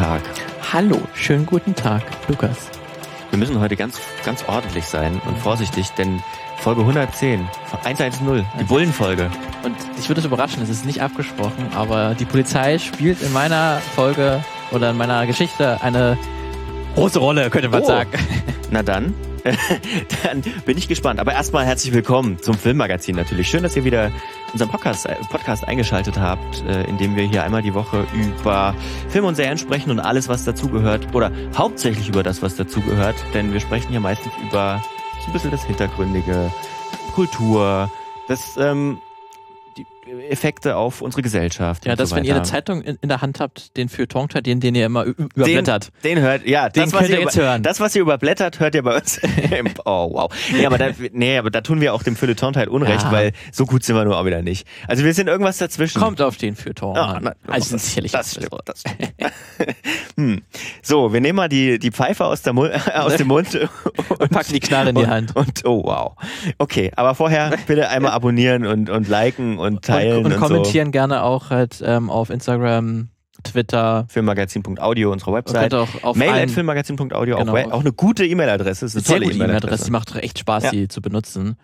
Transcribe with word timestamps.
Tag. 0.00 0.22
Hallo, 0.72 0.98
schönen 1.12 1.44
guten 1.44 1.74
Tag, 1.74 2.02
Lukas. 2.26 2.70
Wir 3.28 3.38
müssen 3.38 3.60
heute 3.60 3.76
ganz, 3.76 4.00
ganz 4.24 4.42
ordentlich 4.48 4.86
sein 4.86 5.20
und 5.26 5.36
vorsichtig, 5.36 5.90
denn 5.90 6.22
Folge 6.56 6.80
110, 6.80 7.46
110, 7.84 8.46
die 8.58 8.64
Bullenfolge. 8.64 9.30
Und 9.62 9.76
ich 9.98 10.08
würde 10.08 10.20
es 10.20 10.24
überraschen, 10.24 10.62
es 10.62 10.70
ist 10.70 10.86
nicht 10.86 11.02
abgesprochen, 11.02 11.66
aber 11.74 12.14
die 12.14 12.24
Polizei 12.24 12.78
spielt 12.78 13.20
in 13.20 13.30
meiner 13.34 13.76
Folge 13.94 14.42
oder 14.70 14.88
in 14.88 14.96
meiner 14.96 15.26
Geschichte 15.26 15.82
eine 15.82 16.16
große 16.94 17.18
Rolle, 17.18 17.50
könnte 17.50 17.68
man 17.68 17.82
Oh. 17.82 17.86
sagen. 17.86 18.10
Na 18.70 18.82
dann, 18.82 19.12
dann 20.22 20.42
bin 20.64 20.78
ich 20.78 20.88
gespannt. 20.88 21.20
Aber 21.20 21.32
erstmal 21.32 21.64
herzlich 21.64 21.92
willkommen 21.92 22.38
zum 22.40 22.54
Filmmagazin 22.54 23.16
natürlich. 23.16 23.48
Schön, 23.48 23.62
dass 23.62 23.76
ihr 23.76 23.84
wieder 23.84 24.10
unseren 24.52 24.68
Podcast, 24.68 25.06
äh, 25.06 25.16
Podcast 25.30 25.66
eingeschaltet 25.66 26.18
habt, 26.18 26.64
äh, 26.66 26.84
in 26.84 26.98
dem 26.98 27.16
wir 27.16 27.24
hier 27.24 27.44
einmal 27.44 27.62
die 27.62 27.74
Woche 27.74 28.06
über 28.12 28.74
Filme 29.08 29.28
und 29.28 29.34
Serien 29.34 29.58
sprechen 29.58 29.90
und 29.90 30.00
alles, 30.00 30.28
was 30.28 30.44
dazugehört. 30.44 31.14
Oder 31.14 31.30
hauptsächlich 31.56 32.08
über 32.08 32.22
das, 32.22 32.42
was 32.42 32.56
dazugehört. 32.56 33.16
Denn 33.34 33.52
wir 33.52 33.60
sprechen 33.60 33.90
hier 33.90 34.00
meistens 34.00 34.32
über 34.42 34.82
so 35.20 35.26
ein 35.26 35.32
bisschen 35.32 35.50
das 35.50 35.64
Hintergründige, 35.64 36.50
Kultur, 37.14 37.90
das, 38.28 38.56
ähm, 38.56 39.00
Effekte 40.28 40.76
auf 40.76 41.00
unsere 41.00 41.22
Gesellschaft. 41.22 41.84
Ja, 41.86 41.92
und 41.92 42.00
dass 42.00 42.10
so 42.10 42.16
wenn 42.16 42.24
ihr 42.24 42.34
eine. 42.34 42.42
Zeitung 42.44 42.82
in, 42.82 42.98
in 43.00 43.08
der 43.08 43.20
Hand 43.20 43.40
habt, 43.40 43.76
den 43.76 43.88
Feuilleton, 43.88 44.28
den, 44.42 44.60
den 44.60 44.74
ihr 44.74 44.86
immer 44.86 45.04
überblättert. 45.04 45.90
Den, 46.04 46.16
den 46.16 46.24
hört, 46.24 46.46
ja, 46.46 46.68
Den 46.68 46.84
das, 46.84 46.92
was 46.92 47.00
könnt 47.00 47.10
ihr 47.10 47.16
ihr 47.18 47.22
jetzt 47.24 47.36
über, 47.36 47.44
hören. 47.44 47.62
Das, 47.62 47.80
was 47.80 47.94
ihr 47.94 48.02
überblättert, 48.02 48.60
hört 48.60 48.74
ihr 48.74 48.82
bei 48.82 48.96
uns. 48.96 49.20
oh, 49.84 50.10
wow. 50.12 50.32
Nee, 50.52 50.66
aber 50.66 50.78
da, 50.78 50.90
nee, 51.12 51.38
aber 51.38 51.50
da 51.50 51.60
tun 51.60 51.80
wir 51.80 51.94
auch 51.94 52.02
dem 52.02 52.16
Feuilleton-Teil 52.16 52.68
Unrecht, 52.68 53.02
Ja. 53.04 53.12
weil 53.12 53.32
so 53.52 53.66
gut 53.66 53.84
sind 53.84 53.96
wir 53.96 54.04
nur 54.04 54.18
auch 54.18 54.24
wieder 54.24 54.42
nicht. 54.42 54.66
Also 54.88 55.04
wir 55.04 55.14
sind 55.14 55.28
irgendwas 55.28 55.58
dazwischen. 55.58 56.00
Kommt 56.00 56.20
auf 56.20 56.36
den 56.36 56.56
Feuilleton 56.56 56.96
Ja, 56.96 57.04
an. 57.06 57.22
na, 57.24 57.34
also 57.46 57.72
das, 57.74 57.86
sicherlich 57.86 58.12
das 58.12 58.32
stimmt, 58.32 58.50
das 58.64 58.80
stimmt. 58.80 59.12
hm. 60.16 60.42
So, 60.82 61.12
wir 61.12 61.20
nehmen 61.20 61.36
mal 61.36 61.48
die, 61.48 61.78
die 61.78 61.90
Pfeife 61.90 62.24
aus, 62.24 62.42
der 62.42 62.52
Mund, 62.52 62.72
aus 62.94 63.16
dem 63.16 63.28
Mund 63.28 63.48
und 64.18 64.30
packen 64.30 64.52
die 64.52 64.60
Knarre 64.60 64.90
in 64.90 64.96
die 64.96 65.06
Hand. 65.06 65.36
Und, 65.36 65.64
oh, 65.64 65.84
wow. 65.84 66.16
Okay, 66.58 66.90
aber 66.96 67.14
vorher 67.14 67.52
bitte 67.66 67.88
einmal 67.88 68.12
abonnieren 68.12 68.66
und, 68.66 68.90
und 68.90 69.08
liken 69.08 69.58
und 69.58 69.84
teilen 69.84 69.99
und, 70.08 70.26
und, 70.26 70.32
und 70.32 70.38
kommentieren 70.40 70.92
gerne 70.92 71.22
auch 71.22 71.50
halt 71.50 71.82
ähm, 71.84 72.10
auf 72.10 72.30
Instagram, 72.30 73.08
Twitter. 73.42 74.02
so. 74.08 74.12
Filmmagazin.audio, 74.14 75.10
unsere 75.12 75.32
Website. 75.32 75.70
könnt 75.70 75.74
auch 75.74 76.02
auf 76.02 76.16
Mail 76.16 76.28
at 76.30 76.34
allen- 76.36 76.48
filmmagazin.audio, 76.50 77.38
Genau. 77.38 77.56
auch, 77.56 77.72
auch 77.72 77.80
eine 77.80 77.92
gute 77.92 78.26
E-Mail-Adresse. 78.26 78.84
ist 78.86 78.94
eine 78.96 79.02
sehr 79.02 79.16
tolle 79.16 79.24
E-Mail-Adresse. 79.32 79.44
E-Mail-Adresse. 79.44 79.84
Die 79.86 79.90
macht 79.90 80.14
echt 80.16 80.38
Spaß, 80.40 80.64
Ja. 80.64 80.70
die 80.72 80.88
zu 80.88 81.00
benutzen. 81.00 81.56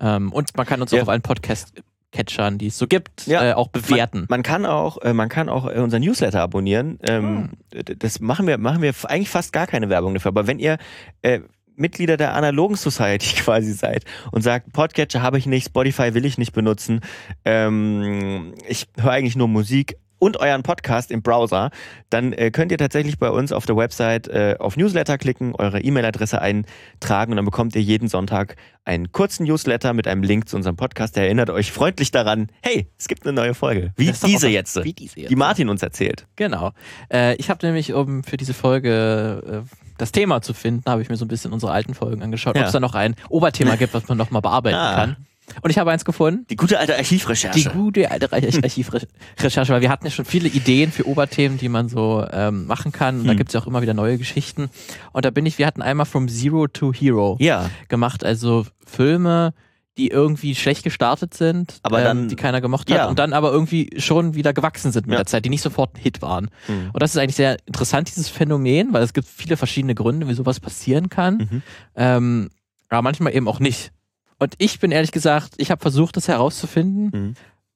Ähm, 0.00 0.32
und 0.32 0.56
man 0.56 0.64
kann 0.66 0.80
uns 0.80 0.90
Ja. 0.90 0.98
auch 0.98 1.02
auf 1.02 1.08
allen 1.10 1.22
Podcast-Catchern, 1.22 2.56
die 2.58 2.68
es 2.68 2.78
so 2.78 2.86
gibt, 2.86 3.26
Ja. 3.26 3.50
äh, 3.50 3.52
auch 3.54 3.68
bewerten. 3.68 4.20
Man, 4.20 4.26
man 4.38 4.42
kann 4.42 4.64
auch, 4.66 4.98
äh, 5.02 5.12
man 5.12 5.28
kann 5.28 5.48
auch 5.48 5.66
äh, 5.68 5.78
unseren 5.80 6.02
Newsletter 6.02 6.40
abonnieren. 6.40 6.98
Ähm, 7.02 7.50
d- 7.74 7.94
Das 7.96 8.20
machen 8.20 8.46
wir, 8.46 8.56
machen 8.58 8.80
wir 8.82 8.94
eigentlich 9.04 9.28
fast 9.30 9.52
gar 9.52 9.66
keine 9.66 9.88
Werbung 9.90 10.14
dafür. 10.14 10.30
Aber 10.30 10.46
wenn 10.46 10.58
ihr 10.58 10.78
äh, 11.22 11.40
Mitglieder 11.78 12.16
der 12.16 12.34
analogen 12.34 12.76
Society 12.76 13.36
quasi 13.42 13.72
seid 13.72 14.04
und 14.32 14.42
sagt, 14.42 14.72
Podcatcher 14.72 15.22
habe 15.22 15.38
ich 15.38 15.46
nicht, 15.46 15.66
Spotify 15.66 16.14
will 16.14 16.24
ich 16.24 16.38
nicht 16.38 16.52
benutzen, 16.52 17.00
ähm, 17.44 18.54
ich 18.68 18.86
höre 18.98 19.12
eigentlich 19.12 19.36
nur 19.36 19.48
Musik 19.48 19.96
und 20.18 20.38
euren 20.38 20.62
Podcast 20.62 21.10
im 21.10 21.22
Browser, 21.22 21.70
dann 22.10 22.32
äh, 22.32 22.50
könnt 22.50 22.72
ihr 22.72 22.78
tatsächlich 22.78 23.18
bei 23.18 23.30
uns 23.30 23.52
auf 23.52 23.66
der 23.66 23.76
Website 23.76 24.28
äh, 24.28 24.56
auf 24.58 24.76
Newsletter 24.76 25.18
klicken, 25.18 25.54
eure 25.54 25.80
E-Mail-Adresse 25.80 26.40
eintragen 26.40 27.32
und 27.32 27.36
dann 27.36 27.44
bekommt 27.44 27.74
ihr 27.76 27.82
jeden 27.82 28.08
Sonntag 28.08 28.56
einen 28.84 29.12
kurzen 29.12 29.46
Newsletter 29.46 29.92
mit 29.92 30.08
einem 30.08 30.22
Link 30.22 30.48
zu 30.48 30.56
unserem 30.56 30.76
Podcast. 30.76 31.16
Der 31.16 31.24
erinnert 31.24 31.50
euch 31.50 31.72
freundlich 31.72 32.10
daran, 32.10 32.48
hey, 32.62 32.90
es 32.98 33.06
gibt 33.06 33.24
eine 33.24 33.32
neue 33.32 33.54
Folge. 33.54 33.92
Wie 33.96 34.06
diese 34.06 34.48
jetzt, 34.48 34.82
Wie 34.82 34.92
diese 34.92 35.20
jetzt. 35.20 35.30
die 35.30 35.36
Martin 35.36 35.68
uns 35.68 35.82
erzählt. 35.82 36.26
Genau. 36.36 36.72
Äh, 37.12 37.36
ich 37.36 37.50
habe 37.50 37.64
nämlich, 37.64 37.92
um 37.92 38.24
für 38.24 38.36
diese 38.36 38.54
Folge 38.54 39.64
äh, 39.64 39.87
das 39.98 40.12
Thema 40.12 40.40
zu 40.40 40.54
finden, 40.54 40.90
habe 40.90 41.02
ich 41.02 41.08
mir 41.10 41.16
so 41.16 41.24
ein 41.24 41.28
bisschen 41.28 41.52
unsere 41.52 41.72
alten 41.72 41.92
Folgen 41.94 42.22
angeschaut, 42.22 42.54
Ja. 42.56 42.62
ob 42.62 42.66
es 42.68 42.72
da 42.72 42.80
noch 42.80 42.94
ein 42.94 43.14
Oberthema 43.28 43.76
gibt, 43.76 43.92
was 43.94 44.08
man 44.08 44.16
noch 44.16 44.30
mal 44.30 44.40
bearbeiten 44.40 44.76
Ah. 44.76 44.94
kann. 44.94 45.16
Und 45.62 45.70
ich 45.70 45.78
habe 45.78 45.90
eins 45.90 46.04
gefunden. 46.04 46.44
Die 46.50 46.56
gute 46.56 46.78
alte 46.78 46.92
Die 46.92 46.98
Archivrecherche. 46.98 47.70
gute 47.70 48.10
alte 48.10 48.30
Arch- 48.32 48.62
Archivrecherche, 48.62 49.72
weil 49.72 49.80
wir 49.80 49.88
hatten 49.88 50.04
ja 50.04 50.10
schon 50.10 50.26
viele 50.26 50.46
Ideen 50.48 50.92
für 50.92 51.06
Oberthemen, 51.08 51.56
die 51.56 51.70
man 51.70 51.88
so 51.88 52.22
ähm, 52.30 52.66
machen 52.66 52.92
kann. 52.92 53.20
Und 53.20 53.24
da 53.26 53.30
Hm. 53.30 53.38
gibt 53.38 53.48
es 53.50 53.54
ja 53.54 53.60
auch 53.60 53.66
immer 53.66 53.80
wieder 53.80 53.94
neue 53.94 54.18
Geschichten. 54.18 54.68
Und 55.12 55.24
da 55.24 55.30
bin 55.30 55.46
ich, 55.46 55.56
wir 55.58 55.66
hatten 55.66 55.80
einmal 55.80 56.04
From 56.06 56.28
Zero 56.28 56.66
to 56.66 56.92
Hero 56.92 57.36
ja, 57.40 57.70
gemacht, 57.88 58.24
also 58.24 58.66
Filme, 58.84 59.54
die 59.98 60.08
irgendwie 60.08 60.54
schlecht 60.54 60.84
gestartet 60.84 61.34
sind, 61.34 61.72
ähm, 61.72 61.78
Aber 61.82 62.00
dann- 62.02 62.28
die 62.28 62.36
keiner 62.36 62.60
gemocht 62.60 62.88
hat 62.90 62.96
ja. 62.96 63.06
und 63.08 63.18
dann 63.18 63.32
aber 63.32 63.52
irgendwie 63.52 63.90
schon 63.98 64.34
wieder 64.34 64.52
gewachsen 64.54 64.92
sind 64.92 65.06
mit 65.06 65.12
Ja. 65.14 65.18
der 65.18 65.26
Zeit, 65.26 65.44
die 65.44 65.50
nicht 65.50 65.60
sofort 65.62 65.94
ein 65.96 66.00
Hit 66.00 66.22
waren. 66.22 66.48
Mhm. 66.68 66.90
Und 66.92 67.02
das 67.02 67.10
ist 67.10 67.18
eigentlich 67.20 67.36
sehr 67.36 67.56
interessant, 67.66 68.08
dieses 68.08 68.28
Phänomen, 68.28 68.92
weil 68.92 69.02
es 69.02 69.12
gibt 69.12 69.26
viele 69.28 69.56
verschiedene 69.56 69.94
Gründe, 69.94 70.28
wie 70.28 70.34
sowas 70.34 70.60
passieren 70.60 71.08
kann. 71.10 71.36
Mhm. 71.50 71.62
Ähm, 71.96 72.48
aber 72.88 73.02
manchmal 73.02 73.34
eben 73.34 73.48
auch 73.48 73.60
nicht. 73.60 73.92
Und 74.38 74.54
ich 74.58 74.78
bin 74.78 74.92
ehrlich 74.92 75.10
gesagt, 75.12 75.54
ich 75.58 75.70
habe 75.72 75.82
versucht, 75.82 76.16
das 76.16 76.28
herauszufinden, 76.28 77.10
Mhm. 77.12 77.34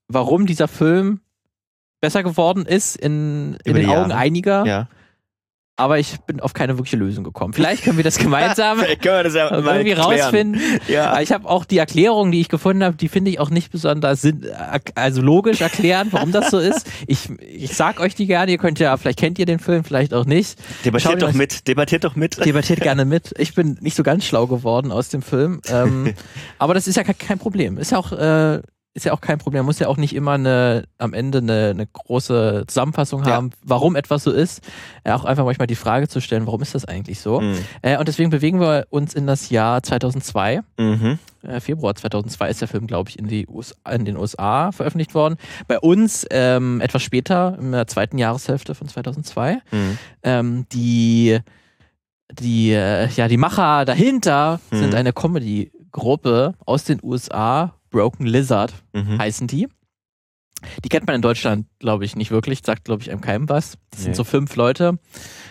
warum 0.09 0.47
dieser 0.47 0.69
Film 0.69 1.21
besser 2.01 2.23
geworden 2.23 2.65
ist 2.67 2.97
in, 2.97 3.57
in 3.65 3.75
den 3.75 3.87
Augen 3.89 4.11
Jahre. 4.11 4.15
einiger. 4.17 4.65
ja. 4.67 4.89
Aber 5.83 5.99
ich 5.99 6.21
bin 6.27 6.41
auf 6.41 6.53
keine 6.53 6.79
wirkliche 6.79 6.97
Lösung 6.97 7.25
gekommen. 7.25 7.53
Vielleicht 7.55 7.83
können 7.83 7.97
wir 7.97 8.05
das 8.05 8.19
gemeinsam 8.19 8.79
wir 9.03 9.23
das 9.25 9.35
ja 9.35 9.51
irgendwie 9.51 9.93
klären. 9.93 10.01
rausfinden. 10.01 10.61
Ja. 10.89 11.21
Ich 11.21 11.33
habe 11.33 11.49
auch 11.49 11.65
die 11.65 11.79
Erklärung, 11.79 12.31
die 12.31 12.41
ich 12.41 12.49
gefunden 12.49 12.85
habe, 12.85 12.97
die 12.97 13.09
finde 13.09 13.31
ich 13.33 13.41
auch 13.41 13.51
nicht 13.51 13.73
besonders 13.73 14.23
sinn, 14.23 14.47
also 14.95 15.21
logisch 15.23 15.61
erklären, 15.61 16.09
warum 16.13 16.31
das 16.31 16.51
so 16.51 16.59
ist. 16.59 16.87
Ich, 17.07 17.29
ich 17.41 17.75
sag 17.75 17.99
euch 18.01 18.15
die 18.15 18.27
gerne, 18.27 18.53
ihr 18.53 18.59
könnt 18.59 18.79
ja, 18.79 18.97
vielleicht 18.97 19.19
kennt 19.19 19.39
ihr 19.39 19.47
den 19.47 19.59
Film, 19.59 19.83
vielleicht 19.85 20.15
auch 20.15 20.25
nicht. 20.25 20.59
Schaut 20.59 20.85
Debattiert 20.87 21.13
ihn 21.15 21.19
doch 21.19 21.29
euch- 21.29 21.35
mit, 21.35 21.67
debattiert 21.69 22.05
doch 22.05 22.15
mit. 22.17 22.45
Debattiert 22.45 22.81
gerne 22.83 23.05
mit. 23.05 23.35
Ich 23.39 23.55
bin 23.55 23.77
nicht 23.81 23.97
so 23.97 24.03
ganz 24.05 24.25
schlau 24.25 24.47
geworden 24.47 24.93
aus 24.93 25.09
dem 25.09 25.23
Film. 25.23 25.61
Ähm, 25.69 26.15
aber 26.59 26.75
das 26.75 26.87
ist 26.87 26.97
ja 26.97 27.03
ke- 27.03 27.15
kein 27.15 27.39
Problem. 27.39 27.79
Ist 27.79 27.91
ja 27.93 27.99
auch, 27.99 28.13
äh, 28.13 28.61
ist 28.95 29.07
ja 29.07 29.13
auch 29.15 29.21
kein 29.23 29.39
Problem. 29.39 29.61
Man 29.61 29.67
muss 29.67 29.79
ja 29.79 29.89
auch 29.89 29.97
nicht 29.97 30.15
immer 30.15 30.33
eine, 30.33 30.85
am 30.99 31.15
Ende 31.15 31.39
eine, 31.39 31.71
eine 31.71 31.87
große 31.87 32.65
Zusammenfassung 32.67 33.25
Ja. 33.25 33.33
haben, 33.37 33.51
warum 33.65 33.97
etwas 33.97 34.23
so 34.25 34.31
ist. 34.31 34.61
Äh, 35.03 35.13
auch 35.13 35.25
einfach 35.25 35.45
manchmal 35.47 35.67
die 35.67 35.77
Frage 35.77 36.09
zu 36.09 36.21
stellen, 36.21 36.47
warum 36.47 36.61
ist 36.61 36.75
das 36.75 36.85
eigentlich 36.85 37.21
so? 37.21 37.41
Mhm. 37.41 37.57
Äh, 37.81 37.97
und 37.99 38.07
deswegen 38.07 38.29
bewegen 38.31 38.61
wir 38.61 38.87
uns 38.91 39.15
in 39.15 39.27
das 39.27 39.49
Jahr 39.49 39.83
2002. 39.83 40.61
Mhm. 40.79 41.19
Äh, 41.43 41.61
Februar 41.61 41.95
2002 41.95 42.51
ist 42.51 42.61
der 42.61 42.69
Film, 42.69 42.87
glaube 42.87 43.09
ich, 43.09 43.19
in, 43.19 43.29
die 43.29 43.47
USA, 43.49 43.75
in 43.93 44.05
den 44.05 44.17
USA 44.19 44.73
veröffentlicht 44.73 45.15
worden. 45.15 45.37
Bei 45.69 45.79
uns 45.81 46.27
ähm, 46.31 46.81
etwas 46.83 47.03
später, 47.03 47.57
in 47.59 47.73
der 47.73 47.87
zweiten 47.87 48.19
Jahreshälfte 48.19 48.75
von 48.75 48.89
2002. 48.89 49.55
Mhm. 49.71 49.99
Ähm, 50.23 50.67
die, 50.71 51.39
die, 52.31 52.73
äh, 52.73 53.09
ja, 53.09 53.27
die 53.29 53.39
Macher 53.39 53.87
dahinter 53.87 54.61
Mhm. 54.71 54.77
sind 54.77 54.95
eine 54.95 55.13
Comedy-Gruppe 55.15 56.55
aus 56.67 56.85
den 56.85 57.01
USA, 57.03 57.75
Broken 57.93 58.27
Lizard 58.27 58.73
Mhm. 58.93 59.19
heißen 59.19 59.47
die. 59.47 59.69
Die 60.85 60.89
kennt 60.89 61.07
man 61.09 61.17
in 61.17 61.23
Deutschland, 61.23 61.67
glaube 61.81 62.05
ich, 62.05 62.15
nicht 62.15 62.31
wirklich, 62.31 62.61
sagt, 62.65 62.85
glaube 62.85 63.03
ich, 63.03 63.11
einem 63.11 63.21
keinem 63.21 63.49
was. 63.49 63.79
Das 63.91 63.99
Nee. 64.01 64.05
sind 64.05 64.17
so 64.17 64.23
fünf 64.23 64.55
Leute. 64.55 64.99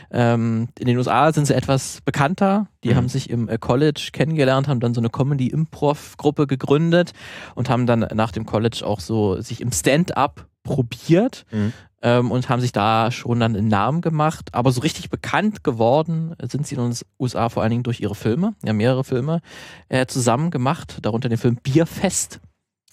Ähm, 0.09 0.69
in 0.79 0.85
den 0.87 0.97
USA 0.97 1.33
sind 1.33 1.45
sie 1.47 1.53
etwas 1.55 1.99
bekannter. 2.05 2.67
Die 2.85 2.89
Mhm. 2.91 2.95
haben 2.95 3.09
sich 3.09 3.29
im 3.29 3.49
äh, 3.49 3.57
College 3.57 4.09
kennengelernt, 4.13 4.67
haben 4.69 4.79
dann 4.79 4.93
so 4.93 5.01
eine 5.01 5.09
Comedy-Improv-Gruppe 5.09 6.47
gegründet 6.47 7.11
und 7.55 7.69
haben 7.69 7.85
dann 7.87 8.07
nach 8.13 8.31
dem 8.31 8.45
College 8.45 8.83
auch 8.85 8.99
so 9.01 9.39
sich 9.41 9.59
im 9.61 9.71
Stand-up 9.73 10.47
probiert 10.63 11.45
Mhm. 11.51 11.73
Ähm, 12.01 12.31
und 12.31 12.49
haben 12.49 12.61
sich 12.61 12.71
da 12.71 13.11
schon 13.11 13.39
dann 13.39 13.55
einen 13.55 13.67
Namen 13.67 14.01
gemacht. 14.01 14.49
Aber 14.53 14.71
so 14.71 14.81
richtig 14.81 15.09
bekannt 15.09 15.63
geworden 15.63 16.35
sind 16.41 16.67
sie 16.67 16.75
in 16.75 16.81
den 16.89 16.97
USA 17.19 17.49
vor 17.49 17.63
allen 17.63 17.71
Dingen 17.71 17.83
durch 17.83 17.99
ihre 18.01 18.15
Filme. 18.15 18.55
Ja, 18.63 18.73
mehrere 18.73 19.03
Filme 19.03 19.41
äh, 19.89 20.05
zusammen 20.05 20.51
gemacht, 20.51 20.99
darunter 21.01 21.29
den 21.29 21.37
Film 21.37 21.57
Bierfest. 21.57 22.39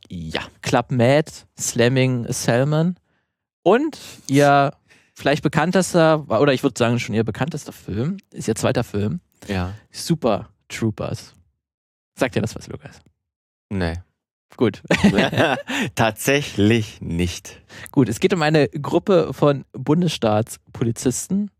Ja, 0.08 0.41
Club 0.62 0.91
Mad, 0.91 1.30
Slamming 1.58 2.26
Salmon 2.32 2.96
und 3.62 3.99
ihr 4.28 4.72
vielleicht 5.14 5.43
bekanntester, 5.43 6.25
oder 6.31 6.54
ich 6.54 6.62
würde 6.62 6.78
sagen 6.78 6.99
schon 6.99 7.14
ihr 7.14 7.25
bekanntester 7.25 7.72
Film, 7.72 8.19
ist 8.31 8.49
ihr 8.49 8.54
zweiter 8.54 8.84
Film, 8.84 9.20
Ja. 9.49 9.75
Super 9.90 10.49
Troopers. 10.69 11.34
Sagt 12.14 12.34
dir 12.37 12.40
das 12.40 12.54
was, 12.56 12.69
Lukas? 12.69 13.00
Nee. 13.70 13.94
Gut. 14.56 14.83
Tatsächlich 15.95 17.00
nicht. 17.00 17.61
Gut, 17.93 18.09
es 18.09 18.21
geht 18.21 18.33
um 18.35 18.43
eine 18.43 18.69
Gruppe 18.69 19.33
von 19.33 19.65
Bundesstaatspolizisten, 19.73 21.50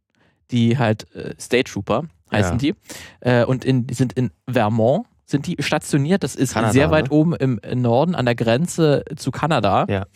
die 0.51 0.79
halt 0.79 1.15
äh, 1.15 1.35
State 1.39 1.71
Trooper 1.71 2.05
heißen 2.33 2.59
Ja. 2.59 2.59
die, 2.59 2.75
äh, 3.21 3.45
und 3.45 3.65
in, 3.65 3.87
die 3.87 3.95
sind 3.95 4.13
in 4.15 4.31
Vermont 4.51 5.07
sind 5.29 5.47
die 5.47 5.57
stationiert. 5.61 6.25
Das 6.25 6.35
ist 6.35 6.55
Kanada, 6.55 6.73
sehr 6.73 6.91
weit 6.91 7.11
ne? 7.11 7.11
oben 7.11 7.35
im 7.35 7.61
Norden 7.75 8.15
an 8.15 8.25
der 8.25 8.35
Grenze 8.35 9.05
zu 9.17 9.31
Kanada. 9.31 9.85
Ja. 9.89 10.07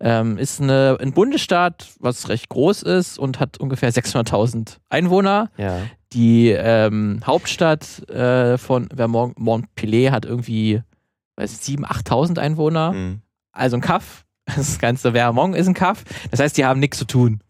Ähm, 0.00 0.38
ist 0.38 0.60
eine, 0.60 0.96
ein 0.98 1.12
Bundesstaat, 1.12 1.88
was 2.00 2.30
recht 2.30 2.48
groß 2.48 2.82
ist 2.82 3.18
und 3.18 3.38
hat 3.38 3.58
ungefähr 3.58 3.92
600.000 3.92 4.78
Einwohner. 4.88 5.50
Ja. 5.58 5.80
Die 6.14 6.50
ähm, 6.50 7.20
Hauptstadt 7.26 8.08
äh, 8.08 8.56
von 8.56 8.88
Vermont, 8.94 9.38
Montpellier, 9.38 10.10
hat 10.10 10.24
irgendwie 10.24 10.82
weiß 11.36 11.52
ich, 11.52 11.76
7.000, 11.78 11.86
8.000 12.06 12.38
Einwohner. 12.38 12.92
Mhm. 12.92 13.22
Also 13.52 13.76
ein 13.76 13.80
Kaff. 13.80 14.24
Das 14.56 14.80
ganze 14.80 15.12
Vermont 15.12 15.54
ist 15.54 15.68
ein 15.68 15.74
Kaff. 15.74 16.02
Das 16.32 16.40
heißt, 16.40 16.56
die 16.56 16.64
haben 16.64 16.80
nichts 16.80 16.98
zu 16.98 17.04
tun. 17.04 17.42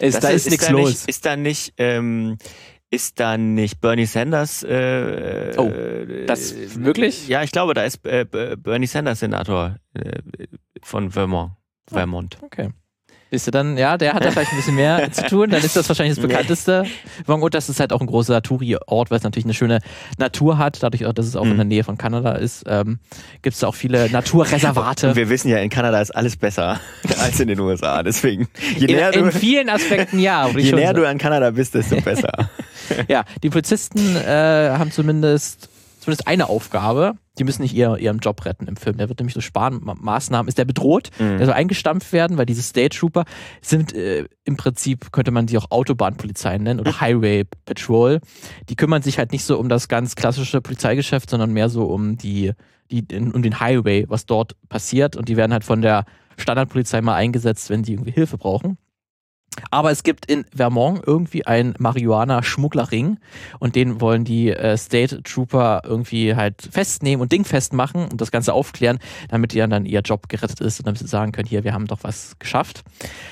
Ist, 0.00 0.24
da 0.24 0.30
ist, 0.30 0.50
nichts 0.50 0.66
da 0.66 0.72
los. 0.72 0.88
Nicht, 0.88 1.08
ist 1.08 1.24
da 1.26 1.36
nicht, 1.36 1.74
ähm, 1.78 2.38
ist 2.90 3.20
da 3.20 3.36
nicht 3.38 3.80
Bernie 3.80 4.06
Sanders? 4.06 4.64
Äh, 4.64 5.52
Oh, 5.56 5.68
äh, 5.68 6.26
das 6.26 6.54
wirklich? 6.82 7.28
Ja, 7.28 7.42
ich 7.44 7.52
glaube, 7.52 7.74
da 7.74 7.84
ist 7.84 8.04
äh, 8.04 8.24
Bernie 8.24 8.86
Sanders 8.86 9.20
Senator 9.20 9.76
äh, 9.94 10.20
von 10.82 11.10
Vermont. 11.12 11.52
Vermont. 11.88 12.38
Okay. 12.42 12.70
Siehst 13.34 13.48
du 13.48 13.50
dann, 13.50 13.76
ja, 13.76 13.98
der 13.98 14.14
hat 14.14 14.24
da 14.24 14.30
vielleicht 14.30 14.52
ein 14.52 14.56
bisschen 14.58 14.76
mehr 14.76 15.10
zu 15.12 15.26
tun, 15.26 15.50
dann 15.50 15.60
ist 15.60 15.74
das 15.74 15.88
wahrscheinlich 15.88 16.14
das 16.14 16.24
bekannteste. 16.24 16.84
Und 17.26 17.52
das 17.54 17.68
ist 17.68 17.80
halt 17.80 17.92
auch 17.92 18.00
ein 18.00 18.06
großer 18.06 18.40
Touri-Ort, 18.42 19.10
weil 19.10 19.18
es 19.18 19.24
natürlich 19.24 19.44
eine 19.44 19.54
schöne 19.54 19.80
Natur 20.18 20.56
hat, 20.56 20.80
dadurch 20.84 21.04
auch, 21.06 21.12
dass 21.12 21.26
es 21.26 21.34
auch 21.34 21.42
in 21.42 21.54
Mhm. 21.54 21.56
der 21.56 21.64
Nähe 21.64 21.82
von 21.82 21.98
Kanada 21.98 22.32
ist, 22.36 22.62
ähm, 22.68 23.00
gibt 23.42 23.54
es 23.54 23.60
da 23.60 23.66
auch 23.66 23.74
viele 23.74 24.08
Naturreservate. 24.08 25.08
Und 25.08 25.16
wir 25.16 25.28
wissen 25.30 25.48
ja, 25.48 25.58
in 25.58 25.68
Kanada 25.68 26.00
ist 26.00 26.12
alles 26.12 26.36
besser 26.36 26.78
als 27.20 27.40
in 27.40 27.48
den 27.48 27.58
USA. 27.58 28.04
Deswegen, 28.04 28.46
je 28.78 28.86
näher, 28.86 29.12
in, 29.12 29.18
in 29.18 29.24
du, 29.26 29.32
vielen 29.32 29.68
Aspekten 29.68 30.20
ja. 30.20 30.46
je 30.56 30.70
näher 30.70 30.86
sagen. 30.88 31.00
du 31.00 31.08
an 31.08 31.18
Kanada 31.18 31.50
bist, 31.50 31.74
desto 31.74 32.00
besser. 32.00 32.48
Ja, 33.08 33.24
die 33.42 33.50
Polizisten 33.50 34.14
äh, 34.16 34.28
haben 34.78 34.92
zumindest, 34.92 35.70
zumindest 36.04 36.26
eine 36.28 36.48
Aufgabe. 36.48 37.14
Die 37.38 37.44
müssen 37.44 37.62
nicht 37.62 37.74
ihr, 37.74 37.96
ihren 37.98 38.18
Job 38.18 38.44
retten 38.44 38.68
im 38.68 38.76
Film. 38.76 38.96
Der 38.96 39.08
wird 39.08 39.18
nämlich 39.18 39.34
durch 39.34 39.46
Sparmaßnahmen, 39.46 40.46
ist 40.48 40.58
der 40.58 40.64
bedroht, 40.64 41.10
Mhm. 41.18 41.38
der 41.38 41.46
soll 41.46 41.54
eingestampft 41.54 42.12
werden, 42.12 42.38
weil 42.38 42.46
diese 42.46 42.62
State 42.62 42.96
Trooper 42.96 43.24
sind 43.60 43.92
äh, 43.94 44.26
im 44.44 44.56
Prinzip, 44.56 45.10
könnte 45.12 45.30
man 45.32 45.46
die 45.46 45.58
auch 45.58 45.70
Autobahnpolizei 45.70 46.58
nennen 46.58 46.78
oder 46.80 47.00
Highway 47.00 47.44
Patrol. 47.64 48.20
Die 48.68 48.76
kümmern 48.76 49.02
sich 49.02 49.18
halt 49.18 49.32
nicht 49.32 49.44
so 49.44 49.58
um 49.58 49.68
das 49.68 49.88
ganz 49.88 50.14
klassische 50.14 50.60
Polizeigeschäft, 50.60 51.28
sondern 51.28 51.52
mehr 51.52 51.68
so 51.68 51.84
um 51.86 52.16
die, 52.16 52.52
die 52.90 53.04
um 53.18 53.42
den 53.42 53.58
Highway, 53.60 54.04
was 54.08 54.26
dort 54.26 54.54
passiert. 54.68 55.16
Und 55.16 55.28
die 55.28 55.36
werden 55.36 55.52
halt 55.52 55.64
von 55.64 55.82
der 55.82 56.04
Standardpolizei 56.36 57.00
mal 57.00 57.14
eingesetzt, 57.14 57.70
wenn 57.70 57.82
die 57.82 57.92
irgendwie 57.92 58.12
Hilfe 58.12 58.38
brauchen. 58.38 58.78
Aber 59.70 59.90
es 59.90 60.02
gibt 60.02 60.26
in 60.26 60.44
Vermont 60.54 61.02
irgendwie 61.06 61.46
einen 61.46 61.74
Marihuana-Schmugglerring 61.78 63.18
und 63.58 63.76
den 63.76 64.00
wollen 64.00 64.24
die 64.24 64.50
äh, 64.50 64.76
State 64.76 65.22
Trooper 65.22 65.82
irgendwie 65.84 66.34
halt 66.34 66.68
festnehmen 66.70 67.22
und 67.22 67.32
dingfest 67.32 67.72
machen 67.72 68.08
und 68.10 68.20
das 68.20 68.30
Ganze 68.30 68.52
aufklären, 68.52 68.98
damit 69.28 69.52
die 69.52 69.58
dann 69.58 69.86
ihr 69.86 70.00
Job 70.00 70.28
gerettet 70.28 70.60
ist 70.60 70.80
und 70.80 70.86
damit 70.86 70.98
sie 70.98 71.06
sagen 71.06 71.32
können, 71.32 71.48
hier, 71.48 71.64
wir 71.64 71.72
haben 71.72 71.86
doch 71.86 72.00
was 72.02 72.38
geschafft. 72.38 72.82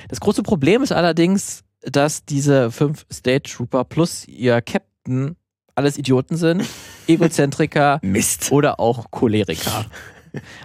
Das 0.09 0.21
große 0.21 0.43
Problem 0.43 0.83
ist 0.83 0.93
allerdings, 0.93 1.65
dass 1.83 2.25
diese 2.25 2.71
fünf 2.71 3.07
State 3.13 3.51
Trooper 3.51 3.85
plus 3.85 4.27
ihr 4.29 4.61
Captain 4.63 5.37
alles 5.75 5.99
Idioten 5.99 6.37
sind, 6.37 6.65
Egozentriker, 7.07 7.99
Mist. 8.03 8.53
oder 8.53 8.81
auch 8.81 9.11
Choleriker. 9.11 9.87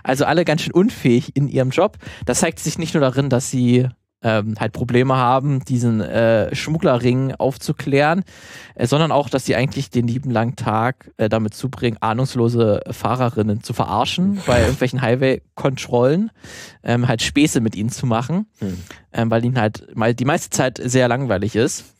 Also 0.02 0.24
alle 0.24 0.46
ganz 0.46 0.62
schön 0.62 0.72
unfähig 0.72 1.36
in 1.36 1.50
ihrem 1.50 1.72
Job. 1.72 1.98
Das 2.26 2.40
zeigt 2.40 2.60
sich 2.60 2.78
nicht 2.78 2.94
nur 2.94 3.02
darin, 3.02 3.30
dass 3.30 3.52
sie 3.52 3.90
ähm, 4.24 4.56
halt 4.60 4.74
Probleme 4.74 5.16
haben, 5.16 5.64
diesen 5.66 6.02
äh, 6.02 6.54
Schmugglerring 6.56 7.36
aufzuklären, 7.36 8.24
äh, 8.76 8.88
sondern 8.88 9.12
auch, 9.12 9.30
dass 9.30 9.46
sie 9.46 9.56
eigentlich 9.56 9.90
den 9.90 10.08
lieben 10.08 10.32
langen 10.32 10.56
Tag 10.56 11.12
äh, 11.18 11.30
damit 11.30 11.54
zubringen, 11.54 11.98
ahnungslose 12.02 12.82
Fahrerinnen 12.90 13.62
zu 13.62 13.74
verarschen 13.74 14.40
bei 14.48 14.62
irgendwelchen 14.62 15.02
Highway-Kontrollen, 15.02 16.32
ähm, 16.84 17.08
halt 17.08 17.22
Späße 17.22 17.62
mit 17.62 17.76
ihnen 17.76 17.90
zu 17.90 18.06
machen, 18.06 18.48
Hm. 18.60 18.78
ähm, 19.14 19.32
weil 19.32 19.46
ihnen 19.46 19.60
halt 19.60 19.96
mal 19.96 20.16
die 20.16 20.26
meiste 20.26 20.50
Zeit 20.50 20.80
sehr 20.84 21.08
langweilig 21.08 21.56
ist. 21.56 21.94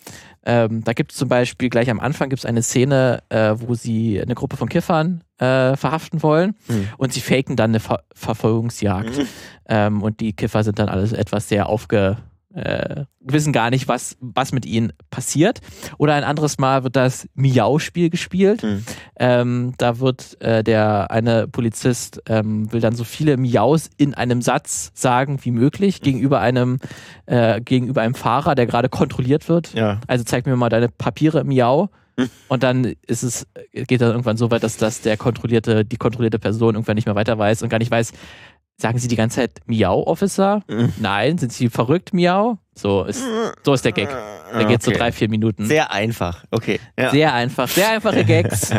Ähm, 0.46 0.84
da 0.84 0.94
gibt 0.94 1.12
es 1.12 1.18
zum 1.18 1.28
Beispiel 1.30 1.70
gleich 1.70 1.90
am 1.90 2.00
Anfang 2.00 2.30
gibt's 2.30 2.46
eine 2.46 2.64
Szene, 2.64 3.22
äh, 3.30 3.54
wo 3.58 3.76
sie 3.76 4.20
eine 4.22 4.34
Gruppe 4.34 4.56
von 4.56 4.70
Kiffern 4.70 5.22
äh, 5.40 5.76
verhaften 5.76 6.24
wollen 6.24 6.56
Hm. 6.68 6.88
und 6.98 7.14
sie 7.14 7.22
faken 7.22 7.56
dann 7.56 7.72
eine 7.72 7.80
Ver 7.80 8.02
Verfolgungsjagd. 8.14 9.12
Ähm, 9.70 10.02
und 10.02 10.20
die 10.20 10.34
Kiffer 10.34 10.64
sind 10.64 10.80
dann 10.80 10.90
alles 10.90 11.14
etwas 11.14 11.50
sehr 11.50 11.68
aufge. 11.70 12.18
Äh, 12.54 13.04
wissen 13.20 13.54
gar 13.54 13.70
nicht, 13.70 13.88
was, 13.88 14.18
was 14.20 14.52
mit 14.52 14.66
ihnen 14.66 14.92
passiert. 15.12 15.60
Oder 16.00 16.16
ein 16.16 16.24
anderes 16.24 16.58
Mal 16.58 16.84
wird 16.84 16.96
das 16.96 17.28
Miau-Spiel 17.36 18.10
gespielt. 18.10 18.64
Hm. 18.64 18.84
Ähm, 19.20 19.74
da 19.78 20.00
wird 20.00 20.42
äh, 20.42 20.64
der 20.64 21.12
eine 21.12 21.48
Polizist 21.48 22.24
ähm, 22.28 22.72
will 22.72 22.82
dann 22.82 22.96
so 22.96 23.04
viele 23.04 23.38
Miaus 23.38 23.92
in 23.98 24.16
einem 24.16 24.42
Satz 24.42 24.92
sagen 24.96 25.38
wie 25.44 25.52
möglich 25.52 26.02
gegenüber 26.02 26.40
einem 26.40 26.80
äh, 27.28 27.62
gegenüber 27.62 28.02
einem 28.02 28.16
Fahrer, 28.16 28.56
der 28.56 28.66
gerade 28.66 28.90
kontrolliert 28.90 29.50
wird. 29.50 29.74
Ja. 29.76 30.00
Also 30.08 30.24
zeig 30.24 30.48
mir 30.48 30.56
mal 30.56 30.70
deine 30.70 30.90
Papiere, 30.90 31.44
Miau. 31.44 31.90
Und 32.48 32.64
dann 32.64 32.96
ist 33.06 33.24
es, 33.24 33.48
geht 33.74 34.02
dann 34.02 34.12
irgendwann 34.12 34.38
so 34.38 34.50
weit, 34.52 34.64
dass 34.64 34.78
das 34.78 35.02
der 35.02 35.18
kontrollierte, 35.18 35.86
die 35.86 35.98
kontrollierte 35.98 36.40
Person 36.40 36.76
irgendwann 36.76 36.96
nicht 36.96 37.06
mehr 37.06 37.16
weiter 37.16 37.38
weiß 37.38 37.62
und 37.62 37.70
gar 37.70 37.80
nicht 37.80 37.92
weiß, 37.92 38.12
sagen 38.78 39.00
sie 39.00 39.08
die 39.08 39.16
ganze 39.16 39.38
Zeit 39.38 39.60
Miau, 39.66 40.04
Officer? 40.06 40.64
Nein, 41.00 41.38
sind 41.38 41.52
sie 41.54 41.70
verrückt, 41.70 42.14
Miau? 42.14 42.58
So 42.76 43.04
ist, 43.06 43.24
so 43.64 43.74
ist 43.74 43.86
der 43.86 43.92
Gag. 43.92 44.10
Der 44.54 44.66
geht 44.66 44.84
so 44.84 44.92
Okay. 44.92 45.00
drei, 45.00 45.12
vier 45.12 45.30
Minuten. 45.30 45.66
Sehr 45.66 45.92
einfach. 45.92 46.46
Okay. 46.52 46.80
Ja. 46.98 47.12
Sehr 47.12 47.34
einfach, 47.34 47.68
sehr 47.68 47.90
einfache 47.90 48.24
Gags. 48.24 48.70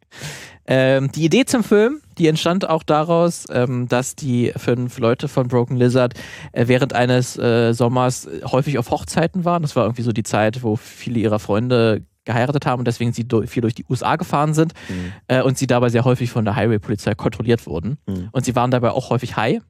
ähm, 0.66 1.10
die 1.12 1.24
Idee 1.24 1.44
zum 1.44 1.62
Film, 1.64 2.00
die 2.18 2.26
entstand 2.26 2.68
auch 2.68 2.82
daraus, 2.82 3.46
ähm, 3.50 3.88
dass 3.88 4.16
die 4.16 4.52
fünf 4.56 4.98
Leute 4.98 5.28
von 5.28 5.48
Broken 5.48 5.76
Lizard 5.76 6.14
äh, 6.52 6.66
während 6.66 6.92
eines 6.92 7.38
äh, 7.38 7.72
Sommers 7.72 8.28
häufig 8.44 8.76
auf 8.78 8.90
Hochzeiten 8.90 9.44
waren. 9.44 9.62
Das 9.62 9.76
war 9.76 9.84
irgendwie 9.84 10.02
so 10.02 10.12
die 10.12 10.24
Zeit, 10.24 10.62
wo 10.62 10.76
viele 10.76 11.20
ihrer 11.20 11.38
Freunde 11.38 12.02
geheiratet 12.28 12.66
haben 12.66 12.78
und 12.80 12.84
deswegen 12.86 13.12
sie 13.12 13.26
viel 13.46 13.62
durch 13.62 13.74
die 13.74 13.84
USA 13.88 14.14
gefahren 14.16 14.52
sind 14.54 14.74
Hm. 14.86 15.12
äh, 15.26 15.42
und 15.42 15.56
sie 15.58 15.66
dabei 15.66 15.88
sehr 15.88 16.04
häufig 16.04 16.30
von 16.30 16.44
der 16.44 16.54
Highway-Polizei 16.54 17.14
kontrolliert 17.14 17.66
wurden. 17.66 17.98
Hm. 18.06 18.28
Und 18.32 18.44
sie 18.44 18.54
waren 18.54 18.70
dabei 18.70 18.90
auch 18.90 19.08
häufig 19.10 19.36
high. 19.36 19.60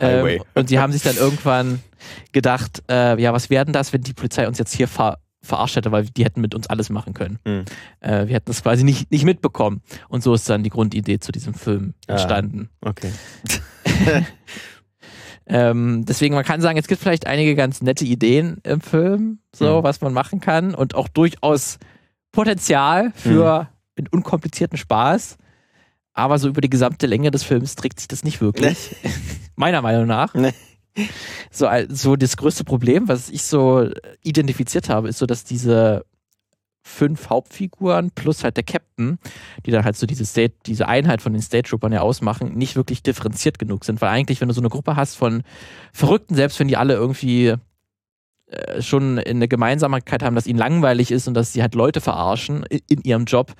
Highway. 0.00 0.36
Ähm, 0.36 0.42
und 0.54 0.68
sie 0.68 0.78
haben 0.78 0.92
sich 0.92 1.02
dann 1.02 1.16
irgendwann 1.16 1.80
gedacht, 2.32 2.82
äh, 2.90 3.20
ja, 3.22 3.32
was 3.32 3.50
werden 3.50 3.72
das, 3.72 3.92
wenn 3.92 4.00
die 4.00 4.14
Polizei 4.14 4.48
uns 4.48 4.58
jetzt 4.58 4.74
hier 4.74 4.88
ver 4.88 5.18
verarscht 5.44 5.74
hätte, 5.74 5.90
weil 5.90 6.04
die 6.04 6.24
hätten 6.24 6.40
mit 6.40 6.54
uns 6.54 6.68
alles 6.70 6.88
machen 6.88 7.14
können. 7.14 7.40
Hm. 7.44 7.64
Äh, 8.00 8.28
wir 8.28 8.36
hätten 8.36 8.46
das 8.46 8.62
quasi 8.62 8.84
nicht, 8.84 9.10
nicht 9.10 9.24
mitbekommen. 9.24 9.82
Und 10.08 10.22
so 10.22 10.34
ist 10.34 10.48
dann 10.48 10.62
die 10.62 10.70
Grundidee 10.70 11.18
zu 11.18 11.32
diesem 11.32 11.52
Film 11.54 11.94
Ah. 12.06 12.12
entstanden. 12.12 12.68
Okay. 12.80 13.10
Ähm, 15.54 16.04
deswegen, 16.06 16.34
man 16.34 16.44
kann 16.44 16.62
sagen, 16.62 16.78
es 16.78 16.86
gibt 16.88 17.02
vielleicht 17.02 17.26
einige 17.26 17.54
ganz 17.54 17.82
nette 17.82 18.06
Ideen 18.06 18.56
im 18.62 18.80
Film, 18.80 19.40
so 19.54 19.80
Mhm. 19.80 19.82
was 19.84 20.00
man 20.00 20.14
machen 20.14 20.40
kann 20.40 20.74
und 20.74 20.94
auch 20.94 21.08
durchaus 21.08 21.78
Potenzial 22.32 23.12
für 23.14 23.68
einen 23.98 24.06
unkomplizierten 24.08 24.78
Spaß. 24.78 25.36
Aber 26.14 26.38
so 26.38 26.48
über 26.48 26.60
die 26.62 26.70
gesamte 26.70 27.06
Länge 27.06 27.30
des 27.30 27.42
Films 27.42 27.74
trägt 27.76 28.00
sich 28.00 28.08
das 28.08 28.24
nicht 28.24 28.40
wirklich. 28.40 28.96
Meiner 29.56 29.82
Meinung 29.82 30.06
nach. 30.06 30.34
Nee. 30.34 30.54
So, 31.50 31.66
al- 31.66 31.90
so 31.90 32.16
das 32.16 32.36
größte 32.36 32.64
Problem, 32.64 33.08
was 33.08 33.28
ich 33.30 33.42
so 33.44 33.88
identifiziert 34.22 34.88
habe, 34.88 35.08
ist 35.08 35.18
so, 35.18 35.26
dass 35.26 35.44
diese 35.44 36.04
fünf 36.82 37.30
Hauptfiguren 37.30 38.10
plus 38.10 38.42
halt 38.44 38.56
der 38.56 38.64
Captain, 38.64 39.18
die 39.64 39.70
dann 39.70 39.84
halt 39.84 39.96
so 39.96 40.06
diese 40.06 40.24
State, 40.24 40.54
diese 40.66 40.88
Einheit 40.88 41.22
von 41.22 41.32
den 41.32 41.40
State 41.42 41.68
Troopern 41.68 41.92
ja 41.92 42.00
ausmachen, 42.00 42.54
nicht 42.54 42.76
wirklich 42.76 43.02
differenziert 43.02 43.58
genug 43.58 43.84
sind. 43.84 44.00
Weil 44.00 44.10
eigentlich, 44.10 44.40
wenn 44.40 44.48
du 44.48 44.54
so 44.54 44.60
eine 44.60 44.68
Gruppe 44.68 44.96
hast 44.96 45.16
von 45.16 45.42
Verrückten, 45.92 46.34
selbst 46.34 46.58
wenn 46.58 46.68
die 46.68 46.76
alle 46.76 46.94
irgendwie 46.94 47.54
äh, 48.46 48.82
schon 48.82 49.18
eine 49.18 49.48
Gemeinsamkeit 49.48 50.22
haben, 50.22 50.34
dass 50.34 50.46
ihnen 50.46 50.58
langweilig 50.58 51.10
ist 51.12 51.28
und 51.28 51.34
dass 51.34 51.52
sie 51.52 51.62
halt 51.62 51.74
Leute 51.74 52.00
verarschen 52.00 52.64
in, 52.64 52.80
in 52.88 53.00
ihrem 53.02 53.24
Job, 53.24 53.54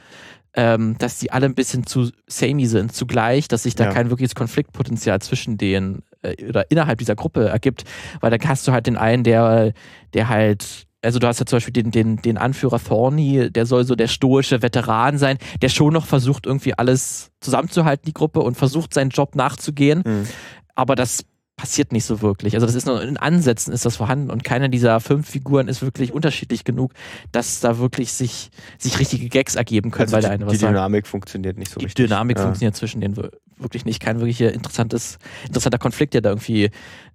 ähm, 0.55 0.97
dass 0.99 1.19
die 1.19 1.31
alle 1.31 1.47
ein 1.47 1.55
bisschen 1.55 1.87
zu 1.87 2.11
samey 2.26 2.67
sind, 2.67 2.93
zugleich, 2.93 3.49
dass 3.49 3.62
sich 3.62 3.75
da 3.75 3.85
Ja. 3.85 3.93
kein 3.93 4.11
wirkliches 4.11 4.35
Konfliktpotenzial 4.35 5.21
zwischen 5.23 5.57
denen 5.57 6.02
äh, 6.23 6.47
oder 6.47 6.71
innerhalb 6.71 6.99
dieser 6.99 7.14
Gruppe 7.14 7.49
ergibt, 7.49 7.85
weil 8.21 8.31
dann 8.31 8.47
hast 8.49 8.69
du 8.69 8.73
halt 8.73 8.87
den 8.87 8.99
einen, 8.99 9.25
der, 9.25 9.73
der 10.12 10.29
halt 10.29 10.87
also 11.05 11.19
du 11.19 11.27
hast 11.27 11.41
ja 11.41 11.47
zum 11.47 11.57
Beispiel 11.57 11.73
den, 11.73 11.91
den, 11.91 12.17
den 12.23 12.39
Anführer 12.39 12.79
Thorny, 12.83 13.51
der 13.51 13.67
soll 13.67 13.85
so 13.85 13.95
der 13.97 14.09
stoische 14.09 14.63
Veteran 14.63 15.19
sein, 15.19 15.39
der 15.61 15.69
schon 15.69 15.93
noch 15.93 16.07
versucht, 16.07 16.47
irgendwie 16.47 16.75
alles 16.75 17.31
zusammenzuhalten, 17.41 18.05
die 18.07 18.13
Gruppe, 18.15 18.41
und 18.41 18.57
versucht, 18.57 18.95
seinen 18.95 19.11
Job 19.11 19.35
nachzugehen. 19.35 20.05
Hm. 20.05 20.27
Aber 20.75 20.95
das 20.95 21.25
passiert 21.57 21.93
nicht 21.93 22.05
so 22.07 22.23
wirklich. 22.23 22.55
Also 22.55 22.67
das 22.67 22.75
ist 22.75 22.87
nur 22.87 23.01
in 23.03 23.17
Ansätzen 23.19 23.73
ist 23.73 23.85
das 23.85 23.97
vorhanden 23.97 24.31
und 24.31 24.43
keiner 24.43 24.69
dieser 24.69 24.99
fünf 25.01 25.29
Figuren 25.29 25.69
ist 25.69 25.83
wirklich 25.83 26.13
unterschiedlich 26.13 26.65
genug, 26.65 26.93
dass 27.31 27.61
da 27.61 27.79
wirklich 27.79 28.13
sich, 28.13 28.51
sich 28.79 28.99
richtige 28.99 29.29
Gags 29.29 29.55
ergeben 29.55 29.91
können, 29.91 30.05
Also 30.05 30.15
weil 30.15 30.23
der 30.23 30.31
die, 30.31 30.35
eine 30.35 30.45
die 30.47 30.51
was 30.53 30.61
sagt. 30.61 30.73
Dynamik 30.73 31.07
funktioniert 31.07 31.59
nicht 31.59 31.71
so 31.71 31.79
Die 31.79 31.85
richtig. 31.87 32.07
Dynamik 32.07 32.39
Ja. 32.39 32.45
funktioniert 32.45 32.75
zwischen 32.75 33.01
denen 33.01 33.17
wir- 33.17 33.31
wirklich 33.59 33.85
nicht. 33.85 34.01
Kein 34.01 34.19
wirklich 34.19 34.41
interessantes, 34.41 35.19
interessanter 35.47 35.79
Konflikt, 35.79 36.15
der 36.15 36.21
da 36.23 36.31
irgendwie 36.31 36.71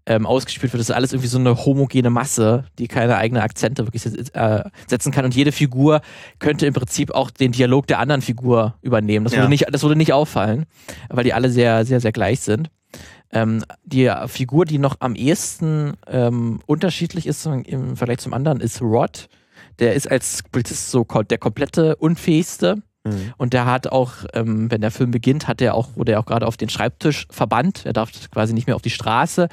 ähm, 0.07 0.25
ausgespielt 0.25 0.71
wird. 0.73 0.79
Das 0.79 0.89
ist 0.89 0.95
alles 0.95 1.11
irgendwie 1.11 1.27
so 1.27 1.37
eine 1.37 1.65
homogene 1.65 2.09
Masse, 2.09 2.63
die 2.79 2.87
keine 2.87 3.17
eigenen 3.17 3.43
Akzente 3.43 3.85
wirklich 3.85 4.05
äh, 4.33 4.63
setzen 4.87 5.11
kann. 5.11 5.25
Und 5.25 5.35
jede 5.35 5.51
Figur 5.51 6.01
könnte 6.39 6.65
im 6.65 6.73
Prinzip 6.73 7.11
auch 7.11 7.29
den 7.29 7.51
Dialog 7.51 7.87
der 7.87 7.99
anderen 7.99 8.21
Figur 8.21 8.75
übernehmen. 8.81 9.25
Das, 9.25 9.33
Ja. 9.33 9.39
würde, 9.39 9.49
nicht, 9.49 9.65
das 9.69 9.83
würde 9.83 9.97
nicht 9.97 10.13
auffallen, 10.13 10.65
weil 11.09 11.25
die 11.25 11.33
alle 11.33 11.49
sehr, 11.49 11.85
sehr, 11.85 11.99
sehr 11.99 12.13
gleich 12.13 12.39
sind. 12.39 12.69
Ähm, 13.31 13.65
die 13.83 14.09
Figur, 14.27 14.63
die 14.63 14.79
noch 14.79 14.95
am 14.99 15.13
ehesten 15.13 15.93
ähm, 16.07 16.61
unterschiedlich 16.65 17.27
ist 17.27 17.45
im 17.45 17.97
Vergleich 17.97 18.19
zum 18.19 18.33
anderen, 18.33 18.61
ist 18.61 18.81
Rod. 18.81 19.27
Der 19.79 19.93
ist 19.93 20.09
als 20.09 20.41
Polizist 20.51 20.89
so 20.89 21.03
der 21.03 21.37
komplette 21.37 21.97
Unfähigste. 21.97 22.81
Hm. 23.05 23.33
Und 23.35 23.53
der 23.53 23.65
hat 23.65 23.87
auch, 23.87 24.13
ähm, 24.33 24.71
wenn 24.71 24.79
der 24.79 24.91
Film 24.91 25.11
beginnt, 25.11 25.49
hat 25.49 25.61
er 25.61 25.75
auch, 25.75 25.89
wurde 25.95 26.13
er 26.13 26.19
auch 26.21 26.25
gerade 26.25 26.47
auf 26.47 26.55
den 26.55 26.69
Schreibtisch 26.69 27.27
verbannt. 27.29 27.85
Er 27.85 27.91
darf 27.93 28.11
quasi 28.31 28.53
nicht 28.53 28.67
mehr 28.67 28.75
auf 28.77 28.81
die 28.81 28.89
Straße, 28.89 29.49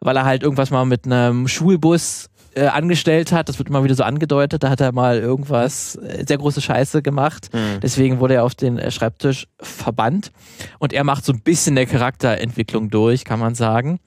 weil 0.00 0.16
er 0.16 0.24
halt 0.24 0.42
irgendwas 0.42 0.70
mal 0.70 0.84
mit 0.84 1.06
einem 1.06 1.48
Schulbus 1.48 2.30
äh, 2.54 2.66
angestellt 2.66 3.32
hat. 3.32 3.48
Das 3.48 3.58
wird 3.58 3.68
immer 3.68 3.84
wieder 3.84 3.94
so 3.94 4.02
angedeutet. 4.02 4.62
Da 4.62 4.70
hat 4.70 4.80
er 4.80 4.92
mal 4.92 5.18
irgendwas, 5.18 5.96
äh, 5.96 6.24
sehr 6.26 6.38
große 6.38 6.60
Scheiße 6.60 7.02
gemacht. 7.02 7.50
Mhm. 7.52 7.80
Deswegen 7.80 8.20
wurde 8.20 8.34
er 8.34 8.44
auf 8.44 8.54
den 8.54 8.78
äh, 8.78 8.90
Schreibtisch 8.90 9.46
verbannt. 9.60 10.32
Und 10.78 10.92
er 10.92 11.04
macht 11.04 11.24
so 11.24 11.32
ein 11.32 11.42
bisschen 11.42 11.76
der 11.76 11.86
Charakterentwicklung 11.86 12.90
durch, 12.90 13.24
kann 13.24 13.38
man 13.38 13.54
sagen. 13.54 14.00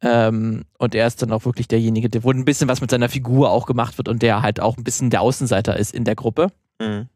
Ähm, 0.00 0.64
und 0.78 0.94
er 0.94 1.06
ist 1.06 1.22
dann 1.22 1.32
auch 1.32 1.44
wirklich 1.44 1.66
derjenige, 1.66 2.08
der 2.08 2.22
wo 2.22 2.30
ein 2.30 2.44
bisschen 2.44 2.68
was 2.68 2.80
mit 2.80 2.90
seiner 2.90 3.08
Figur 3.08 3.50
auch 3.50 3.66
gemacht 3.66 3.98
wird 3.98 4.08
und 4.08 4.22
der 4.22 4.42
halt 4.42 4.60
auch 4.60 4.76
ein 4.76 4.84
bisschen 4.84 5.10
der 5.10 5.22
Außenseiter 5.22 5.76
ist 5.76 5.94
in 5.94 6.04
der 6.04 6.14
Gruppe. 6.14 6.48
Mhm. 6.80 7.08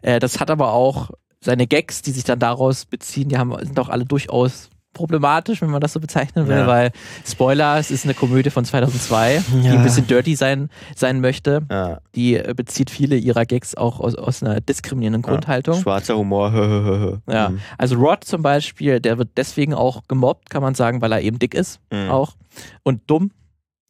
Äh, 0.00 0.18
das 0.18 0.40
hat 0.40 0.50
aber 0.50 0.72
auch 0.72 1.10
seine 1.40 1.66
Gags, 1.66 2.02
die 2.02 2.12
sich 2.12 2.24
dann 2.24 2.38
daraus 2.38 2.86
beziehen, 2.86 3.28
die 3.28 3.36
haben, 3.36 3.54
sind 3.60 3.78
auch 3.78 3.88
alle 3.88 4.04
durchaus 4.04 4.70
problematisch, 4.92 5.62
wenn 5.62 5.70
man 5.70 5.80
das 5.80 5.92
so 5.92 6.00
bezeichnen 6.00 6.48
will, 6.48 6.56
Ja. 6.58 6.66
weil 6.66 6.92
Spoiler, 7.26 7.78
es 7.78 7.90
ist 7.90 8.04
eine 8.04 8.14
Komödie 8.14 8.50
von 8.50 8.64
2002, 8.64 9.42
die 9.62 9.66
Ja. 9.66 9.72
ein 9.74 9.82
bisschen 9.82 10.06
dirty 10.06 10.34
sein, 10.36 10.68
sein 10.94 11.20
möchte. 11.20 11.62
Ja. 11.70 12.00
Die 12.14 12.34
äh, 12.36 12.52
bezieht 12.54 12.90
viele 12.90 13.16
ihrer 13.16 13.46
Gags 13.46 13.74
auch 13.74 14.00
aus, 14.00 14.14
aus 14.14 14.42
einer 14.42 14.60
diskriminierenden 14.60 15.22
Grundhaltung. 15.22 15.80
Schwarzer 15.80 16.16
Humor. 16.16 16.52
Ja, 17.30 17.50
Mhm. 17.50 17.60
also 17.78 17.96
Rod 17.96 18.24
zum 18.24 18.42
Beispiel, 18.42 19.00
der 19.00 19.18
wird 19.18 19.30
deswegen 19.36 19.74
auch 19.74 20.02
gemobbt, 20.08 20.50
kann 20.50 20.62
man 20.62 20.74
sagen, 20.74 21.00
weil 21.00 21.12
er 21.12 21.20
eben 21.22 21.38
dick 21.38 21.54
ist, 21.54 21.80
Mhm. 21.92 22.10
auch 22.10 22.34
und 22.82 23.02
dumm, 23.08 23.30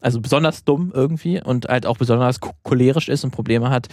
also 0.01 0.21
besonders 0.21 0.65
dumm 0.65 0.91
irgendwie 0.95 1.41
und 1.43 1.67
halt 1.69 1.87
auch 1.87 1.97
besonders 1.97 2.41
cho- 2.41 2.53
cholerisch 2.65 3.09
ist 3.09 3.25
und 3.25 3.31
Probleme 3.31 3.71
hat, 3.71 3.89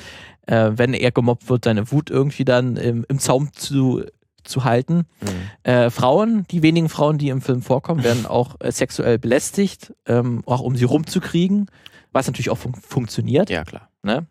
äh, 0.48 0.72
wenn 0.76 0.94
er 0.94 1.12
gemobbt 1.12 1.50
wird, 1.50 1.66
seine 1.66 1.92
Wut 1.92 2.10
irgendwie 2.10 2.46
dann 2.46 2.78
im, 2.78 3.06
im 3.08 3.20
Zaum 3.20 3.52
zu, 3.54 4.04
zu 4.44 4.64
halten. 4.64 5.06
Mhm. 5.22 5.28
Äh, 5.64 5.90
Frauen, 5.90 6.46
die 6.52 6.62
wenigen 6.62 6.90
Frauen, 6.90 7.18
die 7.18 7.30
im 7.30 7.42
Film 7.42 7.62
vorkommen, 7.62 8.04
werden 8.04 8.26
auch 8.26 8.56
äh, 8.60 8.72
sexuell 8.72 9.18
belästigt, 9.20 9.94
ähm, 10.06 10.44
auch 10.46 10.62
um 10.62 10.76
sie 10.76 10.86
rumzukriegen, 10.86 11.68
was 12.12 12.28
natürlich 12.28 12.50
auch 12.50 12.58
fun 12.58 12.74
funktioniert. 12.76 13.50
Ja, 13.50 13.64
klar. 13.64 13.90
Ne? 14.02 14.28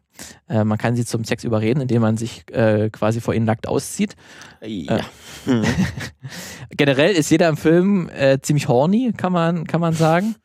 Äh, 0.49 0.65
man 0.65 0.79
kann 0.79 0.97
sie 0.97 1.05
zum 1.05 1.25
Sex 1.25 1.45
überreden, 1.45 1.81
indem 1.81 2.03
man 2.03 2.17
sich 2.17 2.45
äh, 2.53 2.91
quasi 2.91 3.21
vor 3.21 3.35
ihnen 3.35 3.45
nackt 3.45 3.69
auszieht. 3.69 4.17
Ja. 4.65 5.01
Mhm. 5.47 5.65
Generell 6.71 7.13
ist 7.13 7.31
jeder 7.31 7.49
im 7.49 7.57
Film 7.57 8.09
äh, 8.09 8.39
ziemlich 8.41 8.69
horny, 8.69 9.13
kann 9.17 9.33
man, 9.33 9.67
kann 9.67 9.81
man 9.81 9.95
sagen. 9.95 10.37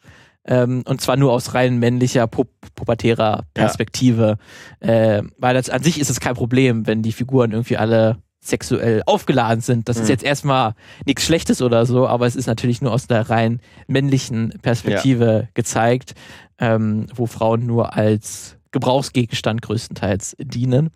Ähm, 0.46 0.84
und 0.86 1.00
zwar 1.00 1.16
nur 1.16 1.32
aus 1.32 1.54
rein 1.54 1.78
männlicher, 1.78 2.28
pu 2.28 2.44
pubertärer 2.76 3.46
Perspektive. 3.54 4.38
Äh, 4.80 5.24
weil 5.38 5.54
das, 5.54 5.70
an 5.70 5.84
sich 5.84 6.00
ist 6.00 6.10
es 6.10 6.20
kein 6.20 6.36
Problem, 6.36 6.86
wenn 6.86 7.02
die 7.02 7.14
Figuren 7.14 7.52
irgendwie 7.52 7.78
alle 7.78 8.18
sexuell 8.48 9.04
aufgeladen 9.06 9.62
sind. 9.62 9.88
Das 9.90 9.98
ist 9.98 10.04
Mhm. 10.04 10.10
jetzt 10.10 10.24
erstmal 10.24 10.74
nichts 11.06 11.24
Schlechtes 11.24 11.62
oder 11.62 11.86
so, 11.86 12.08
aber 12.08 12.28
es 12.28 12.36
ist 12.36 12.48
natürlich 12.48 12.82
nur 12.82 12.92
aus 12.92 13.08
der 13.08 13.30
rein 13.30 13.60
männlichen 13.88 14.54
Perspektive 14.62 15.48
gezeigt, 15.54 16.14
ähm, 16.60 17.08
wo 17.16 17.26
Frauen 17.26 17.66
nur 17.66 17.96
als 17.96 18.58
Gebrauchsgegenstand 18.72 19.62
größtenteils 19.62 20.36
dienen 20.40 20.90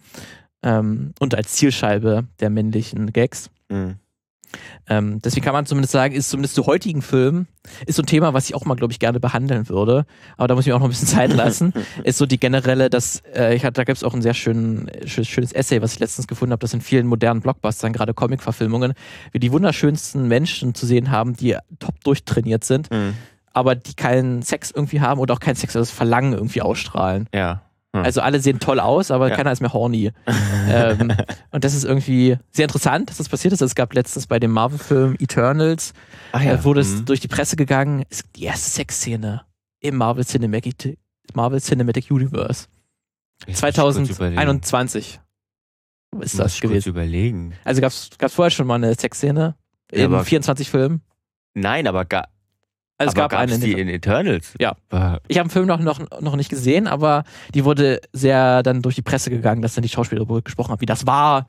ähm, 0.63 1.13
und 1.19 1.35
als 1.35 1.53
Zielscheibe 1.53 2.25
der 2.39 2.49
männlichen 2.49 3.13
Gags. 3.13 3.49
Mhm. 3.69 3.95
Ähm, 4.89 5.19
deswegen 5.21 5.43
kann 5.43 5.53
man 5.53 5.65
zumindest 5.65 5.91
sagen, 5.91 6.13
ist 6.15 6.29
zumindest 6.29 6.55
zu 6.55 6.65
heutigen 6.65 7.01
Filmen, 7.01 7.47
ist 7.85 7.95
so 7.97 8.01
ein 8.01 8.05
Thema, 8.05 8.33
was 8.33 8.45
ich 8.49 8.55
auch 8.55 8.63
mal, 8.65 8.75
glaube 8.75 8.93
ich, 8.93 8.99
gerne 8.99 9.19
behandeln 9.19 9.67
würde. 9.69 10.05
Aber 10.37 10.47
da 10.47 10.55
muss 10.55 10.63
ich 10.65 10.67
mir 10.69 10.75
auch 10.75 10.79
noch 10.79 10.87
ein 10.87 10.91
bisschen 10.91 11.07
Zeit 11.09 11.33
lassen. 11.33 11.73
ist 12.03 12.17
so 12.17 12.25
die 12.25 12.39
generelle, 12.39 12.89
dass, 12.89 13.21
äh, 13.35 13.55
ich 13.55 13.65
hatte, 13.65 13.73
da 13.73 13.83
gibt 13.83 13.97
es 13.97 14.03
auch 14.03 14.13
ein 14.13 14.21
sehr 14.21 14.33
schön, 14.33 14.89
schön, 15.05 15.25
schönes 15.25 15.51
Essay, 15.51 15.81
was 15.81 15.93
ich 15.93 15.99
letztens 15.99 16.27
gefunden 16.27 16.53
habe, 16.53 16.61
das 16.61 16.73
in 16.73 16.81
vielen 16.81 17.07
modernen 17.07 17.41
Blockbustern, 17.41 17.91
gerade 17.93 18.13
Comic-Verfilmungen, 18.13 18.93
wir 19.31 19.39
die 19.39 19.51
wunderschönsten 19.51 20.27
Menschen 20.27 20.73
zu 20.75 20.85
sehen 20.85 21.11
haben, 21.11 21.35
die 21.35 21.57
top 21.79 22.01
durchtrainiert 22.03 22.63
sind, 22.63 22.89
Mhm. 22.91 23.15
aber 23.53 23.75
die 23.75 23.93
keinen 23.95 24.41
Sex 24.43 24.71
irgendwie 24.71 25.01
haben 25.01 25.19
und 25.19 25.29
auch 25.31 25.39
kein 25.39 25.55
sexuelles 25.55 25.91
Verlangen 25.91 26.33
irgendwie 26.33 26.61
ausstrahlen. 26.61 27.27
Ja. 27.33 27.63
Mhm. 27.99 28.05
Also 28.05 28.21
alle 28.21 28.39
sehen 28.39 28.59
toll 28.59 28.79
aus, 28.79 29.11
aber 29.11 29.29
Ja. 29.29 29.35
keiner 29.35 29.51
ist 29.51 29.61
mehr 29.61 29.73
horny. 29.73 30.11
ähm, 30.69 31.13
und 31.51 31.63
das 31.63 31.73
ist 31.73 31.83
irgendwie 31.83 32.37
sehr 32.51 32.65
interessant, 32.65 33.09
dass 33.09 33.17
das 33.17 33.29
passiert 33.29 33.53
ist. 33.53 33.61
Es 33.61 33.75
gab 33.75 33.93
letztens 33.93 34.27
bei 34.27 34.39
dem 34.39 34.51
Marvel-Film 34.51 35.15
Eternals, 35.19 35.93
Ach 36.31 36.41
äh, 36.43 36.63
wurde 36.63 36.81
es 36.81 36.89
Mhm. 37.01 37.05
durch 37.05 37.19
die 37.19 37.27
Presse 37.27 37.55
gegangen, 37.55 38.03
ist 38.09 38.25
die 38.35 38.43
erste 38.43 38.69
Sexszene 38.69 39.41
im 39.79 39.95
Marvel 39.95 40.25
Cinematic, 40.25 40.97
Marvel 41.33 41.61
Cinematic 41.61 42.09
Universe. 42.11 42.67
Jetzt 43.45 43.61
muss 43.61 43.69
ich 43.69 43.75
kurz 43.75 43.95
überlegen. 43.95 44.13
2021 44.13 45.19
ist 46.21 46.39
das 46.39 46.59
gewesen. 46.59 46.89
überlegen. 46.89 47.53
Also 47.63 47.81
gab 47.81 47.91
es 47.91 48.33
vorher 48.33 48.49
schon 48.49 48.65
mal 48.65 48.75
eine 48.75 48.95
Sexszene 48.95 49.55
Ja, 49.91 49.97
in 49.99 50.05
aber- 50.05 50.23
24 50.25 50.69
Filmen. 50.69 51.01
Nein, 51.53 51.87
aber, 51.87 52.05
ga, 52.05 52.27
Also 52.97 53.09
es 53.09 53.15
aber 53.15 53.29
gab 53.29 53.31
gab's 53.31 53.53
eine. 53.53 53.63
in 53.63 53.75
die 53.75 53.79
in 53.79 53.89
Eternals. 53.89 54.53
Ja. 54.59 54.75
Ich 55.27 55.37
habe 55.37 55.47
den 55.47 55.51
Film 55.51 55.67
noch, 55.67 55.79
noch, 55.79 55.99
noch 56.19 56.35
nicht 56.35 56.49
gesehen, 56.49 56.87
aber 56.87 57.23
die 57.53 57.63
wurde 57.63 58.01
sehr 58.11 58.63
dann 58.63 58.81
durch 58.81 58.95
die 58.95 59.03
Presse 59.03 59.29
gegangen, 59.29 59.61
dass 59.61 59.75
dann 59.75 59.83
die 59.83 59.89
Schauspieler 59.89 60.19
darüber 60.19 60.41
gesprochen 60.41 60.71
haben, 60.71 60.81
wie 60.81 60.87
das 60.87 61.05
war. 61.05 61.47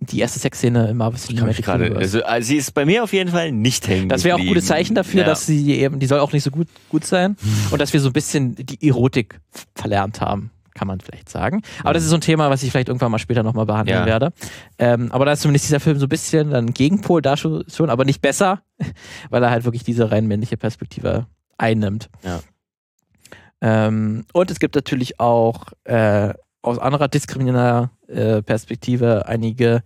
Die 0.00 0.20
erste 0.20 0.38
Sexszene 0.38 0.90
im 0.90 0.98
Marvel 0.98 1.18
Cinematic 1.18 1.64
gerade, 1.64 1.96
also, 1.96 2.22
also 2.22 2.46
sie 2.46 2.56
ist 2.56 2.72
bei 2.72 2.84
mir 2.84 3.02
auf 3.02 3.12
jeden 3.12 3.30
Fall 3.30 3.50
nicht 3.50 3.88
hängen. 3.88 4.08
Das 4.08 4.22
wäre 4.22 4.36
auch 4.36 4.40
ein 4.40 4.46
gutes. 4.46 4.66
Zeichen 4.66 4.94
dafür, 4.94 5.22
ja. 5.22 5.26
dass 5.26 5.44
sie 5.44 5.72
eben, 5.72 5.98
die 5.98 6.06
soll 6.06 6.20
auch 6.20 6.32
nicht 6.32 6.44
so 6.44 6.52
gut, 6.52 6.68
gut 6.88 7.04
sein 7.04 7.36
und 7.72 7.80
dass 7.80 7.92
wir 7.92 8.00
so 8.00 8.08
ein 8.10 8.12
bisschen 8.12 8.54
die 8.54 8.88
Erotik 8.88 9.40
verlernt 9.74 10.20
haben, 10.20 10.52
kann 10.78 10.86
man 10.88 11.00
vielleicht 11.00 11.28
sagen. 11.28 11.62
Aber 11.82 11.92
das 11.92 12.04
ist 12.04 12.10
so 12.10 12.14
ein 12.16 12.20
Thema, 12.20 12.50
was 12.50 12.62
ich 12.62 12.70
vielleicht 12.70 12.88
irgendwann 12.88 13.10
mal 13.10 13.18
später 13.18 13.42
nochmal 13.42 13.66
behandeln 13.66 13.98
Ja. 13.98 14.06
werde. 14.06 14.32
Ähm, 14.78 15.10
aber 15.10 15.24
da 15.24 15.32
ist 15.32 15.42
zumindest 15.42 15.64
dieser 15.66 15.80
Film 15.80 15.98
so 15.98 16.06
ein 16.06 16.08
bisschen 16.08 16.54
ein 16.54 16.72
Gegenpol 16.72 17.20
da 17.20 17.36
schon, 17.36 17.64
aber 17.88 18.04
nicht 18.04 18.22
besser, 18.22 18.62
weil 19.30 19.42
er 19.42 19.50
halt 19.50 19.64
wirklich 19.64 19.82
diese 19.82 20.10
rein 20.12 20.26
männliche 20.26 20.56
Perspektive 20.56 21.26
einnimmt. 21.58 22.08
Ja. 22.22 22.40
Ähm, 23.60 24.24
und 24.32 24.50
es 24.50 24.60
gibt 24.60 24.76
natürlich 24.76 25.18
auch 25.18 25.64
äh, 25.84 26.32
aus 26.62 26.78
anderer 26.78 27.08
diskriminierender 27.08 27.90
äh, 28.06 28.42
Perspektive 28.42 29.26
einige 29.26 29.82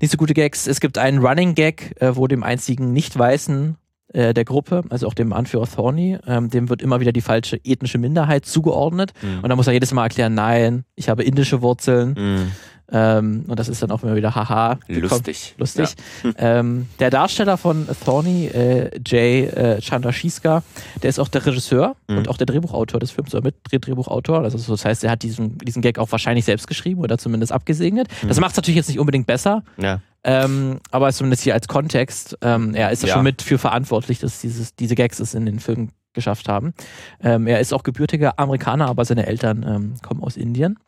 nicht 0.00 0.10
so 0.10 0.16
gute 0.16 0.34
Gags. 0.34 0.66
Es 0.66 0.80
gibt 0.80 0.98
einen 0.98 1.24
Running 1.24 1.54
Gag, 1.54 1.94
äh, 2.00 2.16
wo 2.16 2.26
dem 2.26 2.42
einzigen 2.42 2.92
Nicht-Weißen 2.92 3.76
äh, 4.12 4.34
der 4.34 4.44
Gruppe, 4.44 4.82
also 4.90 5.06
auch 5.06 5.14
dem 5.14 5.32
Anführer 5.32 5.66
Thorny, 5.66 6.18
ähm, 6.26 6.50
dem 6.50 6.68
wird 6.68 6.82
immer 6.82 7.00
wieder 7.00 7.12
die 7.12 7.20
falsche 7.20 7.56
ethnische 7.64 7.98
Minderheit 7.98 8.46
zugeordnet. 8.46 9.12
Mhm. 9.22 9.38
Und 9.42 9.48
dann 9.48 9.56
muss 9.56 9.66
er 9.66 9.72
jedes 9.72 9.92
Mal 9.92 10.04
erklären, 10.04 10.34
nein, 10.34 10.84
ich 10.96 11.08
habe 11.08 11.22
indische 11.22 11.62
Wurzeln. 11.62 12.14
Mhm. 12.18 12.52
Ähm, 12.94 13.44
und 13.48 13.58
das 13.58 13.68
ist 13.70 13.82
dann 13.82 13.90
auch 13.90 14.02
immer 14.02 14.16
wieder 14.16 14.34
haha. 14.34 14.78
Lustig. 14.86 15.54
Lustig. 15.56 15.94
Ähm, 16.36 16.86
der 16.98 17.08
Darsteller 17.10 17.56
von 17.56 17.86
Thorny, 18.04 18.46
äh, 18.48 18.90
Jay 19.06 19.44
äh, 19.46 19.80
Chandrasekhar, 19.80 20.62
der 21.02 21.08
ist 21.10 21.18
auch 21.18 21.28
der 21.28 21.44
Regisseur 21.46 21.96
Mhm. 22.08 22.18
und 22.18 22.28
auch 22.28 22.36
der 22.36 22.46
Drehbuchautor 22.46 23.00
des 23.00 23.10
Films 23.10 23.34
oder 23.34 23.44
Mitdrehbuchautor. 23.44 24.40
Also 24.42 24.58
so, 24.58 24.72
das 24.72 24.84
heißt, 24.84 25.04
er 25.04 25.10
hat 25.12 25.22
diesen, 25.22 25.56
diesen 25.58 25.80
Gag 25.80 25.98
auch 25.98 26.10
wahrscheinlich 26.12 26.44
selbst 26.44 26.66
geschrieben 26.66 27.00
oder 27.00 27.16
zumindest 27.16 27.52
abgesegnet. 27.52 28.08
Das 28.28 28.38
macht 28.40 28.50
es 28.52 28.56
natürlich 28.58 28.76
jetzt 28.76 28.88
nicht 28.88 28.98
unbedingt 28.98 29.26
besser, 29.26 29.62
Ja. 29.78 30.00
Ähm, 30.24 30.80
aber 30.90 31.12
zumindest 31.12 31.42
hier 31.42 31.54
als 31.54 31.68
Kontext, 31.68 32.38
ähm, 32.42 32.74
er 32.74 32.90
ist 32.90 33.02
ja 33.02 33.08
schon 33.14 33.24
mit 33.24 33.42
für 33.42 33.58
verantwortlich, 33.58 34.18
dass 34.20 34.40
dieses, 34.40 34.74
diese 34.74 34.94
Gags 34.94 35.18
es 35.20 35.34
in 35.34 35.46
den 35.46 35.58
Film 35.58 35.90
geschafft 36.14 36.48
haben. 36.48 36.74
Ähm, 37.20 37.46
er 37.46 37.58
ist 37.60 37.72
auch 37.72 37.82
gebürtiger 37.82 38.38
Amerikaner, 38.38 38.86
aber 38.88 39.04
seine 39.04 39.26
Eltern 39.26 39.64
ähm, 39.66 39.94
kommen 40.02 40.22
aus 40.22 40.36
Indien. 40.36 40.78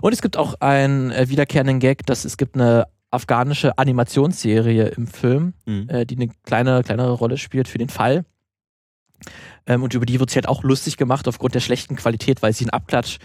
Und 0.00 0.12
es 0.12 0.20
gibt 0.20 0.36
auch 0.36 0.54
einen 0.60 1.12
äh, 1.12 1.28
wiederkehrenden 1.28 1.78
Gag, 1.78 2.04
dass 2.06 2.24
es 2.24 2.36
gibt 2.36 2.56
eine 2.56 2.86
afghanische 3.10 3.78
Animationsserie 3.78 4.86
im 4.88 5.06
Film, 5.06 5.54
Mhm. 5.66 5.88
äh, 5.88 6.04
die 6.04 6.16
eine 6.16 6.28
kleine, 6.44 6.82
kleinere 6.82 7.12
Rolle 7.12 7.38
spielt 7.38 7.68
für 7.68 7.78
den 7.78 7.88
Fall. 7.88 8.24
Ähm, 9.66 9.82
und 9.82 9.94
über 9.94 10.04
die 10.04 10.18
wird 10.20 10.30
sich 10.30 10.36
halt 10.36 10.48
auch 10.48 10.62
lustig 10.64 10.96
gemacht 10.96 11.28
aufgrund 11.28 11.54
der 11.54 11.60
schlechten 11.60 11.96
Qualität, 11.96 12.42
weil 12.42 12.52
sie 12.52 12.66
ein 12.66 12.70
Abklatsch 12.70 13.18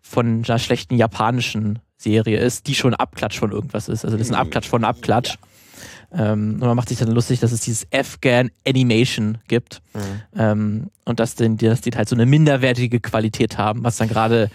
von 0.00 0.44
einer 0.46 0.58
schlechten 0.58 0.96
japanischen 0.96 1.78
Serie 1.96 2.38
ist, 2.38 2.66
die 2.66 2.74
schon 2.74 2.94
Abklatsch 2.94 3.38
von 3.38 3.52
irgendwas 3.52 3.88
ist. 3.88 4.04
Also 4.04 4.16
das 4.16 4.26
ist 4.28 4.32
ein 4.32 4.36
Mhm. 4.38 4.46
Abklatsch 4.46 4.68
von 4.68 4.84
Abklatsch. 4.84 5.36
Ähm, 6.12 6.54
und 6.54 6.60
man 6.60 6.76
macht 6.76 6.88
sich 6.88 6.98
dann 6.98 7.10
lustig, 7.10 7.40
dass 7.40 7.52
es 7.52 7.60
dieses 7.60 7.86
Afghan 7.92 8.50
Animation 8.66 9.38
gibt. 9.48 9.82
Mhm. 9.94 10.00
Ähm, 10.36 10.90
und 11.04 11.20
dass, 11.20 11.34
den, 11.34 11.56
dass 11.56 11.80
die 11.80 11.90
halt 11.90 12.08
so 12.08 12.14
eine 12.14 12.26
minderwertige 12.26 13.00
Qualität 13.00 13.58
haben, 13.58 13.82
was 13.84 13.96
dann 13.96 14.08
gerade, 14.08 14.50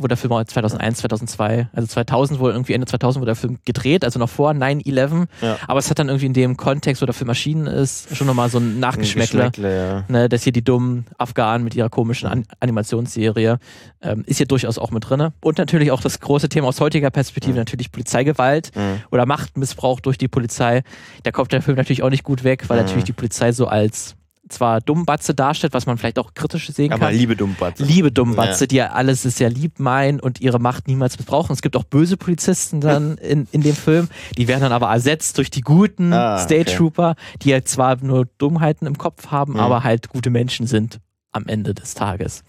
wo 0.00 0.06
der 0.06 0.16
Film 0.16 0.32
auch 0.32 0.42
2001, 0.44 0.98
2002, 0.98 1.68
also 1.72 1.88
2000 1.88 2.38
wurde 2.38 2.54
irgendwie 2.54 2.72
Ende 2.72 2.86
2000 2.86 3.20
wurde 3.20 3.30
der 3.30 3.36
Film 3.36 3.58
gedreht, 3.64 4.04
also 4.04 4.18
noch 4.20 4.28
vor 4.28 4.52
9-11. 4.52 5.26
Ja. 5.42 5.56
Aber 5.66 5.80
es 5.80 5.90
hat 5.90 5.98
dann 5.98 6.08
irgendwie 6.08 6.26
in 6.26 6.32
dem 6.34 6.56
Kontext, 6.56 7.02
wo 7.02 7.06
der 7.06 7.14
Film 7.14 7.28
erschienen 7.28 7.66
ist, 7.66 8.14
schon 8.16 8.26
nochmal 8.28 8.48
so 8.48 8.58
ein 8.58 8.78
Nachgeschmäckler. 8.78 9.50
Geschmäckle, 9.50 9.76
ja. 9.76 10.04
Ne, 10.08 10.28
dass 10.28 10.44
hier 10.44 10.52
die 10.52 10.62
dummen 10.62 11.06
Afghanen 11.18 11.64
mit 11.64 11.74
ihrer 11.74 11.88
komischen 11.90 12.28
An 12.28 12.44
Animationsserie 12.60 13.58
ähm, 14.00 14.22
ist 14.26 14.36
hier 14.36 14.46
durchaus 14.46 14.78
auch 14.78 14.90
mit 14.92 15.08
drinne. 15.08 15.32
Und 15.40 15.58
natürlich 15.58 15.90
auch 15.90 16.00
das 16.00 16.20
große 16.20 16.48
Thema 16.48 16.68
aus 16.68 16.80
heutiger 16.80 17.10
Perspektive, 17.10 17.54
Mhm. 17.54 17.58
natürlich 17.58 17.90
Polizeigewalt 17.90 18.70
Mhm. 18.76 19.02
oder 19.10 19.26
Machtmissbrauch 19.26 20.00
durch 20.00 20.16
die 20.18 20.28
Polizei. 20.28 20.82
Da 21.24 21.32
kommt 21.32 21.52
der 21.52 21.60
Film 21.62 21.76
natürlich 21.76 22.02
auch 22.04 22.10
nicht 22.10 22.22
gut 22.24 22.44
weg, 22.44 22.64
weil 22.68 22.78
Mhm. 22.78 22.84
natürlich 22.84 23.04
die 23.04 23.12
Polizei 23.12 23.50
so 23.52 23.66
als 23.66 24.14
zwar 24.48 24.80
Dummbatze 24.80 25.34
darstellt, 25.34 25.72
was 25.74 25.86
man 25.86 25.98
vielleicht 25.98 26.18
auch 26.18 26.34
kritisch 26.34 26.68
sehen 26.68 26.92
Aber 26.92 27.06
kann. 27.06 27.14
liebe 27.14 27.36
Dummbatze. 27.36 27.82
Liebe 27.84 28.10
Dummbatze, 28.12 28.66
die 28.66 28.76
ja 28.76 28.90
alles 28.92 29.24
ist 29.24 29.38
sehr 29.38 29.50
lieb 29.50 29.78
meinen 29.80 30.20
und 30.20 30.40
ihre 30.40 30.58
Macht 30.58 30.88
niemals 30.88 31.16
missbrauchen. 31.18 31.52
Es 31.52 31.62
gibt 31.62 31.76
auch 31.76 31.84
böse 31.84 32.16
Polizisten 32.16 32.80
dann 32.80 33.16
in, 33.18 33.46
in 33.52 33.60
dem 33.62 33.74
Film, 33.76 34.08
die 34.36 34.48
werden 34.48 34.62
dann 34.62 34.72
aber 34.72 34.88
ersetzt 34.88 35.38
durch 35.38 35.50
die 35.50 35.60
guten 35.62 36.12
Ah, 36.12 36.38
State 36.38 36.62
okay. 36.70 36.76
Trooper, 36.76 37.14
die 37.42 37.50
ja 37.50 37.62
zwar 37.64 37.96
nur 38.02 38.26
Dummheiten 38.38 38.86
im 38.86 38.98
Kopf 38.98 39.28
haben, 39.28 39.54
Mhm. 39.54 39.60
aber 39.60 39.84
halt 39.84 40.08
gute 40.08 40.30
Menschen 40.30 40.66
sind 40.66 40.98
am 41.32 41.46
Ende 41.46 41.74
des 41.74 41.94
Tages. 41.94 42.42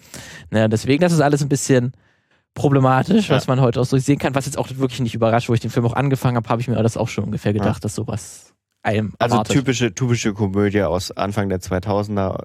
Naja, 0.51 0.67
deswegen, 0.67 1.01
das 1.01 1.11
ist 1.13 1.21
alles 1.21 1.41
ein 1.41 1.49
bisschen 1.49 1.91
problematisch, 2.55 3.29
was 3.29 3.47
man 3.47 3.61
heute 3.61 3.79
auch 3.79 3.85
so 3.85 3.97
sehen 3.97 4.17
kann, 4.17 4.35
was 4.35 4.45
jetzt 4.45 4.57
auch 4.57 4.67
wirklich 4.75 4.99
nicht 4.99 5.15
überrascht, 5.15 5.49
wo 5.49 5.53
ich 5.53 5.59
den 5.59 5.69
Film 5.69 5.85
auch 5.85 5.93
angefangen 5.93 6.35
habe, 6.37 6.49
habe 6.49 6.61
ich 6.61 6.67
mir 6.67 6.75
das 6.81 6.97
auch 6.97 7.07
schon 7.07 7.23
ungefähr 7.25 7.53
gedacht, 7.53 7.75
Ja. 7.77 7.79
dass 7.81 7.95
sowas 7.95 8.48
einem 8.83 9.13
Also 9.19 9.35
erwartet. 9.35 9.55
typische, 9.55 9.93
typische 9.93 10.33
Komödie 10.33 10.83
aus 10.83 11.11
Anfang 11.11 11.49
der 11.49 11.59
2000er, 11.59 12.43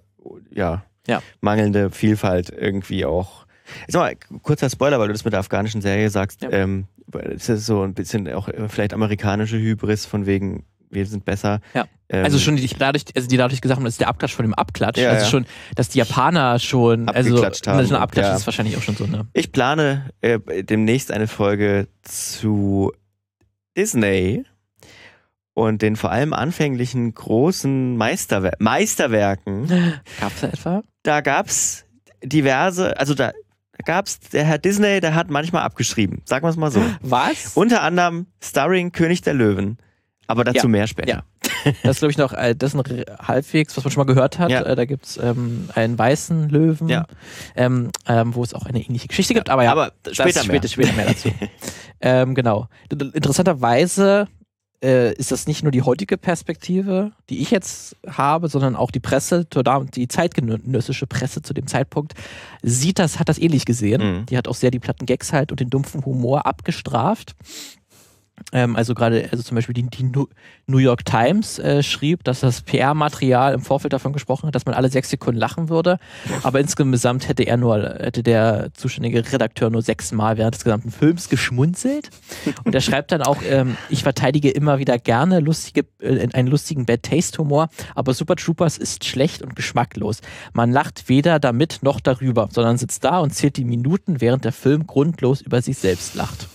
ja. 0.51 0.85
Ja. 1.07 1.23
Mangelnde 1.41 1.91
Vielfalt 1.91 2.51
irgendwie 2.51 3.05
auch. 3.05 3.47
Jetzt 3.87 3.95
mal, 3.95 4.15
kurzer 4.43 4.71
Spoiler, 4.71 4.99
weil 4.99 5.09
du 5.09 5.13
das 5.13 5.25
mit 5.25 5.33
der 5.33 5.41
afghanischen 5.41 5.81
Serie 5.83 6.09
sagst. 6.11 6.43
Ja. 6.43 6.51
Ähm, 6.51 6.87
es 7.13 7.49
ist 7.49 7.67
so 7.67 7.83
ein 7.83 7.95
bisschen 7.95 8.33
auch 8.33 8.49
äh, 8.49 8.69
vielleicht 8.69 8.95
amerikanische 8.95 9.59
Hybris 9.59 10.07
von 10.07 10.27
wegen, 10.27 10.65
wir 10.91 11.07
sind 11.07 11.25
besser. 11.25 11.61
Ja. 11.75 11.87
Ähm, 12.09 12.25
Also 12.25 12.39
schon 12.39 12.57
die 12.57 12.67
dadurch, 12.67 13.05
also 13.15 13.29
die 13.29 13.37
dadurch 13.37 13.61
gesagt 13.61 13.79
haben, 13.79 13.85
das 13.85 13.95
ist 13.95 14.01
der 14.01 14.09
Abklatsch 14.09 14.35
von 14.35 14.45
dem 14.45 14.55
Abklatsch. 14.55 14.99
Ja, 14.99 15.11
also 15.11 15.25
ja. 15.25 15.31
schon, 15.31 15.47
dass 15.75 15.89
die 15.91 15.99
Japaner 15.99 16.59
schon, 16.59 17.09
also 17.09 17.31
Abgeklatscht 17.31 17.67
haben 17.67 17.87
schon 17.87 17.97
und, 17.97 18.03
Abklatsch 18.03 18.27
ja. 18.27 18.37
ist 18.37 18.47
wahrscheinlich 18.47 18.77
auch 18.77 18.83
schon 18.83 18.97
so, 18.97 19.07
ne? 19.07 19.27
Ich 19.33 19.53
plane 19.53 20.11
äh, 20.21 20.39
demnächst 20.65 21.11
eine 21.11 21.27
Folge 21.27 21.89
zu 22.03 22.93
Disney 23.77 24.45
und 25.55 25.83
den 25.83 25.97
vor 25.97 26.11
allem 26.11 26.33
anfänglichen 26.33 27.15
großen 27.15 27.97
Meisterwer 27.97 28.53
Meisterwerken. 28.59 29.67
Gab's 30.21 30.41
da 30.41 30.47
etwa? 30.49 30.83
Da 31.03 31.21
gab's 31.21 31.85
diverse, 32.23 32.99
also 32.99 33.15
da 33.15 33.33
gab's 33.85 34.19
der 34.21 34.45
Herr 34.45 34.59
Disney, 34.59 35.01
der 35.01 35.15
hat 35.15 35.31
manchmal 35.31 35.63
abgeschrieben, 35.63 36.23
sagen 36.25 36.45
wir 36.45 36.51
es 36.51 36.57
mal 36.57 36.71
so. 36.71 36.83
Was? 37.01 37.53
Unter 37.55 37.83
anderem 37.83 38.27
Starring 38.43 38.93
König 38.93 39.23
der 39.23 39.35
Löwen, 39.35 39.79
aber 40.27 40.45
dazu 40.45 40.67
Ja. 40.67 40.69
mehr 40.69 40.87
später. 40.87 41.09
Ja. 41.09 41.23
Das 41.83 41.93
ist, 41.97 41.99
glaube 42.01 42.11
ich, 42.13 42.19
noch, 42.19 42.33
äh, 42.35 42.55
das 42.55 42.75
ist 42.75 43.07
halbwegs, 43.27 43.77
was 43.77 43.85
man 43.85 43.91
schon 43.91 44.07
mal 44.07 44.13
gehört 44.13 44.39
hat. 44.39 44.51
Ja. 44.51 44.63
Äh, 44.63 44.77
da 44.77 44.85
gibt's 44.85 45.19
ähm, 45.23 45.69
einen 45.75 45.99
weißen 45.99 46.49
Löwen, 46.51 46.89
Ja. 46.89 47.07
ähm, 47.57 47.91
ähm, 48.07 48.35
wo 48.35 48.43
es 48.43 48.53
auch 48.55 48.67
eine 48.67 48.81
ähnliche 48.81 49.09
Geschichte 49.09 49.33
gibt. 49.35 49.49
Aber 49.51 49.65
ja, 49.65 49.73
aber 49.73 49.93
das 50.03 50.15
später 50.15 50.41
mehr. 50.41 50.57
später, 50.57 50.69
später 50.69 50.93
mehr 50.95 51.07
dazu. 51.07 51.31
ähm, 52.01 52.35
genau. 52.35 52.69
Interessanterweise 52.91 54.29
äh, 54.85 55.15
ist 55.15 55.33
das 55.33 55.47
nicht 55.47 55.63
nur 55.63 55.73
die 55.73 55.83
heutige 55.83 56.19
Perspektive, 56.19 57.13
die 57.31 57.41
ich 57.41 57.51
jetzt 57.51 57.97
habe, 58.07 58.49
sondern 58.49 58.77
auch 58.77 58.91
die 58.91 59.01
Presse, 59.01 59.47
die 59.95 60.09
zeitgenössische 60.09 61.07
Presse 61.07 61.41
zu 61.41 61.55
dem 61.55 61.67
Zeitpunkt, 61.67 62.13
sieht 62.63 62.99
das, 62.99 63.19
hat 63.19 63.31
das 63.31 63.39
ähnlich 63.39 63.65
gesehen. 63.65 64.03
Mhm. 64.03 64.27
Die 64.27 64.37
hat 64.37 64.47
auch 64.47 64.55
sehr 64.55 64.71
die 64.71 64.79
platten 64.79 65.07
Gags 65.07 65.33
halt 65.33 65.51
und 65.51 65.61
den 65.61 65.71
dumpfen 65.71 66.05
Humor 66.05 66.47
abgestraft. 66.47 67.35
Ähm, 68.53 68.77
also 68.77 68.95
gerade, 68.95 69.29
also 69.31 69.43
zum 69.43 69.55
Beispiel 69.55 69.75
die, 69.75 69.89
die 69.89 70.11
New 70.67 70.79
York 70.79 71.05
Times 71.05 71.59
äh, 71.59 71.83
schrieb, 71.83 72.25
dass 72.25 72.41
das 72.41 72.63
PR-Material 72.63 73.55
im 73.55 73.61
Vorfeld 73.61 73.93
davon 73.93 74.13
gesprochen 74.13 74.47
hat, 74.47 74.55
dass 74.55 74.67
man 74.67 74.75
alle 74.75 74.89
sechs 74.89 75.11
Sekunden 75.11 75.39
lachen 75.39 75.69
würde. 75.69 75.99
Aber 76.43 76.61
insgesamt 76.61 77.29
hätte 77.29 77.45
er 77.45 77.57
nur, 77.57 77.79
hätte 77.79 78.23
der 78.23 78.71
zuständige 78.75 79.33
Redakteur 79.33 79.71
nur 79.71 79.83
sechsmal 79.83 80.37
während 80.37 80.55
des 80.55 80.65
gesamten 80.65 80.91
Films 80.91 81.29
geschmunzelt. 81.29 82.11
Und 82.65 82.75
er 82.75 82.81
schreibt 82.81 83.13
dann 83.13 83.23
auch, 83.23 83.39
ähm, 83.49 83.77
ich 83.89 84.03
verteidige 84.03 84.51
immer 84.51 84.79
wieder 84.79 84.99
gerne 84.99 85.41
lustige, 85.41 85.87
äh, 86.01 86.29
einen 86.33 86.49
lustigen 86.49 86.87
Bad 86.87 87.03
Taste 87.03 87.39
Humor, 87.39 87.69
aber 87.95 88.15
Super 88.15 88.37
Troopers 88.37 88.79
ist 88.79 89.05
schlecht 89.05 89.43
und 89.43 89.57
geschmacklos. 89.57 90.21
Man 90.53 90.73
lacht 90.73 91.09
weder 91.09 91.39
damit 91.39 91.81
noch 91.83 92.01
darüber, 92.01 92.49
sondern 92.51 92.79
sitzt 92.79 93.05
da 93.05 93.19
und 93.19 93.33
zählt 93.33 93.57
die 93.57 93.65
Minuten, 93.65 94.21
während 94.21 94.45
der 94.45 94.53
Film 94.53 94.87
grundlos 94.87 95.41
über 95.41 95.63
sich 95.63 95.79
selbst 95.79 96.15
lacht. 96.15 96.49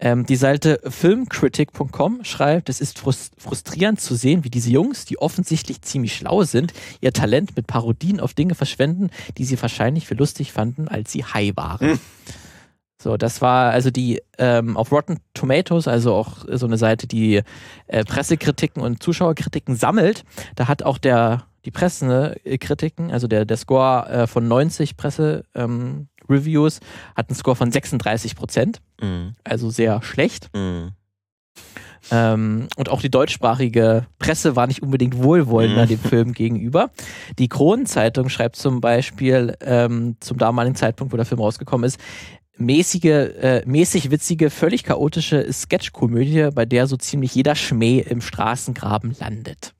Ähm, 0.00 0.24
die 0.24 0.36
Seite 0.36 0.80
filmcritic.com 0.88 2.24
schreibt, 2.24 2.68
es 2.70 2.80
ist 2.80 2.98
frus- 2.98 3.30
frustrierend 3.36 4.00
zu 4.00 4.14
sehen, 4.14 4.44
wie 4.44 4.50
diese 4.50 4.70
Jungs, 4.70 5.04
die 5.04 5.18
offensichtlich 5.18 5.82
ziemlich 5.82 6.14
schlau 6.16 6.42
sind, 6.44 6.72
ihr 7.00 7.12
Talent 7.12 7.54
mit 7.54 7.66
Parodien 7.66 8.18
auf 8.18 8.32
Dinge 8.32 8.54
verschwenden, 8.54 9.10
die 9.36 9.44
sie 9.44 9.60
wahrscheinlich 9.60 10.06
für 10.06 10.14
lustig 10.14 10.52
fanden, 10.52 10.88
als 10.88 11.12
sie 11.12 11.24
high 11.24 11.54
waren. 11.56 12.00
So, 13.02 13.16
das 13.16 13.40
war 13.40 13.70
also 13.72 13.90
die 13.90 14.20
ähm, 14.38 14.76
auf 14.76 14.92
Rotten 14.92 15.20
Tomatoes, 15.32 15.88
also 15.88 16.14
auch 16.14 16.44
so 16.50 16.66
eine 16.66 16.76
Seite, 16.76 17.06
die 17.06 17.42
äh, 17.86 18.04
Pressekritiken 18.04 18.82
und 18.82 19.02
Zuschauerkritiken 19.02 19.74
sammelt. 19.74 20.24
Da 20.54 20.68
hat 20.68 20.82
auch 20.82 20.98
der 20.98 21.46
die 21.64 21.70
Pressekritiken, 21.70 23.10
also 23.10 23.26
der, 23.26 23.44
der 23.44 23.56
Score 23.58 24.08
äh, 24.08 24.26
von 24.26 24.48
90 24.48 24.96
Presse 24.96 25.44
ähm, 25.54 26.08
Reviews 26.30 26.80
hat 27.16 27.28
einen 27.28 27.36
Score 27.36 27.56
von 27.56 27.70
36 27.72 28.36
Prozent 28.36 28.80
Mhm. 29.02 29.34
also 29.44 29.70
sehr 29.70 30.00
schlecht. 30.02 30.48
Mhm. 30.54 30.92
Ähm, 32.10 32.68
und 32.76 32.88
auch 32.88 33.00
die 33.02 33.10
deutschsprachige 33.10 34.06
Presse 34.18 34.56
war 34.56 34.66
nicht 34.66 34.82
unbedingt 34.82 35.22
wohlwollender 35.22 35.84
Mhm. 35.84 35.88
dem 35.88 35.98
Film 35.98 36.32
gegenüber. 36.32 36.90
Die 37.38 37.48
Kronenzeitung 37.48 38.28
schreibt 38.30 38.56
zum 38.56 38.80
Beispiel 38.80 39.56
ähm, 39.60 40.16
zum 40.20 40.38
damaligen 40.38 40.74
Zeitpunkt, 40.76 41.12
wo 41.12 41.16
der 41.16 41.26
Film 41.26 41.40
rausgekommen 41.40 41.84
ist, 41.86 42.00
mäßige, 42.56 43.04
äh, 43.04 43.62
mäßig 43.66 44.10
witzige, 44.10 44.50
völlig 44.50 44.84
chaotische 44.84 45.50
Sketchkomödie, 45.52 46.48
bei 46.54 46.64
der 46.66 46.86
so 46.86 46.96
ziemlich 46.96 47.34
jeder 47.34 47.54
Schmäh 47.54 48.00
im 48.00 48.20
Straßengraben 48.20 49.14
landet. 49.18 49.74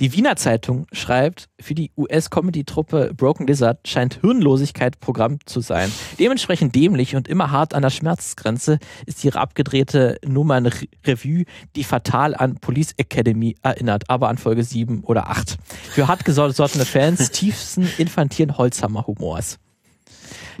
Die 0.00 0.14
Wiener 0.14 0.34
Zeitung 0.36 0.86
schreibt, 0.92 1.50
für 1.60 1.74
die 1.74 1.92
US-Comedy-Truppe 1.94 3.12
Broken 3.14 3.46
Lizard 3.46 3.86
scheint 3.86 4.20
Hirnlosigkeit 4.22 4.98
Programm 4.98 5.36
zu 5.44 5.60
sein. 5.60 5.92
Dementsprechend 6.18 6.74
dämlich 6.74 7.16
und 7.16 7.28
immer 7.28 7.50
hart 7.50 7.74
an 7.74 7.82
der 7.82 7.90
Schmerzgrenze 7.90 8.78
ist 9.04 9.22
ihre 9.22 9.38
abgedrehte 9.38 10.16
Nummern-Revue, 10.26 11.44
die 11.76 11.84
fatal 11.84 12.34
an 12.34 12.54
Police 12.54 12.94
Academy 12.96 13.56
erinnert, 13.62 14.08
aber 14.08 14.30
an 14.30 14.38
Folge 14.38 14.64
7 14.64 15.04
oder 15.04 15.28
8. 15.28 15.58
Für 15.90 16.08
hartgesottene 16.08 16.86
Fans 16.86 17.30
tiefsten 17.30 17.86
infantilen 17.98 18.56
Holzhammer-Humors. 18.56 19.58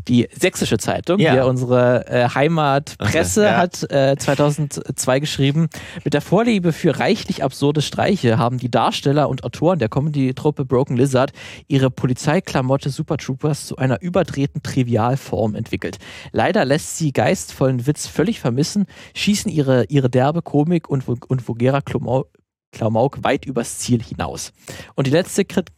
Die 0.08 0.28
Sächsische 0.32 0.78
Zeitung, 0.78 1.18
Ja. 1.20 1.32
hier 1.32 1.46
unsere 1.46 2.06
äh, 2.08 2.28
Heimatpresse, 2.28 3.40
Okay, 3.42 3.50
ja. 3.50 3.56
hat 3.58 3.90
äh, 3.90 4.16
2002 4.18 5.20
geschrieben, 5.20 5.68
mit 6.04 6.14
der 6.14 6.20
Vorliebe 6.20 6.72
für 6.72 6.98
reichlich 6.98 7.42
absurde 7.44 7.82
Streiche 7.82 8.38
haben 8.38 8.58
die 8.58 8.70
Darsteller 8.70 9.28
und 9.28 9.44
Autoren 9.44 9.78
der 9.78 9.88
Comedy-Truppe 9.88 10.64
Broken 10.64 10.96
Lizard 10.96 11.32
ihre 11.68 11.90
Polizeiklamotte 11.90 12.90
Super 12.90 13.16
Troopers 13.16 13.66
zu 13.66 13.76
einer 13.76 14.00
überdrehten 14.02 14.62
Trivialform 14.62 15.54
entwickelt. 15.54 15.98
Leider 16.32 16.64
lässt 16.64 16.96
sie 16.96 17.12
geistvollen 17.12 17.86
Witz 17.86 18.06
völlig 18.06 18.40
vermissen, 18.40 18.86
schießen 19.14 19.50
ihre, 19.50 19.84
ihre 19.86 20.10
derbe 20.10 20.42
Komik 20.42 20.88
und, 20.88 21.04
und 21.08 21.48
vulgärer 21.48 21.82
Klamauk, 21.82 23.24
weit 23.24 23.44
übers 23.46 23.78
Ziel 23.78 24.02
hinaus. 24.02 24.52
Und 24.94 25.06
die 25.06 25.10
letzte 25.10 25.44
Krit 25.44 25.68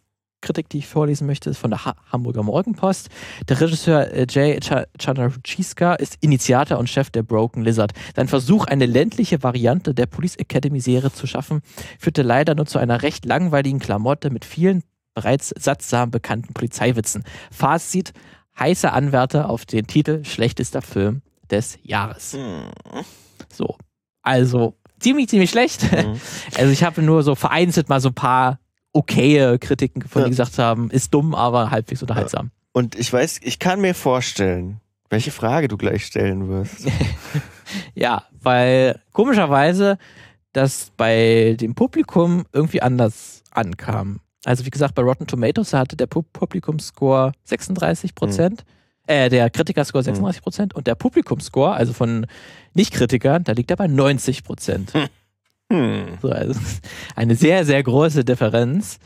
Kritik, 0.43 0.69
die 0.69 0.79
ich 0.79 0.87
vorlesen 0.87 1.27
möchte, 1.27 1.49
ist 1.49 1.59
von 1.59 1.71
der 1.71 1.87
ha 1.87 1.95
Hamburger 2.13 2.43
Morgenpost. 2.43 3.09
Der 3.49 3.59
Regisseur 3.61 4.13
äh, 4.13 4.27
Jay 4.29 4.59
Ch- 4.59 4.87
Chandrasekhar 5.01 5.99
ist 5.99 6.19
Initiator 6.21 6.79
und 6.79 6.91
Chef 6.91 7.09
der 7.09 7.23
Broken 7.23 7.63
Lizard. 7.63 7.93
Sein 8.15 8.29
Versuch, 8.29 8.67
eine 8.67 8.85
ländliche 8.85 9.43
Variante 9.43 9.95
der 9.95 10.07
Police 10.07 10.37
Academy 10.37 10.81
Serie 10.81 11.11
zu 11.13 11.27
schaffen, 11.27 11.63
führte 11.99 12.23
leider 12.23 12.55
nur 12.55 12.67
zu 12.67 12.79
einer 12.79 13.03
recht 13.03 13.25
langweiligen 13.25 13.79
Klamotte 13.79 14.29
mit 14.31 14.45
vielen 14.45 14.83
bereits 15.15 15.55
sattsam 15.59 16.11
bekannten 16.11 16.53
Polizeiwitzen. 16.55 17.25
Fazit, 17.51 18.13
heißer 18.59 18.93
Anwärter 18.93 19.49
auf 19.49 19.65
den 19.65 19.87
Titel 19.87 20.25
schlechtester 20.25 20.83
Film 20.83 21.23
des 21.51 21.79
Jahres. 21.83 22.35
Mhm. 22.35 22.71
So, 23.53 23.77
also 24.23 24.75
ziemlich, 24.99 25.29
ziemlich 25.29 25.51
schlecht. 25.51 25.83
Mhm. 25.93 26.21
Also 26.57 26.73
ich 26.73 26.83
habe 26.85 27.03
nur 27.03 27.23
so 27.23 27.35
vereinzelt 27.35 27.89
mal 27.89 28.01
so 28.01 28.09
ein 28.09 28.15
paar 28.15 28.59
okaye 28.93 29.59
Kritiken 29.59 30.01
gefunden, 30.01 30.25
Ja. 30.25 30.29
die 30.29 30.33
gesagt 30.37 30.59
haben, 30.59 30.91
ist 30.91 31.13
dumm, 31.15 31.35
aber 31.35 31.71
halbwegs 31.71 32.03
unterhaltsam. 32.03 32.51
Und 32.73 32.95
ich 32.95 33.13
weiß, 33.13 33.41
ich 33.43 33.59
kann 33.59 33.81
mir 33.81 33.95
vorstellen, 33.95 34.81
welche 35.11 35.31
Frage 35.31 35.69
du 35.69 35.77
gleich 35.77 36.07
stellen 36.07 36.49
wirst. 36.49 36.87
Ja, 37.95 38.25
weil 38.43 39.01
komischerweise 39.13 39.97
das 40.53 40.91
bei 40.97 41.57
dem 41.59 41.75
Publikum 41.75 42.45
irgendwie 42.53 42.83
anders 42.83 43.43
ankam. 43.51 44.21
Also 44.45 44.67
wie 44.67 44.71
gesagt, 44.71 44.95
bei 44.95 45.03
Rotten 45.03 45.27
Tomatoes 45.27 45.73
hatte 45.73 45.97
der 45.97 46.07
Pu 46.07 46.23
Publikumscore 46.23 47.33
36 47.45 48.15
Prozent, 48.15 48.65
äh, 49.07 49.31
der 49.31 49.49
Kritikerscore 49.49 50.05
36 50.05 50.43
Prozent 50.43 50.75
und 50.75 50.87
der 50.87 50.97
Publikumscore, 50.97 51.73
also 51.73 51.93
von 51.95 52.27
Nicht-Kritikern, 52.75 53.45
da 53.45 53.53
liegt 53.53 53.71
er 53.71 53.77
bei 53.77 53.87
90 53.87 54.45
Prozent. 54.45 54.93
Hm. 55.73 56.19
So, 56.21 56.29
also 56.29 56.61
eine 57.17 57.35
sehr, 57.35 57.65
sehr 57.65 57.83
große 57.83 58.25
Differenz. 58.25 58.99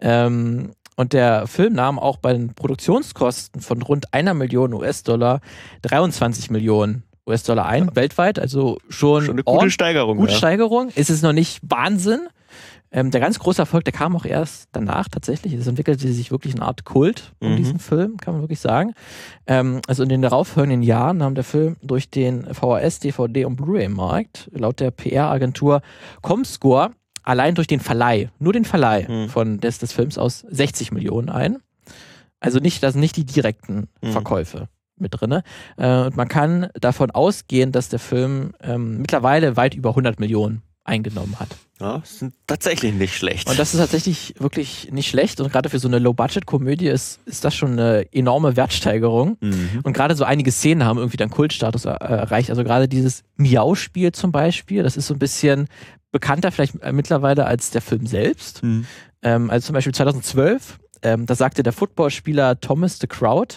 Ähm, 0.00 0.70
und 0.96 1.12
der 1.14 1.46
Film 1.46 1.72
nahm 1.72 1.98
auch 1.98 2.18
bei 2.18 2.32
den 2.32 2.54
Produktionskosten 2.54 3.60
von 3.60 3.82
rund 3.82 4.14
einer 4.14 4.34
Million 4.34 4.72
US-Dollar 4.72 5.40
23 5.82 6.50
Millionen 6.50 7.02
US-Dollar 7.26 7.66
ein, 7.66 7.94
weltweit. 7.96 8.38
Also 8.38 8.78
schon, 8.88 9.24
Schon 9.24 9.34
eine 9.34 9.44
gute 9.44 9.70
Steigerung. 9.70 10.16
gute 10.18 10.32
ja. 10.32 10.38
Steigerung. 10.38 10.90
Es 10.94 11.10
ist 11.10 11.22
noch 11.22 11.32
nicht 11.32 11.60
Wahnsinn. 11.62 12.28
Ähm, 12.94 13.10
der 13.10 13.20
ganz 13.22 13.38
große 13.38 13.62
Erfolg, 13.62 13.84
der 13.84 13.92
kam 13.94 14.14
auch 14.14 14.26
erst 14.26 14.68
danach 14.72 15.08
tatsächlich. 15.08 15.54
Es 15.54 15.66
entwickelte 15.66 16.12
sich 16.12 16.30
wirklich 16.30 16.54
eine 16.54 16.64
Art 16.66 16.84
Kult 16.84 17.32
um 17.40 17.52
Mhm. 17.52 17.56
diesen 17.56 17.78
Film, 17.78 18.18
kann 18.18 18.34
man 18.34 18.42
wirklich 18.42 18.60
sagen. 18.60 18.92
Ähm, 19.46 19.80
also 19.88 20.02
in 20.02 20.10
den 20.10 20.20
darauffolgenden 20.22 20.82
Jahren 20.82 21.16
nahm 21.18 21.34
der 21.34 21.44
Film 21.44 21.76
durch 21.82 22.10
den 22.10 22.44
VHS, 22.52 22.98
DVD 23.00 23.46
und 23.46 23.56
Blu-ray-Markt 23.56 24.50
laut 24.52 24.78
der 24.80 24.90
PR-Agentur 24.90 25.80
Comscore 26.20 26.90
allein 27.24 27.54
durch 27.54 27.66
den 27.68 27.80
Verleih, 27.80 28.30
nur 28.38 28.52
den 28.52 28.64
Verleih 28.64 29.06
Mhm. 29.08 29.28
von 29.28 29.60
des, 29.60 29.78
des 29.78 29.92
Films 29.92 30.18
aus 30.18 30.40
60 30.50 30.92
Millionen 30.92 31.28
ein. 31.30 31.58
Also 32.40 32.58
nicht, 32.58 32.82
da 32.82 32.90
sind 32.90 33.00
nicht 33.00 33.16
die 33.16 33.24
direkten 33.24 33.88
Mhm. 34.02 34.08
Verkäufe 34.10 34.68
mit 34.98 35.12
drinne. 35.18 35.42
Äh, 35.78 36.02
und 36.06 36.16
man 36.16 36.28
kann 36.28 36.68
davon 36.80 37.10
ausgehen, 37.10 37.72
dass 37.72 37.88
der 37.88 37.98
Film 38.00 38.52
ähm, 38.60 38.98
mittlerweile 38.98 39.56
weit 39.56 39.74
über 39.74 39.90
100 39.90 40.20
Millionen 40.20 40.62
eingenommen 40.84 41.38
hat. 41.38 41.48
Ja, 41.80 41.98
das 41.98 42.18
sind 42.18 42.34
tatsächlich 42.46 42.94
nicht 42.94 43.16
schlecht. 43.16 43.48
Und 43.48 43.58
das 43.58 43.74
ist 43.74 43.80
tatsächlich 43.80 44.34
wirklich 44.38 44.90
nicht 44.92 45.08
schlecht. 45.08 45.40
Und 45.40 45.50
gerade 45.50 45.68
für 45.68 45.78
so 45.78 45.88
eine 45.88 45.98
Low-Budget-Komödie 45.98 46.86
ist, 46.86 47.20
ist 47.26 47.44
das 47.44 47.54
schon 47.54 47.72
eine 47.72 48.06
enorme 48.12 48.56
Wertsteigerung. 48.56 49.36
mhm. 49.40 49.80
Und 49.82 49.92
gerade 49.92 50.14
so 50.14 50.24
einige 50.24 50.52
Szenen 50.52 50.84
haben 50.84 50.98
irgendwie 50.98 51.16
dann 51.16 51.30
Kultstatus 51.30 51.84
er 51.84 52.00
erreicht. 52.00 52.50
Also 52.50 52.62
gerade 52.62 52.88
dieses 52.88 53.24
Miau-Spiel 53.36 54.12
zum 54.12 54.30
Beispiel, 54.32 54.82
das 54.82 54.96
ist 54.96 55.08
so 55.08 55.14
ein 55.14 55.18
bisschen 55.18 55.68
bekannter 56.12 56.52
vielleicht 56.52 56.74
mittlerweile 56.92 57.46
als 57.46 57.70
der 57.70 57.80
Film 57.80 58.06
selbst. 58.06 58.62
Mhm. 58.62 58.86
Ähm, 59.22 59.50
also 59.50 59.66
zum 59.66 59.74
Beispiel 59.74 59.94
2012, 59.94 60.78
ähm, 61.02 61.26
da 61.26 61.34
sagte 61.34 61.62
der 61.62 61.72
Footballspieler 61.72 62.60
Thomas 62.60 62.98
the 62.98 63.06
Crowd 63.06 63.56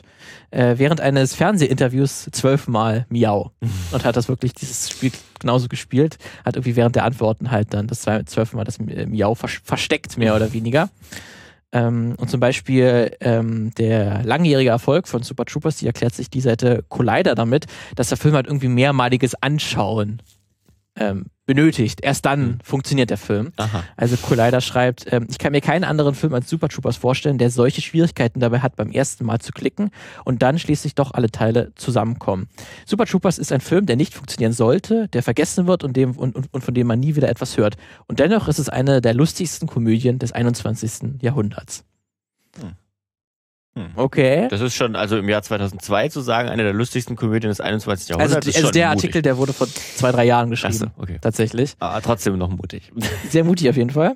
äh, 0.51 0.75
während 0.77 1.01
eines 1.01 1.35
Fernsehinterviews 1.35 2.29
zwölfmal 2.31 3.05
Miau 3.09 3.51
und 3.91 4.05
hat 4.05 4.15
das 4.15 4.27
wirklich 4.27 4.53
dieses 4.53 4.89
Spiel 4.89 5.11
genauso 5.39 5.67
gespielt, 5.67 6.17
hat 6.43 6.55
irgendwie 6.55 6.75
während 6.75 6.95
der 6.95 7.05
Antworten 7.05 7.51
halt 7.51 7.73
dann 7.73 7.87
das 7.87 8.01
zwölfmal 8.25 8.65
das 8.65 8.79
äh, 8.79 9.05
Miau 9.05 9.35
vers 9.35 9.59
versteckt, 9.63 10.17
mehr 10.17 10.35
oder 10.35 10.53
weniger. 10.53 10.89
Ähm, 11.71 12.15
und 12.17 12.29
zum 12.29 12.39
Beispiel 12.39 13.11
ähm, 13.19 13.71
der 13.77 14.23
langjährige 14.23 14.69
Erfolg 14.69 15.07
von 15.07 15.23
Super 15.23 15.45
Troopers, 15.45 15.77
die 15.77 15.87
erklärt 15.87 16.15
sich 16.15 16.29
die 16.29 16.41
Seite 16.41 16.85
Collider 16.87 17.35
damit, 17.35 17.65
dass 17.95 18.09
der 18.09 18.17
Film 18.17 18.35
halt 18.35 18.47
irgendwie 18.47 18.69
mehrmaliges 18.69 19.35
Anschauen 19.41 20.21
ähm, 20.95 21.25
benötigt. 21.45 22.01
Erst 22.01 22.25
dann 22.25 22.41
Mhm. 22.47 22.57
funktioniert 22.63 23.09
der 23.09 23.17
Film. 23.17 23.51
Aha. 23.57 23.83
Also 23.97 24.17
Collider 24.17 24.61
schreibt, 24.61 25.11
ähm, 25.13 25.27
ich 25.29 25.37
kann 25.37 25.51
mir 25.51 25.61
keinen 25.61 25.83
anderen 25.83 26.15
Film 26.15 26.33
als 26.33 26.49
Super 26.49 26.69
Troopers 26.69 26.97
vorstellen, 26.97 27.37
der 27.37 27.49
solche 27.49 27.81
Schwierigkeiten 27.81 28.39
dabei 28.39 28.59
hat, 28.59 28.75
beim 28.75 28.91
ersten 28.91 29.25
Mal 29.25 29.39
zu 29.39 29.51
klicken 29.51 29.91
und 30.23 30.41
dann 30.41 30.57
schließlich 30.59 30.95
doch 30.95 31.13
alle 31.13 31.29
Teile 31.31 31.71
zusammenkommen. 31.75 32.47
Super 32.85 33.05
Troopers 33.05 33.37
ist 33.37 33.51
ein 33.51 33.61
Film, 33.61 33.85
der 33.85 33.95
nicht 33.95 34.13
funktionieren 34.13 34.53
sollte, 34.53 35.07
der 35.09 35.23
vergessen 35.23 35.67
wird 35.67 35.83
und, 35.83 35.95
dem, 35.95 36.11
und, 36.11 36.35
und, 36.35 36.53
und 36.53 36.63
von 36.63 36.73
dem 36.73 36.87
man 36.87 36.99
nie 36.99 37.15
wieder 37.15 37.29
etwas 37.29 37.57
hört. 37.57 37.77
Und 38.07 38.19
dennoch 38.19 38.47
ist 38.47 38.59
es 38.59 38.69
eine 38.69 39.01
der 39.01 39.13
lustigsten 39.13 39.67
Komödien 39.67 40.19
des 40.19 40.31
21. 40.31 41.21
Jahrhunderts. 41.21 41.83
Hm. 43.77 43.87
Okay. 43.95 44.47
Das 44.49 44.61
ist 44.61 44.73
schon, 44.73 44.95
also 44.95 45.17
im 45.17 45.27
Jahr 45.27 45.41
2002 45.41 46.07
zu 46.09 46.21
sagen, 46.21 46.47
eine 46.49 46.63
der 46.63 46.73
lustigsten 46.73 47.15
Komödien 47.15 47.49
des 47.49 47.59
21. 47.59 48.07
Also, 48.11 48.19
Jahrhunderts. 48.19 48.45
die- 48.45 48.49
ist 48.51 48.55
also 48.57 48.71
der 48.71 48.87
mutig. 48.89 48.97
Artikel, 49.03 49.21
der 49.21 49.37
wurde 49.37 49.51
vor 49.53 49.67
zwei, 49.67 50.11
drei 50.11 50.23
Jahren 50.25 50.49
geschrieben. 50.49 50.73
Achso, 50.75 50.87
okay. 50.97 51.17
Tatsächlich. 51.21 51.75
Aber 51.79 52.01
trotzdem 52.01 52.37
noch 52.37 52.49
mutig. 52.49 52.91
Sehr 53.29 53.43
mutig 53.43 53.69
auf 53.69 53.75
jeden 53.75 53.89
Fall. 53.89 54.15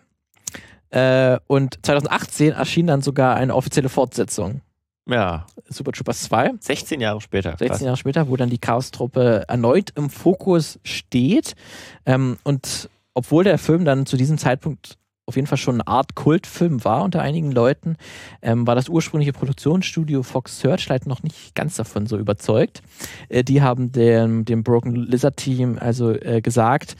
Äh, 0.91 1.37
und 1.47 1.77
2018 1.85 2.53
erschien 2.53 2.87
dann 2.87 3.01
sogar 3.01 3.35
eine 3.35 3.53
offizielle 3.53 3.89
Fortsetzung. 3.89 4.61
Ja, 5.07 5.45
Super 5.67 5.91
Troopers 5.91 6.21
2. 6.23 6.51
16 6.59 7.01
Jahre 7.01 7.19
später. 7.19 7.49
16 7.51 7.67
Krass. 7.67 7.81
Jahre 7.81 7.97
später, 7.97 8.29
wo 8.29 8.37
dann 8.37 8.49
die 8.49 8.59
Chaos-Truppe 8.59 9.43
erneut 9.47 9.89
im 9.95 10.09
Fokus 10.09 10.79
steht. 10.83 11.55
Ähm, 12.05 12.37
und 12.43 12.89
obwohl 13.15 13.43
der 13.43 13.57
Film 13.57 13.85
dann 13.85 14.05
zu 14.05 14.17
diesem 14.17 14.37
Zeitpunkt 14.37 14.98
auf 15.29 15.35
jeden 15.35 15.47
Fall 15.47 15.57
schon 15.57 15.75
eine 15.75 15.87
Art 15.87 16.15
Kultfilm 16.15 16.83
war 16.83 17.03
unter 17.03 17.21
einigen 17.21 17.51
Leuten, 17.51 17.95
ähm, 18.41 18.67
war 18.67 18.75
das 18.75 18.89
ursprüngliche 18.89 19.31
Produktionsstudio 19.31 20.23
Fox 20.23 20.59
Searchlight 20.59 21.05
noch 21.05 21.23
nicht 21.23 21.55
ganz 21.55 21.75
davon 21.75 22.07
so 22.07 22.17
überzeugt. 22.17 22.81
Äh, 23.29 23.43
die 23.43 23.61
haben 23.61 23.91
dem, 23.91 24.43
dem 24.43 24.63
Broken 24.63 24.95
Lizard 24.95 25.37
Team 25.37 25.77
also 25.79 26.11
äh, 26.11 26.41
gesagt, 26.41 26.95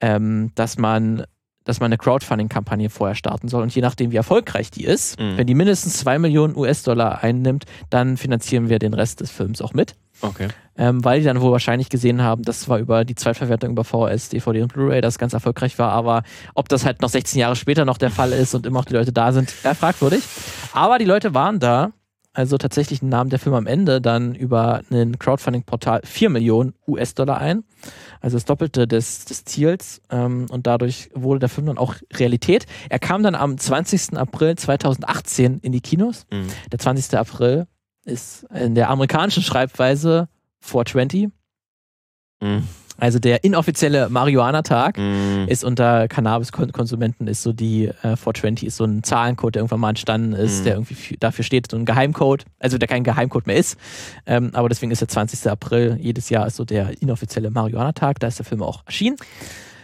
ähm, 0.00 0.52
dass 0.54 0.76
man 0.76 1.24
dass 1.64 1.80
man 1.80 1.86
eine 1.86 1.98
Crowdfunding-Kampagne 1.98 2.90
vorher 2.90 3.14
starten 3.14 3.48
soll. 3.48 3.62
Und 3.62 3.74
je 3.74 3.82
nachdem, 3.82 4.10
wie 4.12 4.16
erfolgreich 4.16 4.70
die 4.70 4.84
ist, 4.84 5.18
Mhm. 5.18 5.36
wenn 5.36 5.46
die 5.46 5.54
mindestens 5.54 5.98
2 5.98 6.18
Millionen 6.18 6.56
US-Dollar 6.56 7.22
einnimmt, 7.22 7.64
dann 7.90 8.16
finanzieren 8.16 8.68
wir 8.68 8.78
den 8.78 8.94
Rest 8.94 9.20
des 9.20 9.30
Films 9.30 9.60
auch 9.62 9.72
mit 9.74 9.94
Okay. 10.20 10.48
ähm, 10.76 11.04
weil 11.04 11.18
die 11.20 11.24
dann 11.26 11.40
wohl 11.40 11.50
wahrscheinlich 11.52 11.88
gesehen 11.88 12.22
haben, 12.22 12.42
dass 12.42 12.60
zwar 12.60 12.78
über 12.78 13.04
die 13.04 13.14
Zweitverwertung 13.16 13.70
über 13.70 13.82
VHS, 13.84 14.28
DVD 14.28 14.62
und 14.62 14.72
Blu-ray 14.72 15.00
das 15.00 15.18
ganz 15.18 15.32
erfolgreich 15.32 15.78
war, 15.78 15.90
aber 15.90 16.22
ob 16.54 16.68
das 16.68 16.84
halt 16.86 17.02
noch 17.02 17.08
16 17.08 17.40
Jahre 17.40 17.56
später 17.56 17.84
noch 17.84 17.98
der 17.98 18.10
Fall 18.10 18.32
ist 18.32 18.54
und 18.54 18.64
immer 18.66 18.78
noch 18.80 18.84
die 18.84 18.94
Leute 18.94 19.12
da 19.12 19.32
sind, 19.32 19.52
ja, 19.64 19.74
fragwürdig. 19.74 20.22
Aber 20.74 20.98
die 20.98 21.04
Leute 21.04 21.34
waren 21.34 21.58
da, 21.58 21.90
also 22.32 22.56
tatsächlich 22.58 23.02
nahm 23.02 23.28
der 23.28 23.38
Film 23.38 23.54
am 23.54 23.66
Ende 23.66 24.00
dann 24.00 24.34
über 24.34 24.82
ein 24.90 25.18
Crowdfunding-Portal 25.18 26.00
4 26.04 26.30
Millionen 26.30 26.74
US-Dollar 26.86 27.38
ein, 27.38 27.64
also 28.20 28.36
das 28.36 28.44
Doppelte 28.44 28.88
des, 28.88 29.24
des 29.26 29.44
Ziels 29.44 30.00
ähm, 30.10 30.46
und 30.50 30.66
dadurch 30.66 31.10
wurde 31.14 31.40
der 31.40 31.48
Film 31.48 31.66
dann 31.66 31.78
auch 31.78 31.96
Realität. 32.14 32.66
Er 32.88 32.98
kam 32.98 33.22
dann 33.22 33.34
am 33.34 33.58
20. 33.58 34.16
April 34.16 34.56
2018 34.56 35.60
in 35.60 35.72
die 35.72 35.80
Kinos. 35.80 36.26
Mhm. 36.30 36.48
Der 36.70 36.78
20. 36.78 37.18
April 37.18 37.66
ist 38.04 38.44
in 38.54 38.74
der 38.74 38.90
amerikanischen 38.90 39.42
Schreibweise 39.42 40.28
420, 40.60 41.30
Mhm. 42.42 42.66
Also 42.98 43.18
der 43.18 43.42
inoffizielle 43.44 44.08
Marihuana-Tag. 44.08 44.98
Mhm. 44.98 45.46
Ist 45.48 45.64
unter 45.64 46.06
Cannabis-Konsumenten 46.08 47.26
ist 47.26 47.42
so 47.42 47.52
die 47.52 47.86
äh, 47.86 48.16
420 48.16 48.66
ist 48.68 48.76
so 48.76 48.84
ein 48.84 49.02
Zahlencode, 49.02 49.54
der 49.56 49.60
irgendwann 49.60 49.80
mal 49.80 49.88
entstanden 49.90 50.32
ist, 50.34 50.60
Mhm. 50.60 50.64
der 50.64 50.72
irgendwie 50.74 50.94
für, 50.94 51.16
dafür 51.16 51.44
steht, 51.44 51.70
so 51.70 51.76
ein 51.76 51.84
Geheimcode, 51.84 52.44
also 52.60 52.78
der 52.78 52.88
kein 52.88 53.04
Geheimcode 53.04 53.46
mehr 53.46 53.56
ist. 53.56 53.76
Ähm, 54.26 54.50
aber 54.52 54.68
deswegen 54.68 54.92
ist 54.92 55.00
der 55.00 55.08
20. 55.08 55.50
April 55.50 55.96
jedes 56.00 56.28
Jahr 56.30 56.46
ist 56.46 56.56
so 56.56 56.64
der 56.64 57.00
inoffizielle 57.02 57.50
Marihuana-Tag, 57.50 58.20
da 58.20 58.28
ist 58.28 58.38
der 58.38 58.46
Film 58.46 58.62
auch 58.62 58.82
erschienen. 58.86 59.16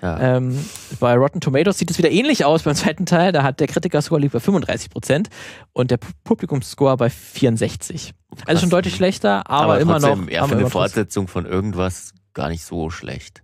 Ja. 0.00 0.36
Ähm, 0.36 0.56
bei 1.00 1.16
Rotten 1.16 1.40
Tomatoes 1.40 1.76
sieht 1.78 1.90
es 1.90 1.98
wieder 1.98 2.10
ähnlich 2.12 2.44
aus 2.44 2.62
beim 2.62 2.76
zweiten 2.76 3.04
Teil. 3.04 3.32
Da 3.32 3.42
hat 3.42 3.58
der 3.58 3.66
Kritiker-Score 3.66 4.20
liegt 4.20 4.32
bei 4.32 4.38
35 4.38 4.90
Prozent 4.90 5.28
und 5.72 5.90
der 5.90 5.98
Pu- 5.98 6.12
Publikumsscore 6.22 6.96
bei 6.96 7.10
64. 7.10 8.12
Also 8.30 8.44
Krass. 8.44 8.60
schon 8.60 8.70
deutlich 8.70 8.94
schlechter, 8.94 9.50
aber, 9.50 9.80
immer 9.80 9.98
trotzdem, 9.98 10.26
noch. 10.26 10.30
Ja, 10.30 10.40
aber 10.42 10.48
für 10.50 10.54
eine 10.54 10.60
immer 10.62 10.70
Fortsetzung 10.70 11.26
von 11.26 11.46
irgendwas 11.46 12.12
gar 12.38 12.48
nicht 12.48 12.64
so 12.64 12.88
schlecht. 12.90 13.42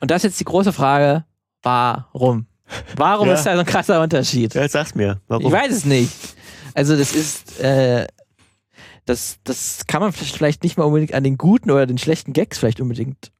Und 0.00 0.10
das 0.10 0.18
ist 0.18 0.30
jetzt 0.30 0.40
die 0.40 0.44
große 0.44 0.72
Frage: 0.72 1.24
Warum? 1.62 2.46
Warum 2.96 3.28
Ja. 3.28 3.34
ist 3.34 3.44
da 3.44 3.52
so 3.54 3.60
ein 3.60 3.66
krasser 3.66 4.00
Unterschied? 4.02 4.54
Ja, 4.54 4.66
sag's 4.68 4.94
mir. 4.94 5.20
Warum? 5.28 5.44
Ich 5.46 5.52
weiß 5.52 5.70
es 5.72 5.84
nicht. 5.84 6.12
Also, 6.74 6.96
das 6.96 7.14
ist. 7.14 7.60
Äh, 7.60 8.06
das, 9.06 9.36
das 9.44 9.86
kann 9.86 10.00
man 10.00 10.12
vielleicht- 10.12 10.62
nicht 10.64 10.78
mal 10.78 10.84
unbedingt 10.84 11.12
an 11.12 11.24
den 11.24 11.36
guten 11.36 11.70
oder 11.70 11.86
den 11.86 11.98
schlechten 11.98 12.32
Gags 12.32 12.58
vielleicht 12.58 12.80
unbedingt 12.80 13.32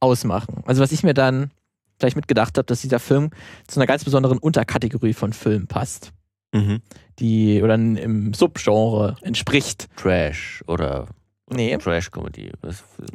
ausmachen. 0.00 0.62
Also, 0.66 0.80
was 0.82 0.92
ich 0.92 1.02
mir 1.02 1.12
dann 1.12 1.50
vielleicht 1.98 2.16
mitgedacht 2.16 2.56
habe, 2.56 2.64
dass 2.64 2.80
dieser 2.80 2.98
Film 3.00 3.30
zu 3.66 3.78
einer 3.78 3.86
ganz 3.86 4.04
besonderen 4.04 4.38
Unterkategorie 4.38 5.12
von 5.12 5.32
Filmen 5.34 5.66
passt. 5.66 6.12
Mhm. 6.52 6.80
die 7.20 7.62
oder 7.62 7.74
im 7.74 8.32
Subgenre 8.34 9.14
entspricht. 9.22 9.88
Trash 9.96 10.64
oder 10.66 11.06
Nee, 11.52 11.76
Trash-Comedy. 11.76 12.52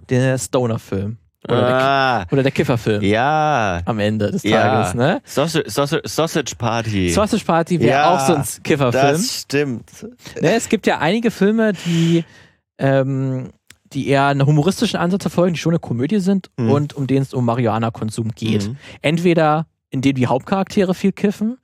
Der 0.10 0.38
Stoner-Film. 0.38 1.18
Oder, 1.48 1.62
der, 1.62 1.76
Ah, 1.76 2.26
oder 2.32 2.42
der 2.42 2.52
Kiffer-Film 2.52 3.04
ja. 3.04 3.80
am 3.86 4.00
Ende 4.00 4.32
des 4.32 4.42
Ja. 4.44 4.62
Tages, 4.64 4.94
ne? 4.96 5.22
Sausage, 5.26 5.70
Sausage, 5.70 6.02
Sausage 6.08 6.56
Party. 6.58 7.10
Sausage 7.12 7.46
Party 7.46 7.80
wäre 7.80 7.92
Ja, 7.92 8.16
auch 8.16 8.20
so 8.20 8.34
ein 8.36 8.44
Kiffer-Film. 8.64 9.04
das 9.14 9.42
stimmt. 9.42 9.92
Ne, 10.42 10.56
es 10.56 10.68
gibt 10.70 10.88
ja 10.88 10.98
einige 10.98 11.30
Filme, 11.30 11.74
die, 11.86 12.26
ähm, 12.80 13.50
die 13.94 14.08
eher 14.08 14.26
einen 14.26 14.46
humoristischen 14.46 15.00
Ansatz 15.00 15.22
verfolgen, 15.22 15.54
die 15.54 15.60
schon 15.60 15.72
eine 15.74 15.80
Komödie 15.80 16.20
sind 16.20 16.50
Mhm. 16.58 16.72
und 16.72 16.94
um 16.96 17.06
denen 17.06 17.22
es 17.22 17.34
um 17.36 17.46
Marihuana-Konsum 17.46 18.32
geht. 18.32 18.68
Mhm. 18.68 18.78
Entweder 19.04 19.68
indem 19.92 20.16
die 20.16 20.26
Hauptcharaktere 20.28 20.96
viel 20.96 21.12
kiffen 21.12 21.58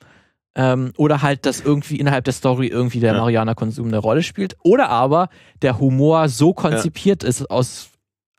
ähm, 0.56 0.92
oder 0.98 1.22
halt, 1.22 1.46
dass 1.46 1.62
irgendwie 1.62 1.98
innerhalb 1.98 2.26
der 2.26 2.34
Story 2.34 2.68
irgendwie 2.68 3.00
der 3.00 3.14
Ja. 3.14 3.20
Marihuana-Konsum 3.20 3.88
eine 3.88 3.98
Rolle 3.98 4.24
spielt 4.24 4.56
oder 4.64 4.90
aber 4.90 5.30
der 5.62 5.80
Humor 5.80 6.28
so 6.30 6.54
konzipiert 6.54 7.24
ist 7.24 7.50
aus 7.50 7.88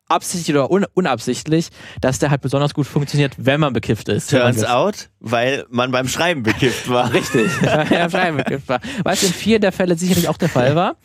absichtlich 0.09 0.55
oder 0.55 0.71
un 0.71 0.85
unabsichtlich, 0.93 1.69
dass 2.03 2.19
der 2.19 2.31
halt 2.31 2.43
besonders 2.43 2.75
gut 2.75 2.87
funktioniert, 2.87 3.35
wenn 3.39 3.61
man 3.61 3.73
bekifft 3.73 4.11
ist. 4.11 4.31
Man 4.33 4.43
Turns 4.43 4.65
out, 4.65 5.09
weil 5.21 5.65
man 5.71 5.91
beim 5.91 6.07
Schreiben 6.07 6.43
bekifft 6.43 6.89
war. 6.91 7.13
Richtig, 7.15 7.51
ja, 7.63 8.11
Schreiben 8.11 8.37
bekifft 8.37 8.69
war. 8.69 8.81
Was 9.05 9.23
in 9.23 9.33
vielen 9.33 9.63
der 9.63 9.73
Fälle 9.73 9.97
sicherlich 9.97 10.29
auch 10.29 10.37
der 10.37 10.51
Fall 10.51 10.77
war. 10.77 10.97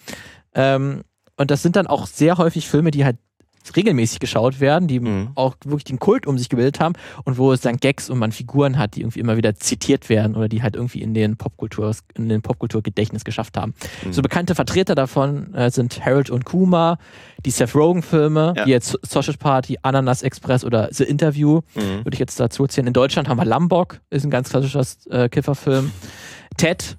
Ähm, 0.54 1.04
und 1.38 1.52
das 1.52 1.62
sind 1.62 1.76
dann 1.78 1.88
auch 1.88 2.06
sehr 2.08 2.38
häufig 2.38 2.67
Filme, 2.67 2.91
die 2.91 3.06
halt 3.06 3.17
regelmäßig 3.75 4.19
geschaut 4.19 4.60
werden, 4.60 4.88
die 4.88 4.99
Mhm. 4.99 5.30
auch 5.36 5.56
wirklich 5.65 5.84
den 5.86 5.99
Kult 5.99 6.25
um 6.27 6.38
sich 6.38 6.49
gebildet 6.49 6.80
haben 6.80 6.93
und 7.25 7.38
wo 7.38 7.51
es 7.51 7.62
dann 7.62 7.77
Gags 7.77 8.10
und 8.10 8.17
man 8.19 8.32
Figuren 8.32 8.77
hat, 8.77 8.95
die 8.95 9.01
irgendwie 9.01 9.19
immer 9.19 9.38
wieder 9.38 9.56
zitiert 9.56 10.10
werden 10.10 10.36
oder 10.36 10.47
die 10.47 10.62
halt 10.63 10.75
irgendwie 10.75 11.01
in 11.01 11.13
den 11.13 11.38
Popkultur, 11.38 11.91
in 12.15 12.30
den 12.30 12.41
Popkulturgedächtnis 12.41 13.23
geschafft 13.25 13.58
haben. 13.58 13.73
Mhm. 14.06 14.13
So 14.13 14.21
bekannte 14.21 14.56
Vertreter 14.56 14.95
davon 14.95 15.53
äh, 15.53 15.69
sind 15.71 16.03
Harold 16.06 16.30
und 16.30 16.45
Kumar, 16.45 16.97
die 17.45 17.51
Seth 17.51 17.75
Rogen-Filme, 17.75 18.53
Ja. 18.56 18.65
wie 18.65 18.71
jetzt 18.71 18.97
Sausage 19.03 19.38
Party, 19.38 19.77
Ananas 19.82 20.21
Express 20.21 20.63
oder 20.63 20.89
The 20.91 21.03
Interview 21.03 21.62
Mhm. 21.75 22.06
würde 22.06 22.13
ich 22.13 22.19
jetzt 22.19 22.39
dazu 22.39 22.67
zählen. 22.67 22.88
In 22.88 22.93
Deutschland 22.93 23.27
haben 23.27 23.38
wir 23.38 23.45
Lambok, 23.45 23.99
ist 24.10 24.23
ein 24.23 24.30
ganz 24.32 24.49
klassischer 24.49 24.84
äh, 25.10 25.30
Kifferfilm. 25.30 25.91
Ted, 26.58 26.97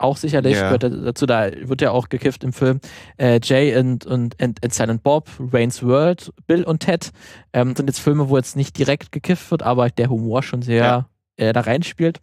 auch 0.00 0.16
sicherlich, 0.16 0.56
Ja. 0.56 0.76
gehört 0.76 1.06
dazu, 1.06 1.26
da 1.26 1.50
wird 1.62 1.82
ja 1.82 1.90
auch 1.90 2.08
gekifft 2.08 2.42
im 2.44 2.52
Film. 2.52 2.80
Äh, 3.18 3.40
Jay 3.42 3.76
und, 3.76 4.06
und, 4.06 4.40
und, 4.42 4.64
und 4.64 4.74
Silent 4.74 5.02
Bob, 5.02 5.28
Rain's 5.52 5.82
World, 5.82 6.32
Bill 6.46 6.64
und 6.64 6.80
Ted 6.80 7.10
ähm, 7.52 7.74
sind 7.76 7.86
jetzt 7.88 8.00
Filme, 8.00 8.28
wo 8.28 8.36
jetzt 8.36 8.56
nicht 8.56 8.78
direkt 8.78 9.12
gekifft 9.12 9.50
wird, 9.50 9.62
aber 9.62 9.90
der 9.90 10.08
Humor 10.08 10.42
schon 10.42 10.62
sehr 10.62 10.84
Ja. 10.84 11.08
äh, 11.36 11.52
da 11.52 11.60
reinspielt. 11.60 12.20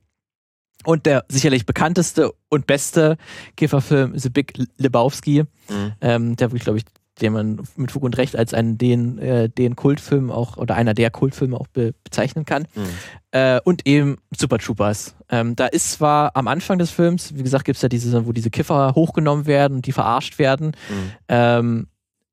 Und 0.86 1.06
der 1.06 1.26
sicherlich 1.28 1.66
bekannteste 1.66 2.32
und 2.50 2.68
beste 2.68 3.18
Kifferfilm 3.56 4.18
The 4.18 4.30
Big 4.30 4.54
Lebowski, 4.78 5.44
Mhm. 5.70 5.94
ähm, 6.02 6.36
der 6.36 6.48
wirklich, 6.50 6.64
glaube 6.64 6.78
ich, 6.80 6.86
den 7.22 7.34
man 7.34 7.62
mit 7.76 7.92
Fug 7.92 8.04
und 8.04 8.18
Recht 8.18 8.36
als 8.36 8.54
einen 8.54 8.78
den, 8.78 9.18
äh, 9.18 9.50
den 9.50 9.76
Kultfilm 9.76 10.32
auch 10.32 10.58
oder 10.58 10.76
einer 10.76 10.94
der 10.94 11.12
Kultfilme 11.12 11.60
auch 11.60 11.68
be 11.68 11.94
bezeichnen 12.04 12.46
kann. 12.46 12.68
Mhm. 12.76 12.88
Äh, 13.32 13.60
und 13.64 13.88
eben 13.88 14.18
Super 14.36 14.60
Troopers. 14.60 15.16
Ähm, 15.30 15.56
da 15.56 15.68
ist 15.68 15.92
zwar 15.92 16.36
am 16.36 16.48
Anfang 16.48 16.78
des 16.78 16.92
Films, 16.92 17.36
wie 17.36 17.44
gesagt, 17.44 17.66
gibt 17.66 17.78
es 17.78 17.82
ja 17.82 17.90
diese, 17.90 18.26
wo 18.26 18.32
diese 18.32 18.50
Kiffer 18.50 18.94
hochgenommen 18.96 19.46
werden 19.46 19.78
und 19.78 19.88
die 19.88 19.92
verarscht 19.92 20.40
werden. 20.40 20.68
Mhm. 20.68 21.12
Ähm, 21.28 21.88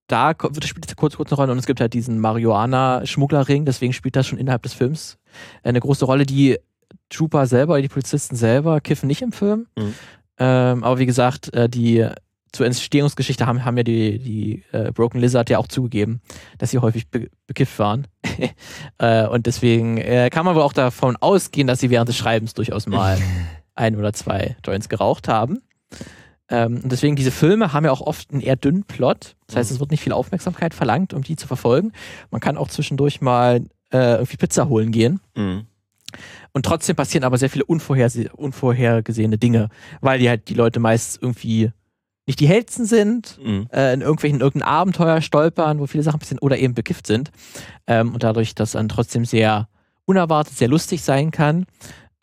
da 0.07 0.33
spielt 0.63 0.87
es 0.87 0.97
kurz, 0.97 1.17
kurz 1.17 1.31
eine 1.31 1.37
Rolle 1.37 1.53
und 1.53 1.59
es 1.59 1.67
gibt 1.67 1.81
halt 1.81 1.95
diesen 1.95 2.21
Marihuana-Schmugglerring, 2.21 3.65
deswegen 3.65 3.95
spielt 3.95 4.17
das 4.17 4.27
schon 4.27 4.39
innerhalb 4.39 4.63
des 4.63 4.75
Films 4.75 5.17
eine 5.63 5.81
große 5.81 6.05
Rolle. 6.05 6.27
Die 6.27 6.59
Trooper 7.09 7.47
selber, 7.47 7.81
die 7.81 7.89
Polizisten 7.89 8.37
selber 8.37 8.81
kiffen 8.81 9.07
nicht 9.07 9.23
im 9.23 9.33
Film. 9.33 9.67
Mhm. 9.79 9.95
Ähm, 10.39 10.85
aber 10.85 10.99
wie 10.99 11.07
gesagt, 11.07 11.55
äh, 11.55 11.69
die 11.69 12.07
zur 12.55 12.67
Entstehungsgeschichte 12.67 13.47
haben, 13.47 13.65
haben 13.65 13.77
ja 13.77 13.83
die, 13.83 14.19
die 14.19 14.65
äh, 14.73 14.93
Broken 14.93 15.21
Lizard 15.21 15.51
ja 15.51 15.59
auch 15.59 15.67
zugegeben, 15.69 16.21
dass 16.59 16.71
sie 16.71 16.79
häufig 16.79 17.09
be 17.09 17.29
bekifft 17.47 17.79
waren. 17.79 18.07
äh, 18.99 19.27
und 19.27 19.47
deswegen 19.47 19.99
äh, 19.99 20.31
kann 20.31 20.47
man 20.47 20.55
wohl 20.55 20.63
auch 20.63 20.73
davon 20.73 21.17
ausgehen, 21.17 21.67
dass 21.67 21.81
sie 21.81 21.91
während 21.91 22.09
des 22.09 22.17
Schreibens 22.17 22.55
durchaus 22.55 22.87
mal 22.87 23.19
ein 23.75 23.97
oder 23.97 24.13
zwei 24.13 24.57
Joints 24.65 24.89
geraucht 24.89 25.29
haben. 25.29 25.63
Ähm, 26.49 26.81
und 26.83 26.93
deswegen, 26.93 27.17
diese 27.17 27.31
Filme 27.31 27.73
haben 27.73 27.85
ja 27.85 27.91
auch 27.91 28.01
oft 28.01 28.31
einen 28.31 28.41
eher 28.41 28.57
dünnen 28.57 28.85
Plot. 28.85 29.37
Das 29.47 29.57
heißt, 29.57 29.71
Mhm. 29.71 29.75
es 29.75 29.81
wird 29.81 29.91
nicht 29.91 30.03
viel 30.03 30.13
Aufmerksamkeit 30.13 30.75
verlangt, 30.75 31.13
um 31.15 31.23
die 31.23 31.37
zu 31.37 31.47
verfolgen. 31.47 31.93
Man 32.31 32.41
kann 32.41 32.57
auch 32.57 32.69
zwischendurch 32.69 33.21
mal 33.21 33.63
äh, 33.93 34.15
irgendwie 34.15 34.37
Pizza 34.37 34.69
holen 34.69 34.93
gehen. 34.93 35.21
Mhm. 35.35 35.67
Und 36.53 36.65
trotzdem 36.67 36.95
passieren 36.95 37.25
aber 37.25 37.39
sehr 37.39 37.51
viele 37.51 37.65
unvorhergesehene 37.65 39.39
Dinge, 39.39 39.69
weil 40.01 40.21
die 40.21 40.29
halt 40.29 40.49
die 40.49 40.55
Leute 40.55 40.79
meist 40.79 41.21
irgendwie 41.21 41.73
nicht 42.27 42.41
die 42.41 42.47
hellsten 42.49 42.87
sind, 42.87 43.39
Mhm. 43.43 43.69
äh, 43.73 43.93
in 43.95 44.01
irgendwelchen 44.01 44.41
irgendein 44.41 44.69
Abenteuer 44.69 45.21
stolpern, 45.21 45.79
wo 45.79 45.87
viele 45.87 46.03
Sachen 46.03 46.21
passieren 46.21 46.39
oder 46.41 46.59
eben 46.59 46.75
bekifft 46.75 47.07
sind. 47.07 47.31
Ähm, 47.87 48.15
und 48.15 48.23
dadurch, 48.23 48.55
dass 48.55 48.73
dann 48.73 48.89
trotzdem 48.89 49.25
sehr 49.25 49.69
unerwartet, 50.07 50.57
sehr 50.57 50.69
lustig 50.69 51.03
sein 51.03 51.31
kann. 51.31 51.67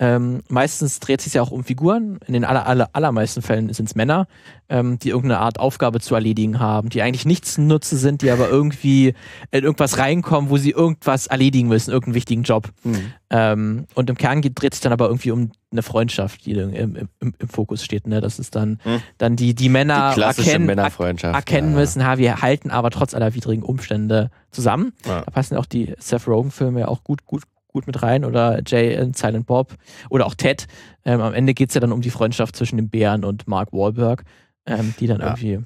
Ähm, 0.02 0.42
meistens 0.50 1.00
dreht 1.00 1.22
sich 1.22 1.36
ja 1.36 1.44
auch 1.44 1.52
um 1.52 1.64
Figuren. 1.64 2.18
In 2.26 2.34
den 2.34 2.44
aller, 2.44 2.66
aller, 2.66 2.90
allermeisten 2.94 3.44
Fällen 3.44 3.72
sind 3.72 3.86
es 3.86 3.94
Männer, 3.94 4.28
ähm, 4.68 4.98
die 4.98 5.10
irgendeine 5.10 5.40
Art 5.40 5.60
Aufgabe 5.60 6.00
zu 6.00 6.16
erledigen 6.16 6.60
haben, 6.60 6.90
die 6.90 7.04
eigentlich 7.04 7.28
nichts 7.28 7.60
nutze 7.60 7.98
sind, 7.98 8.24
die 8.24 8.32
aber 8.32 8.50
irgendwie 8.50 9.14
in 9.52 9.64
irgendwas 9.64 10.00
reinkommen, 10.00 10.50
wo 10.50 10.58
sie 10.58 10.72
irgendwas 10.72 11.28
erledigen 11.28 11.68
müssen, 11.68 11.92
irgendeinen 11.92 12.16
wichtigen 12.16 12.42
Job. 12.42 12.70
Mhm. 12.84 13.14
Ähm, 13.30 13.86
und 13.94 14.10
im 14.10 14.18
Kern 14.18 14.42
dreht 14.42 14.74
sich 14.74 14.82
dann 14.82 14.92
aber 14.92 15.06
irgendwie 15.06 15.30
um 15.30 15.52
eine 15.72 15.84
Freundschaft, 15.84 16.48
die 16.48 16.54
im, 16.54 16.96
im, 16.96 17.08
im, 17.20 17.48
Fokus 17.48 17.86
steht. 17.86 18.08
Ne? 18.08 18.22
Das 18.22 18.40
ist 18.40 18.56
dann, 18.56 18.80
Hm. 18.84 19.02
dann 19.20 19.36
die, 19.36 19.54
die 19.54 19.70
Männer 19.70 20.10
Die 20.10 20.16
klassische 20.16 20.50
erkennen, 20.50 20.66
Männerfreundschaft. 20.66 21.36
erkennen 21.36 21.74
ja. 21.74 21.80
müssen, 21.80 22.06
ha, 22.06 22.18
wir 22.18 22.42
halten 22.42 22.72
aber 22.72 22.90
trotz 22.90 23.14
aller 23.14 23.36
widrigen 23.36 23.64
Umstände 23.64 24.32
zusammen. 24.50 24.94
Ja. 25.06 25.22
Da 25.22 25.32
passen 25.32 25.56
auch 25.58 25.68
die 25.68 25.94
Seth 26.00 26.28
Rogen-Filme 26.28 26.82
ja 26.82 26.88
auch 26.88 27.04
gut, 27.04 27.26
gut, 27.26 27.44
gut 27.72 27.88
mit 27.88 28.02
rein 28.04 28.26
oder 28.26 28.62
Jay 28.66 28.98
and 28.98 29.18
Silent 29.18 29.46
Bob 29.46 29.76
oder 30.10 30.26
auch 30.26 30.36
Ted. 30.36 30.68
Ähm, 31.06 31.22
am 31.22 31.34
Ende 31.34 31.54
geht 31.54 31.70
es 31.70 31.76
ja 31.76 31.82
dann 31.82 31.92
um 31.92 32.02
die 32.02 32.10
Freundschaft 32.10 32.56
zwischen 32.56 32.78
dem 32.78 32.90
Bären 32.90 33.24
und 33.26 33.48
Mark 33.48 33.72
Wahlberg, 33.74 34.24
ähm, 34.66 34.94
die 35.00 35.08
dann 35.08 35.20
Ja. 35.22 35.28
irgendwie 35.28 35.60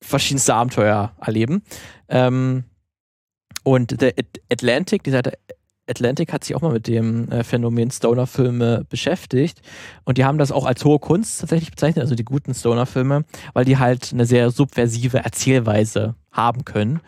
verschiedenste 0.00 0.54
Abenteuer 0.54 1.12
erleben. 1.20 1.62
Ähm, 2.08 2.64
und 3.64 4.00
der 4.00 4.14
At- 4.18 4.40
Atlantic, 4.50 5.02
die 5.02 5.10
Seite 5.10 5.32
Atlantic 5.90 6.34
hat 6.34 6.44
sich 6.44 6.54
auch 6.54 6.60
mal 6.60 6.72
mit 6.72 6.86
dem 6.86 7.30
äh, 7.32 7.42
Phänomen 7.42 7.90
Stoner-Filme 7.90 8.84
beschäftigt. 8.90 9.62
Und 10.04 10.18
die 10.18 10.24
haben 10.26 10.36
das 10.36 10.52
auch 10.52 10.66
als 10.66 10.84
hohe 10.84 10.98
Kunst 10.98 11.40
tatsächlich 11.40 11.70
bezeichnet, 11.70 12.02
also 12.02 12.14
die 12.14 12.26
guten 12.26 12.52
Stoner-Filme, 12.52 13.24
weil 13.54 13.64
die 13.64 13.78
halt 13.78 14.10
eine 14.12 14.26
sehr 14.26 14.50
subversive 14.50 15.18
Erzählweise 15.24 16.14
haben 16.30 16.66
können, 16.66 17.00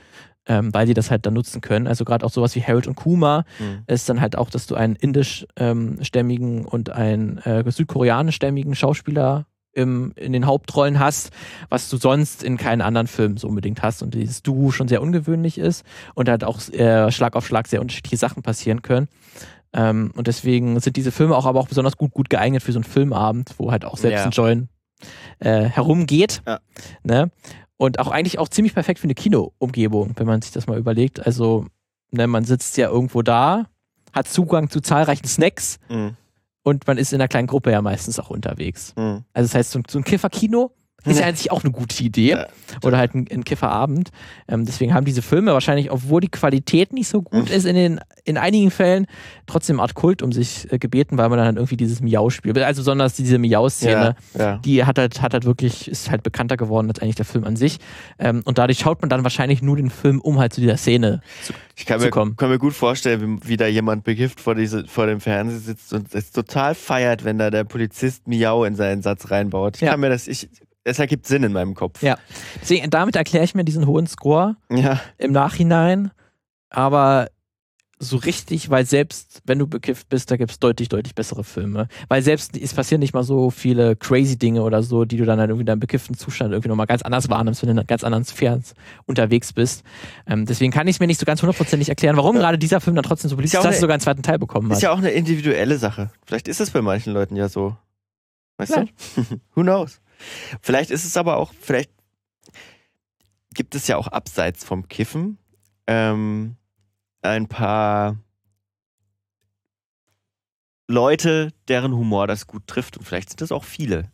ähm, 0.50 0.74
weil 0.74 0.84
die 0.86 0.94
das 0.94 1.12
halt 1.12 1.24
dann 1.26 1.34
nutzen 1.34 1.60
können. 1.60 1.86
Also 1.86 2.04
gerade 2.04 2.26
auch 2.26 2.30
sowas 2.30 2.56
wie 2.56 2.62
Harold 2.62 2.88
und 2.88 2.96
Kuma 2.96 3.44
Mhm. 3.60 3.84
ist 3.86 4.08
dann 4.08 4.20
halt 4.20 4.36
auch, 4.36 4.50
dass 4.50 4.66
du 4.66 4.74
einen 4.74 4.96
indisch-stämmigen 4.96 6.64
und 6.64 6.90
einen 6.90 7.38
äh, 7.38 7.62
südkoreanisch-stämmigen 7.70 8.74
Schauspieler 8.74 9.46
im, 9.72 10.12
in 10.16 10.32
den 10.32 10.46
Hauptrollen 10.46 10.98
hast, 10.98 11.30
was 11.68 11.88
du 11.88 11.96
sonst 11.96 12.42
in 12.42 12.56
keinen 12.56 12.80
anderen 12.80 13.06
Filmen 13.06 13.36
so 13.36 13.46
unbedingt 13.46 13.82
hast 13.82 14.02
und 14.02 14.14
dieses 14.14 14.42
Duo 14.42 14.72
schon 14.72 14.88
sehr 14.88 15.00
ungewöhnlich 15.00 15.58
ist 15.58 15.84
und 16.14 16.28
halt 16.28 16.42
auch 16.42 16.60
äh, 16.70 17.12
Schlag 17.12 17.36
auf 17.36 17.46
Schlag 17.46 17.68
sehr 17.68 17.80
unterschiedliche 17.80 18.16
Sachen 18.16 18.42
passieren 18.42 18.82
können. 18.82 19.06
Ähm, 19.72 20.10
und 20.16 20.26
deswegen 20.26 20.80
sind 20.80 20.96
diese 20.96 21.12
Filme 21.12 21.36
auch 21.36 21.46
aber 21.46 21.60
auch 21.60 21.68
besonders 21.68 21.96
gut, 21.96 22.12
gut 22.12 22.28
geeignet 22.28 22.64
für 22.64 22.72
so 22.72 22.78
einen 22.78 22.84
Filmabend, 22.84 23.54
wo 23.58 23.70
halt 23.70 23.84
auch 23.84 23.96
selbst 23.96 24.18
Ja. 24.18 24.24
ein 24.24 24.30
Join 24.32 24.68
äh, 25.38 25.62
herumgeht. 25.68 26.42
Ja. 26.46 26.58
Ne? 27.04 27.30
Und 27.80 27.98
auch 27.98 28.08
eigentlich 28.10 28.38
auch 28.38 28.48
ziemlich 28.50 28.74
perfekt 28.74 28.98
für 29.00 29.04
eine 29.04 29.14
Kinoumgebung, 29.14 30.12
wenn 30.16 30.26
man 30.26 30.42
sich 30.42 30.52
das 30.52 30.66
mal 30.66 30.76
überlegt. 30.78 31.24
Also, 31.24 31.64
ne, 32.10 32.26
man 32.26 32.44
sitzt 32.44 32.76
ja 32.76 32.90
irgendwo 32.90 33.22
da, 33.22 33.70
hat 34.12 34.28
Zugang 34.28 34.68
zu 34.68 34.80
zahlreichen 34.82 35.26
Snacks 35.26 35.78
Mhm. 35.88 36.14
und 36.62 36.86
man 36.86 36.98
ist 36.98 37.14
in 37.14 37.20
einer 37.22 37.28
kleinen 37.28 37.46
Gruppe 37.46 37.70
ja 37.70 37.80
meistens 37.80 38.18
auch 38.20 38.28
unterwegs. 38.28 38.92
Mhm. 38.96 39.24
Also 39.32 39.46
das 39.48 39.54
heißt, 39.54 39.70
so 39.70 39.78
ein, 39.78 39.84
so 39.88 39.98
ein 39.98 40.04
Kifferkino 40.04 40.72
ist 41.04 41.18
ja 41.20 41.26
eigentlich 41.26 41.50
auch 41.50 41.62
eine 41.64 41.72
gute 41.72 42.02
Idee. 42.02 42.36
Oder 42.82 42.98
halt 42.98 43.14
ein, 43.14 43.26
ein 43.30 43.44
Kifferabend. 43.44 44.10
Ähm, 44.48 44.64
deswegen 44.66 44.94
haben 44.94 45.04
diese 45.04 45.22
Filme 45.22 45.52
wahrscheinlich, 45.52 45.90
obwohl 45.90 46.20
die 46.20 46.28
Qualität 46.28 46.92
nicht 46.92 47.08
so 47.08 47.22
gut 47.22 47.48
Mhm. 47.48 47.54
ist 47.56 47.64
in, 47.64 47.74
den, 47.74 48.00
in 48.24 48.36
einigen 48.36 48.70
Fällen, 48.70 49.06
trotzdem 49.46 49.76
eine 49.76 49.82
Art 49.82 49.94
Kult 49.94 50.22
um 50.22 50.32
sich 50.32 50.70
äh, 50.72 50.78
gebeten, 50.78 51.18
weil 51.18 51.28
man 51.28 51.38
dann 51.38 51.46
halt 51.46 51.56
irgendwie 51.56 51.76
dieses 51.76 52.00
Miau 52.00 52.30
spielt. 52.30 52.58
Also 52.58 52.80
besonders 52.82 53.14
diese 53.14 53.38
Miau-Szene, 53.38 54.14
Ja, 54.34 54.40
ja. 54.40 54.56
die 54.58 54.84
hat 54.84 54.98
halt, 54.98 55.20
hat 55.22 55.32
halt 55.32 55.44
wirklich, 55.44 55.88
ist 55.88 56.10
halt 56.10 56.22
bekannter 56.22 56.56
geworden 56.56 56.88
als 56.88 57.00
eigentlich 57.00 57.16
der 57.16 57.24
Film 57.24 57.44
an 57.44 57.56
sich. 57.56 57.78
Ähm, 58.18 58.42
und 58.44 58.58
dadurch 58.58 58.78
schaut 58.78 59.00
man 59.00 59.08
dann 59.08 59.24
wahrscheinlich 59.24 59.62
nur 59.62 59.76
den 59.76 59.90
Film, 59.90 60.20
um 60.20 60.38
halt 60.38 60.52
zu 60.52 60.60
dieser 60.60 60.76
Szene 60.76 61.20
zu 61.42 61.52
Ich 61.76 61.86
kann 61.86 61.98
zu 61.98 62.06
mir, 62.06 62.10
kommen. 62.10 62.36
kann 62.36 62.50
mir 62.50 62.58
gut 62.58 62.74
vorstellen, 62.74 63.40
wie, 63.42 63.48
wie 63.48 63.56
da 63.56 63.66
jemand 63.66 64.04
bekifft 64.04 64.40
vor, 64.40 64.54
diese, 64.54 64.86
vor 64.86 65.06
dem 65.06 65.20
Fernseher 65.20 65.58
sitzt 65.60 65.92
und 65.92 66.14
es 66.14 66.30
total 66.30 66.74
feiert, 66.74 67.24
wenn 67.24 67.38
da 67.38 67.50
der 67.50 67.64
Polizist 67.64 68.28
Miau 68.28 68.64
in 68.64 68.76
seinen 68.76 69.02
Satz 69.02 69.30
reinbaut. 69.30 69.76
Ich 69.76 69.82
Ja. 69.82 69.90
kann 69.92 70.00
mir 70.00 70.08
das, 70.10 70.28
ich, 70.28 70.48
es 70.90 70.98
ergibt 70.98 71.26
Sinn 71.26 71.42
in 71.42 71.52
meinem 71.52 71.74
Kopf. 71.74 72.02
Ja. 72.02 72.18
Deswegen, 72.60 72.90
damit 72.90 73.16
erkläre 73.16 73.44
ich 73.44 73.54
mir 73.54 73.64
diesen 73.64 73.86
hohen 73.86 74.06
Score. 74.06 74.56
Ja. 74.70 75.00
im 75.18 75.32
Nachhinein, 75.32 76.10
aber 76.68 77.28
so 78.02 78.16
richtig, 78.16 78.70
weil 78.70 78.86
selbst 78.86 79.42
wenn 79.44 79.58
du 79.58 79.66
bekifft 79.66 80.08
bist, 80.08 80.30
da 80.30 80.38
gibt 80.38 80.50
es 80.50 80.58
deutlich, 80.58 80.88
deutlich 80.88 81.14
bessere 81.14 81.44
Filme. 81.44 81.86
Weil 82.08 82.22
selbst 82.22 82.56
es 82.56 82.72
passieren 82.72 83.00
nicht 83.00 83.12
mal 83.12 83.22
so 83.22 83.50
viele 83.50 83.94
crazy 83.94 84.38
Dinge 84.38 84.62
oder 84.62 84.82
so, 84.82 85.04
die 85.04 85.18
du 85.18 85.26
dann 85.26 85.38
halt 85.38 85.50
irgendwie 85.50 85.62
in 85.62 85.66
deinem 85.66 85.80
bekifften 85.80 86.16
Zustand 86.16 86.52
irgendwie 86.52 86.70
nochmal 86.70 86.86
ganz 86.86 87.02
anders 87.02 87.28
wahrnimmst, 87.28 87.62
wenn 87.62 87.74
du 87.76 87.80
in 87.80 87.86
ganz 87.86 88.02
anderen 88.02 88.24
Sphären 88.24 88.64
unterwegs 89.04 89.52
bist. 89.52 89.84
Ähm, 90.26 90.46
deswegen 90.46 90.72
kann 90.72 90.88
ich 90.88 90.96
es 90.96 91.00
mir 91.00 91.06
nicht 91.06 91.20
so 91.20 91.26
ganz 91.26 91.42
hundertprozentig 91.42 91.90
erklären, 91.90 92.16
warum 92.16 92.36
gerade 92.36 92.56
dieser 92.56 92.80
Film 92.80 92.96
dann 92.96 93.04
trotzdem 93.04 93.28
so 93.28 93.36
beliebt 93.36 93.48
Ist 93.48 93.52
ja 93.52 93.60
ist, 93.60 93.66
dass 93.66 93.76
er 93.76 93.80
sogar 93.80 93.94
einen 93.94 94.00
zweiten 94.00 94.22
Teil 94.22 94.38
bekommen 94.38 94.70
hat. 94.70 94.78
Ist 94.78 94.82
ja 94.82 94.92
auch 94.92 94.98
eine 94.98 95.10
individuelle 95.10 95.76
Sache. 95.76 96.10
Vielleicht 96.24 96.48
ist 96.48 96.60
es 96.60 96.70
bei 96.70 96.80
manchen 96.80 97.12
Leuten 97.12 97.36
ja 97.36 97.50
so. 97.50 97.76
Weißt 98.56 98.76
du? 98.76 98.86
Who 99.54 99.62
knows? 99.62 100.00
Vielleicht 100.60 100.90
ist 100.90 101.04
es 101.04 101.16
aber 101.16 101.36
auch, 101.36 101.52
vielleicht 101.60 101.90
gibt 103.54 103.74
es 103.74 103.86
ja 103.88 103.96
auch 103.96 104.06
abseits 104.08 104.64
vom 104.64 104.88
Kiffen 104.88 105.38
ähm, 105.86 106.56
ein 107.22 107.48
paar 107.48 108.16
Leute, 110.88 111.52
deren 111.68 111.92
Humor 111.94 112.26
das 112.26 112.46
gut 112.46 112.66
trifft. 112.66 112.96
Und 112.96 113.04
vielleicht 113.04 113.30
sind 113.30 113.40
das 113.40 113.52
auch 113.52 113.64
viele. 113.64 114.10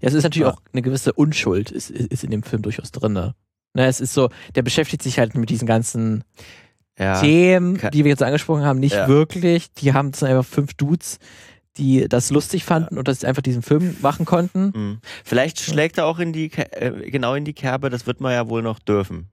Ja, 0.00 0.08
es 0.08 0.14
ist 0.14 0.24
natürlich 0.24 0.46
Ja. 0.48 0.52
auch 0.54 0.62
eine 0.72 0.82
gewisse 0.82 1.12
Unschuld, 1.12 1.70
ist, 1.70 1.90
ist 1.90 2.24
in 2.24 2.30
dem 2.30 2.42
Film 2.42 2.62
durchaus 2.62 2.90
drin. 2.90 3.12
Ne, 3.12 3.34
es 3.74 4.00
ist 4.00 4.14
so, 4.14 4.30
der 4.54 4.62
beschäftigt 4.62 5.02
sich 5.02 5.18
halt 5.18 5.34
mit 5.34 5.50
diesen 5.50 5.66
ganzen 5.66 6.24
Ja. 6.98 7.20
Themen, 7.20 7.78
die 7.92 8.04
wir 8.04 8.10
jetzt 8.10 8.22
angesprochen 8.22 8.64
haben, 8.64 8.80
nicht 8.80 8.94
Ja. 8.94 9.06
wirklich. 9.08 9.70
Die 9.74 9.92
haben 9.92 10.08
es 10.08 10.22
einfach 10.22 10.46
fünf 10.46 10.72
Dudes, 10.74 11.18
die 11.78 12.08
das 12.08 12.30
lustig 12.30 12.64
fanden 12.64 12.98
und 12.98 13.08
das 13.08 13.24
einfach 13.24 13.42
diesen 13.42 13.62
Film 13.62 13.96
machen 14.00 14.26
konnten. 14.26 14.72
Hm. 14.72 14.98
Vielleicht 15.24 15.60
schlägt 15.60 15.98
er 15.98 16.06
auch 16.06 16.18
in 16.18 16.32
die, 16.32 16.50
äh, 16.52 17.10
genau 17.10 17.34
in 17.34 17.44
die 17.44 17.52
Kerbe, 17.52 17.90
das 17.90 18.06
wird 18.06 18.20
man 18.20 18.32
ja 18.32 18.48
wohl 18.48 18.62
noch 18.62 18.78
dürfen. 18.78 19.30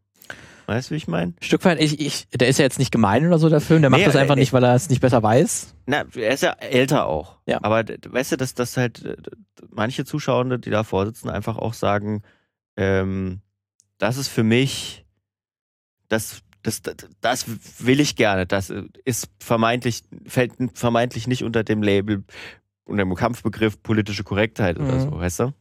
Weißt 0.66 0.90
du, 0.90 0.94
wie 0.94 0.98
ich 0.98 1.08
meine? 1.08 1.34
Ein 1.34 1.44
Stück 1.44 1.66
weit, 1.66 1.82
ich, 1.82 2.00
ich, 2.00 2.28
der 2.30 2.48
ist 2.48 2.58
ja 2.58 2.64
jetzt 2.64 2.80
nicht 2.80 2.92
gemein 2.92 3.28
oder 3.28 3.38
so, 3.38 3.50
der 3.50 3.60
Film. 3.60 3.82
Der 3.82 3.90
macht 3.90 4.00
Nee, 4.00 4.06
das 4.06 4.16
einfach 4.16 4.36
äh, 4.36 4.40
nicht, 4.40 4.54
weil 4.54 4.64
er 4.64 4.76
es 4.76 4.90
nicht 4.90 5.02
besser 5.02 5.22
weiß. 5.22 5.76
Na, 5.86 6.06
er 6.16 6.34
ist 6.34 6.44
ja 6.44 6.52
älter 6.52 7.06
auch. 7.06 7.38
Ja. 7.46 7.60
Aber 7.64 7.84
weißt 7.84 8.34
du, 8.34 8.38
dass, 8.38 8.54
dass 8.54 8.78
halt 8.78 9.04
äh, 9.04 9.18
manche 9.70 10.06
Zuschauende, 10.06 10.60
die 10.60 10.70
da 10.70 10.84
vorsitzen, 10.84 11.30
einfach 11.30 11.58
auch 11.58 11.74
sagen, 11.74 12.22
ähm, 12.78 13.42
das 13.98 14.18
ist 14.18 14.30
für 14.30 14.44
mich, 14.44 15.06
das, 16.08 16.42
das, 16.64 16.82
das, 16.82 16.96
das 17.22 17.46
will 17.80 18.00
ich 18.00 18.16
gerne. 18.16 18.46
Das 18.46 18.74
ist 19.06 19.30
vermeintlich, 19.40 20.04
fällt 20.26 20.54
vermeintlich 20.74 21.28
nicht 21.28 21.44
unter 21.44 21.64
dem 21.64 21.84
Label, 21.84 22.24
unter 22.86 23.04
dem 23.04 23.14
Kampfbegriff 23.16 23.82
politische 23.84 24.24
Korrektheit 24.24 24.78
oder 24.80 24.94
Mhm. 24.96 25.00
so, 25.02 25.12
weißt 25.20 25.40
du? 25.42 25.54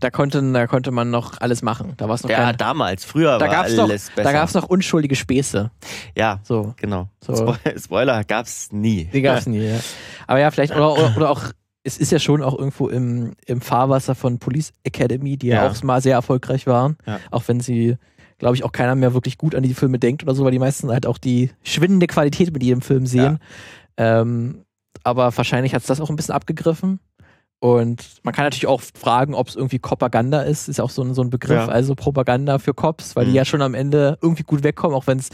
Da 0.00 0.10
konnte, 0.10 0.42
da 0.52 0.66
konnte 0.66 0.90
man 0.90 1.10
noch 1.10 1.40
alles 1.40 1.62
machen. 1.62 1.94
Da 1.96 2.08
war 2.08 2.14
es 2.14 2.22
noch 2.22 2.28
Ja, 2.30 2.44
kein, 2.44 2.56
damals, 2.58 3.06
früher 3.06 3.38
Da 3.38 3.46
war 3.46 3.52
gab's 3.54 3.74
noch- 3.74 3.84
alles 3.84 4.10
besser. 4.10 4.22
da 4.22 4.32
gab 4.32 4.46
es 4.48 4.54
noch 4.54 4.64
unschuldige 4.64 5.16
Späße. 5.16 5.70
ja, 6.16 6.40
So, 6.42 6.74
genau. 6.76 7.08
So. 7.24 7.34
Spo 7.34 7.56
Spoiler 7.78 8.22
gab's 8.24 8.68
nie. 8.70 9.04
die 9.06 9.22
gab 9.22 9.38
es 9.38 9.46
nie. 9.46 9.60
Ja. 9.66 9.78
Aber 10.26 10.40
ja, 10.40 10.50
vielleicht, 10.50 10.74
oder, 10.74 10.92
oder, 10.92 11.16
oder 11.16 11.30
auch 11.30 11.42
es 11.84 11.96
ist 11.96 12.12
ja 12.12 12.18
schon 12.18 12.42
auch 12.42 12.58
irgendwo 12.58 12.88
im, 12.88 13.32
im 13.46 13.62
Fahrwasser 13.62 14.14
von 14.14 14.38
Police 14.38 14.74
Academy, 14.84 15.38
die 15.38 15.46
ja, 15.46 15.64
Ja. 15.64 15.70
auch 15.70 15.82
mal 15.82 16.02
sehr 16.02 16.14
erfolgreich 16.16 16.66
waren. 16.66 16.98
Ja. 17.06 17.18
Auch 17.30 17.44
wenn 17.48 17.60
sie, 17.60 17.96
glaube 18.38 18.54
ich, 18.56 18.64
auch 18.64 18.72
keiner 18.72 18.94
mehr 18.94 19.14
wirklich 19.14 19.36
gut 19.38 19.54
an 19.54 19.62
die 19.62 19.74
Filme 19.74 19.98
denkt 19.98 20.22
oder 20.22 20.34
so, 20.34 20.44
weil 20.44 20.52
die 20.52 20.58
meisten 20.58 20.90
halt 20.90 21.06
auch 21.06 21.18
die 21.18 21.50
schwindende 21.62 22.06
Qualität 22.06 22.52
mit 22.52 22.62
jedem 22.62 22.80
Film 22.82 23.06
sehen. 23.06 23.38
Ähm, 23.96 24.64
aber 25.04 25.36
wahrscheinlich 25.36 25.74
hat 25.74 25.82
es 25.82 25.86
das 25.88 26.00
auch 26.00 26.10
ein 26.10 26.16
bisschen 26.16 26.34
abgegriffen. 26.34 27.00
Und 27.60 28.20
man 28.22 28.32
kann 28.32 28.44
natürlich 28.44 28.68
auch 28.68 28.80
fragen, 28.80 29.34
ob 29.34 29.48
es 29.48 29.56
irgendwie 29.56 29.80
Propaganda 29.80 30.42
ist. 30.42 30.68
Ist 30.68 30.76
ja 30.78 30.84
auch 30.84 30.90
so 30.90 31.02
ein, 31.02 31.12
so 31.14 31.22
ein 31.22 31.30
Begriff, 31.30 31.56
Ja. 31.56 31.66
also 31.66 31.96
Propaganda 31.96 32.58
für 32.60 32.72
Cops, 32.72 33.16
weil 33.16 33.24
die 33.24 33.32
Mhm. 33.32 33.36
ja 33.36 33.44
schon 33.44 33.62
am 33.62 33.74
Ende 33.74 34.16
irgendwie 34.22 34.44
gut 34.44 34.62
wegkommen, 34.62 34.96
auch 34.96 35.08
wenn 35.08 35.18
es 35.18 35.30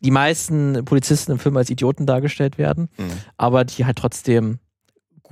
die 0.00 0.10
meisten 0.10 0.82
Polizisten 0.86 1.32
im 1.32 1.38
Film 1.38 1.56
als 1.58 1.68
Idioten 1.68 2.06
dargestellt 2.06 2.56
werden 2.58 2.88
Mhm. 2.98 3.10
aber 3.36 3.64
die 3.64 3.84
halt 3.84 3.98
trotzdem 3.98 4.58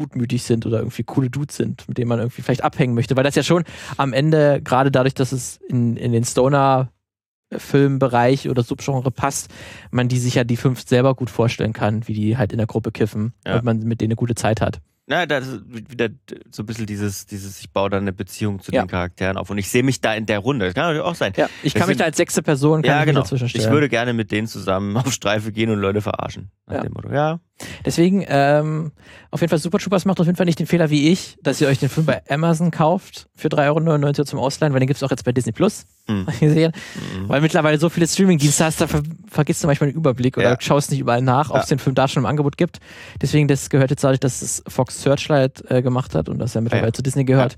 gutmütig 0.01 0.43
sind 0.45 0.65
oder 0.65 0.79
irgendwie 0.79 1.03
coole 1.03 1.29
Dudes 1.29 1.57
sind, 1.57 1.87
mit 1.87 1.99
denen 1.99 2.09
man 2.09 2.21
irgendwie 2.21 2.41
vielleicht 2.41 2.65
abhängen 2.65 2.95
möchte. 2.95 3.17
Weil 3.17 3.25
das 3.25 3.35
ja 3.35 3.43
schon 3.43 3.65
am 3.99 4.15
Ende, 4.15 4.63
gerade 4.63 4.91
dadurch, 4.91 5.13
dass 5.15 5.33
es 5.33 5.59
in, 5.69 5.97
in 5.99 6.13
den 6.13 6.25
Stoner-Filmbereich 6.25 8.49
oder 8.49 8.63
Subgenre 8.63 9.11
passt, 9.11 9.51
man 9.91 10.09
die 10.09 10.19
sich 10.19 10.37
ja 10.37 10.45
die 10.45 10.57
fünf 10.57 10.87
selber 10.87 11.15
gut 11.15 11.29
vorstellen 11.31 11.73
kann, 11.75 12.07
wie 12.09 12.15
die 12.15 12.37
halt 12.39 12.53
in 12.53 12.59
der 12.59 12.67
Gruppe 12.67 12.93
kiffen 12.93 13.35
Ja. 13.47 13.57
und 13.57 13.65
man 13.65 13.81
mit 13.81 14.01
denen 14.01 14.13
eine 14.13 14.17
gute 14.17 14.35
Zeit 14.35 14.61
hat. 14.63 14.81
Na, 15.07 15.27
das 15.27 15.49
ist 15.49 15.63
wieder 15.91 16.09
so 16.53 16.63
ein 16.63 16.67
bisschen 16.67 16.87
dieses, 16.87 17.27
dieses, 17.27 17.59
ich 17.61 17.73
baue 17.73 17.91
da 17.91 17.97
eine 17.97 18.13
Beziehung 18.13 18.61
zu 18.61 18.71
Ja. 18.73 18.85
den 18.85 18.89
Charakteren 18.89 19.37
auf 19.37 19.51
und 19.51 19.59
ich 19.59 19.69
sehe 19.69 19.83
mich 19.83 20.01
da 20.01 20.15
in 20.15 20.25
der 20.25 20.39
Runde. 20.39 20.67
Das 20.67 20.75
kann 20.75 20.85
natürlich 20.85 21.03
auch 21.05 21.17
sein. 21.17 21.33
Ja, 21.37 21.49
ich 21.65 21.73
Das 21.73 21.81
kann 21.81 21.89
mich 21.89 21.95
sind- 21.97 22.01
da 22.01 22.05
als 22.05 22.17
sechste 22.17 22.43
Person 22.43 22.83
kann 22.83 22.89
Ja, 22.89 23.01
ich 23.01 23.07
mich 23.07 23.15
genau. 23.15 23.23
dazwischen 23.23 23.47
Ich 23.47 23.51
stellen. 23.51 23.73
würde 23.73 23.89
gerne 23.89 24.13
mit 24.13 24.31
denen 24.31 24.47
zusammen 24.47 24.97
auf 24.97 25.13
Streife 25.13 25.51
gehen 25.51 25.69
und 25.71 25.81
Leute 25.81 26.01
verarschen. 26.01 26.53
Ja. 26.71 26.85
Ja. 27.13 27.41
Deswegen, 27.85 28.25
ähm, 28.29 28.93
auf 29.31 29.41
jeden 29.41 29.51
Fall 29.51 29.59
Super 29.59 29.79
Troopers 29.79 30.05
macht 30.05 30.21
auf 30.21 30.27
jeden 30.27 30.37
Fall 30.37 30.47
nicht 30.47 30.59
den 30.59 30.67
Fehler 30.67 30.91
wie 30.91 31.09
ich, 31.11 31.37
dass 31.43 31.61
ihr 31.61 31.69
euch 31.69 31.79
den 31.79 31.89
Film 31.89 32.07
bei 32.07 32.23
Amazon 32.29 32.71
kauft 32.71 33.29
für 33.37 33.49
3,99 33.49 34.05
Euro 34.19 34.25
zum 34.25 34.39
Ausleihen, 34.39 34.73
weil 34.73 34.81
den 34.81 34.87
gibt 34.87 34.97
es 34.97 35.03
auch 35.03 35.11
jetzt 35.11 35.25
bei 35.25 35.33
Disney 35.33 35.53
Plus. 35.53 35.87
Hm. 36.07 36.27
Ich 36.31 36.41
gesehen. 36.41 36.73
Mhm. 37.19 37.29
Weil 37.29 37.41
mittlerweile 37.41 37.79
so 37.79 37.89
viele 37.89 38.07
Streaming-Dienste 38.09 38.65
hast, 38.65 38.81
da 38.81 38.87
ver 38.87 39.03
vergisst 39.29 39.63
du 39.63 39.67
manchmal 39.67 39.91
den 39.91 39.97
Überblick 39.97 40.37
oder 40.37 40.51
Ja. 40.53 40.57
schaust 40.61 40.91
nicht 40.91 41.01
überall 41.01 41.23
nach, 41.23 41.51
ob 41.51 41.57
es 41.59 41.71
Ja. 41.71 41.77
den 41.77 41.79
Film 41.81 41.95
da 41.95 42.09
schon 42.09 42.23
im 42.23 42.27
Angebot 42.27 42.57
gibt. 42.57 42.79
Deswegen, 43.23 43.47
das 43.49 43.71
gehört 43.71 43.91
jetzt 43.91 44.03
dadurch, 44.03 44.21
dass 44.21 44.43
es 44.43 44.63
Fox 44.67 45.03
Searchlight 45.03 45.63
äh, 45.71 45.83
gemacht 45.83 46.15
hat 46.15 46.29
und 46.29 46.39
das 46.39 46.55
ja 46.55 46.61
mittlerweile 46.61 46.89
Ja. 46.89 46.93
zu 46.93 47.03
Disney 47.03 47.25
gehört, 47.25 47.57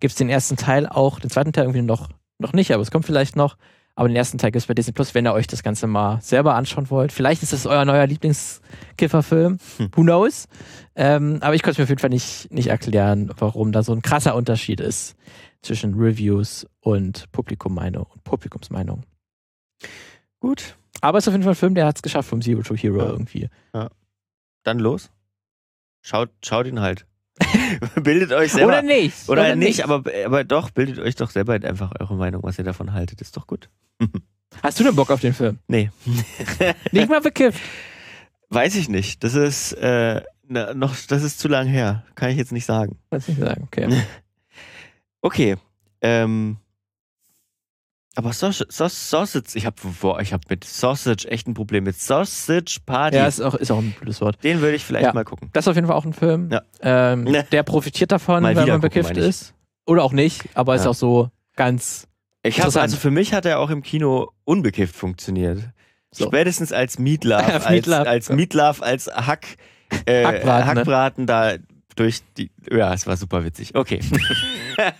gibt 0.00 0.12
es 0.12 0.16
den 0.16 0.28
ersten 0.28 0.56
Teil 0.56 0.86
auch, 0.86 1.20
den 1.20 1.30
zweiten 1.30 1.52
Teil 1.52 1.64
irgendwie 1.64 1.82
noch, 1.82 2.08
noch 2.38 2.52
nicht, 2.52 2.72
aber 2.72 2.82
es 2.82 2.90
kommt 2.90 3.06
vielleicht 3.06 3.36
noch. 3.36 3.56
Aber 3.96 4.08
den 4.08 4.16
ersten 4.16 4.38
Teil 4.38 4.50
gibt 4.50 4.60
es 4.62 4.66
bei 4.66 4.74
Disney 4.74 4.92
Plus, 4.92 5.14
wenn 5.14 5.24
ihr 5.26 5.32
euch 5.32 5.46
das 5.46 5.62
Ganze 5.62 5.86
mal 5.86 6.20
selber 6.20 6.54
anschauen 6.56 6.90
wollt. 6.90 7.12
Vielleicht 7.12 7.42
ist 7.44 7.52
das 7.52 7.64
euer 7.64 7.84
neuer 7.84 8.06
Lieblingskifferfilm. 8.08 9.58
Hm. 9.78 9.90
Who 9.94 10.02
knows? 10.02 10.48
Ähm, 10.96 11.38
aber 11.42 11.54
ich 11.54 11.62
konnte 11.62 11.72
es 11.72 11.78
mir 11.78 11.84
auf 11.84 11.88
jeden 11.90 12.00
Fall 12.00 12.10
nicht, 12.10 12.50
nicht 12.52 12.66
erklären, 12.68 13.30
warum 13.38 13.70
da 13.70 13.82
so 13.84 13.92
ein 13.92 14.02
krasser 14.02 14.34
Unterschied 14.34 14.80
ist 14.80 15.16
zwischen 15.62 15.94
Reviews 15.94 16.66
und 16.80 17.30
Publikummeinung 17.30 18.06
und 18.12 18.24
Publikumsmeinung. 18.24 19.04
Gut. 20.40 20.76
Aber 21.00 21.18
es 21.18 21.24
ist 21.24 21.28
auf 21.28 21.34
jeden 21.34 21.44
Fall 21.44 21.52
ein 21.52 21.56
Film, 21.56 21.74
der 21.74 21.86
hat 21.86 21.96
es 21.96 22.02
geschafft 22.02 22.28
vom 22.28 22.42
Zero 22.42 22.62
to 22.62 22.74
Hero 22.74 22.98
Ja. 22.98 23.10
irgendwie. 23.10 23.48
Dann 24.64 24.78
los. 24.78 25.10
Schaut, 26.02 26.30
schaut 26.44 26.66
ihn 26.66 26.80
halt. 26.80 27.06
bildet 28.02 28.32
euch 28.32 28.52
selber. 28.52 28.68
Oder 28.68 28.82
nicht. 28.82 29.28
Oder, 29.28 29.56
nicht, 29.56 29.84
aber, 29.84 30.02
aber 30.24 30.44
doch, 30.44 30.70
bildet 30.70 30.98
euch 30.98 31.16
doch 31.16 31.30
selber 31.30 31.54
einfach 31.54 31.92
eure 31.98 32.14
Meinung, 32.14 32.42
was 32.42 32.58
ihr 32.58 32.64
davon 32.64 32.92
haltet. 32.92 33.20
Ist 33.20 33.36
doch 33.36 33.46
gut. 33.46 33.68
Hast 34.62 34.78
du 34.78 34.84
denn 34.84 34.94
Bock 34.94 35.10
auf 35.10 35.20
den 35.20 35.34
Film? 35.34 35.58
Nee. 35.66 35.90
Nicht 36.92 37.08
mal 37.08 37.20
bekifft. 37.20 37.60
Weiß 38.50 38.76
ich 38.76 38.88
nicht. 38.88 39.24
Das 39.24 39.34
ist 39.34 39.72
äh, 39.72 40.22
na, 40.46 40.74
noch, 40.74 40.94
das 41.08 41.22
ist 41.22 41.40
zu 41.40 41.48
lang 41.48 41.66
her. 41.66 42.04
Kann 42.14 42.30
ich 42.30 42.36
jetzt 42.36 42.52
nicht 42.52 42.66
sagen. 42.66 42.98
Kannst 43.10 43.28
nicht 43.28 43.40
sagen, 43.40 43.64
okay. 43.64 44.02
Okay. 45.22 45.56
Ähm, 46.02 46.58
aber 48.16 48.32
Sausage, 48.32 48.66
Saus- 48.70 49.10
Sausage, 49.10 49.46
ich 49.54 49.66
habe 49.66 49.76
ich 50.22 50.32
hab 50.32 50.48
mit 50.48 50.64
Sausage 50.64 51.28
echt 51.28 51.46
ein 51.48 51.54
Problem. 51.54 51.84
Mit 51.84 51.98
Sausage 52.00 52.78
Party. 52.84 53.16
Ja, 53.16 53.26
ist 53.26 53.40
auch, 53.40 53.54
ist 53.54 53.70
auch 53.70 53.78
ein 53.78 53.92
blödes 53.98 54.20
Wort. 54.20 54.42
Den 54.44 54.60
würde 54.60 54.76
ich 54.76 54.84
vielleicht 54.84 55.06
Ja. 55.06 55.12
mal 55.12 55.24
gucken. 55.24 55.50
Das 55.52 55.64
ist 55.64 55.68
auf 55.68 55.74
jeden 55.76 55.86
Fall 55.88 55.96
auch 55.96 56.04
ein 56.04 56.12
Film, 56.12 56.50
Ja. 56.50 56.62
ähm, 56.80 57.24
Ne. 57.24 57.44
der 57.50 57.62
profitiert 57.62 58.12
davon, 58.12 58.42
Mal 58.42 58.54
wenn 58.56 58.68
man 58.68 58.80
bekifft 58.80 59.16
ist. 59.16 59.54
Oder 59.86 60.02
auch 60.04 60.12
nicht, 60.12 60.42
aber 60.54 60.74
ist 60.74 60.84
Ja. 60.84 60.90
auch 60.90 60.94
so 60.94 61.30
ganz 61.56 62.06
Ich 62.42 62.56
Interessant. 62.58 62.82
also 62.82 62.96
für 62.98 63.10
mich 63.10 63.32
hat 63.32 63.46
er 63.46 63.58
auch 63.58 63.70
im 63.70 63.82
Kino 63.82 64.30
unbekifft 64.44 64.94
funktioniert. 64.94 65.60
So. 66.10 66.26
Spätestens 66.26 66.72
als 66.72 66.98
Meatloaf, 66.98 67.42
Als 67.66 67.88
als, 67.88 68.28
Meatloaf. 68.30 68.82
als 68.82 69.06
Hack, 69.08 69.56
äh, 70.06 70.24
Hackbraten, 70.24 70.74
ne? 70.74 70.80
Hackbraten 70.80 71.26
da 71.26 71.54
durch 71.96 72.20
die. 72.36 72.50
Ja, 72.70 72.92
es 72.94 73.06
war 73.06 73.16
super 73.16 73.44
witzig. 73.44 73.74
Okay. 73.74 74.00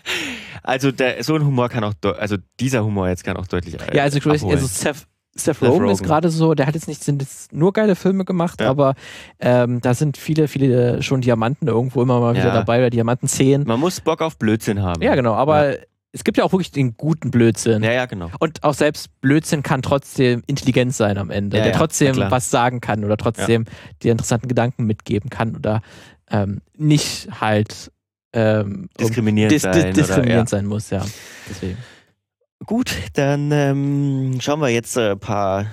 also 0.64 0.90
der, 0.90 1.22
so 1.22 1.34
ein 1.36 1.44
Humor 1.44 1.68
kann 1.68 1.84
auch, 1.84 1.92
also 2.18 2.36
dieser 2.58 2.84
Humor 2.84 3.08
jetzt 3.08 3.22
kann 3.24 3.36
auch 3.36 3.46
deutlich. 3.46 3.74
Äh, 3.80 3.96
Ja, 3.96 4.02
also, 4.02 4.18
Chris, 4.18 4.42
abholen. 4.42 4.56
also 4.58 4.66
Seth, 4.66 4.96
Seth, 5.36 5.56
Seth 5.56 5.62
Rogen 5.62 5.88
ist 5.88 6.00
Rogen. 6.00 6.08
gerade 6.08 6.30
so, 6.30 6.54
der 6.54 6.66
hat 6.66 6.74
jetzt 6.74 6.88
nicht, 6.88 7.02
sind 7.04 7.20
jetzt 7.22 7.52
nur 7.52 7.72
geile 7.72 7.94
Filme 7.96 8.24
gemacht, 8.24 8.60
Ja. 8.60 8.70
aber 8.70 8.94
ähm, 9.40 9.80
da 9.80 9.94
sind 9.94 10.16
viele, 10.16 10.48
viele 10.48 11.02
schon 11.02 11.20
Diamanten 11.20 11.68
irgendwo 11.68 12.02
immer 12.02 12.20
mal 12.20 12.34
wieder 12.34 12.46
Ja. 12.48 12.54
dabei 12.54 12.78
oder 12.78 12.90
Diamanten 12.90 13.28
10. 13.28 13.64
Man 13.64 13.78
muss 13.80 14.00
Bock 14.00 14.20
auf 14.22 14.38
Blödsinn 14.38 14.82
haben. 14.82 15.02
Ja, 15.02 15.14
genau, 15.14 15.34
aber 15.34 15.76
es 16.12 16.22
gibt 16.22 16.38
ja 16.38 16.44
auch 16.44 16.52
wirklich 16.52 16.70
den 16.70 16.96
guten 16.96 17.32
Blödsinn. 17.32 17.82
Ja, 17.82 17.90
ja, 17.90 18.06
genau. 18.06 18.30
Und 18.38 18.62
auch 18.62 18.74
selbst 18.74 19.08
Blödsinn 19.20 19.64
kann 19.64 19.82
trotzdem 19.82 20.44
intelligent 20.46 20.94
sein 20.94 21.18
am 21.18 21.30
Ende, 21.30 21.56
Ja, 21.56 21.64
der 21.64 21.72
ja, 21.72 21.78
trotzdem 21.78 22.16
was 22.16 22.50
sagen 22.50 22.80
kann 22.80 23.04
oder 23.04 23.16
trotzdem 23.16 23.64
dir 24.04 24.12
interessanten 24.12 24.46
Gedanken 24.46 24.84
mitgeben 24.84 25.28
kann 25.28 25.56
oder 25.56 25.82
ähm, 26.30 26.60
nicht 26.76 27.28
halt 27.40 27.90
ähm, 28.34 28.88
Diskriminierend 29.00 29.52
dis 29.52 29.62
dis 29.62 29.72
sein. 29.72 29.94
diskriminierend 29.94 30.48
oder, 30.48 30.58
sein 30.58 30.66
muss, 30.66 30.90
ja. 30.90 31.04
Deswegen. 31.48 31.78
ja. 31.78 32.66
Gut, 32.66 32.94
dann 33.14 33.50
ähm, 33.52 34.38
schauen 34.40 34.60
wir 34.60 34.68
jetzt 34.68 34.96
ein 34.98 35.18
paar 35.18 35.66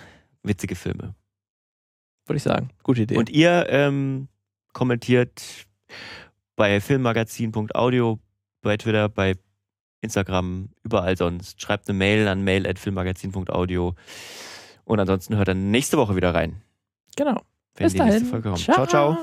witzige 0.43 0.75
Filme. 0.75 1.15
Würde 2.27 2.37
ich 2.37 2.43
sagen. 2.43 2.69
Gute 2.83 3.01
Idee. 3.03 3.17
Und 3.17 3.29
ihr 3.29 3.65
ähm, 3.69 4.27
kommentiert 4.73 5.41
bei 6.55 6.79
filmmagazin.audio, 6.81 8.19
bei 8.61 8.77
Twitter, 8.77 9.09
bei 9.09 9.35
Instagram, 10.01 10.69
überall 10.83 11.17
sonst. 11.17 11.61
Schreibt 11.61 11.87
eine 11.89 11.97
Mail 11.97 12.27
an 12.27 12.43
mail.filmmagazin.audio. 12.43 13.95
Und 14.83 14.99
ansonsten 14.99 15.37
hört 15.37 15.47
dann 15.47 15.71
nächste 15.71 15.97
Woche 15.97 16.15
wieder 16.15 16.33
rein. 16.33 16.61
genau. 17.15 17.41
Wenn 17.75 17.85
Bis 17.85 17.93
die 17.93 17.99
nächste 17.99 18.19
dahin. 18.19 18.29
Folge 18.29 18.49
kommt. 18.49 18.59
ciao. 18.63 18.85
ciao. 18.85 19.17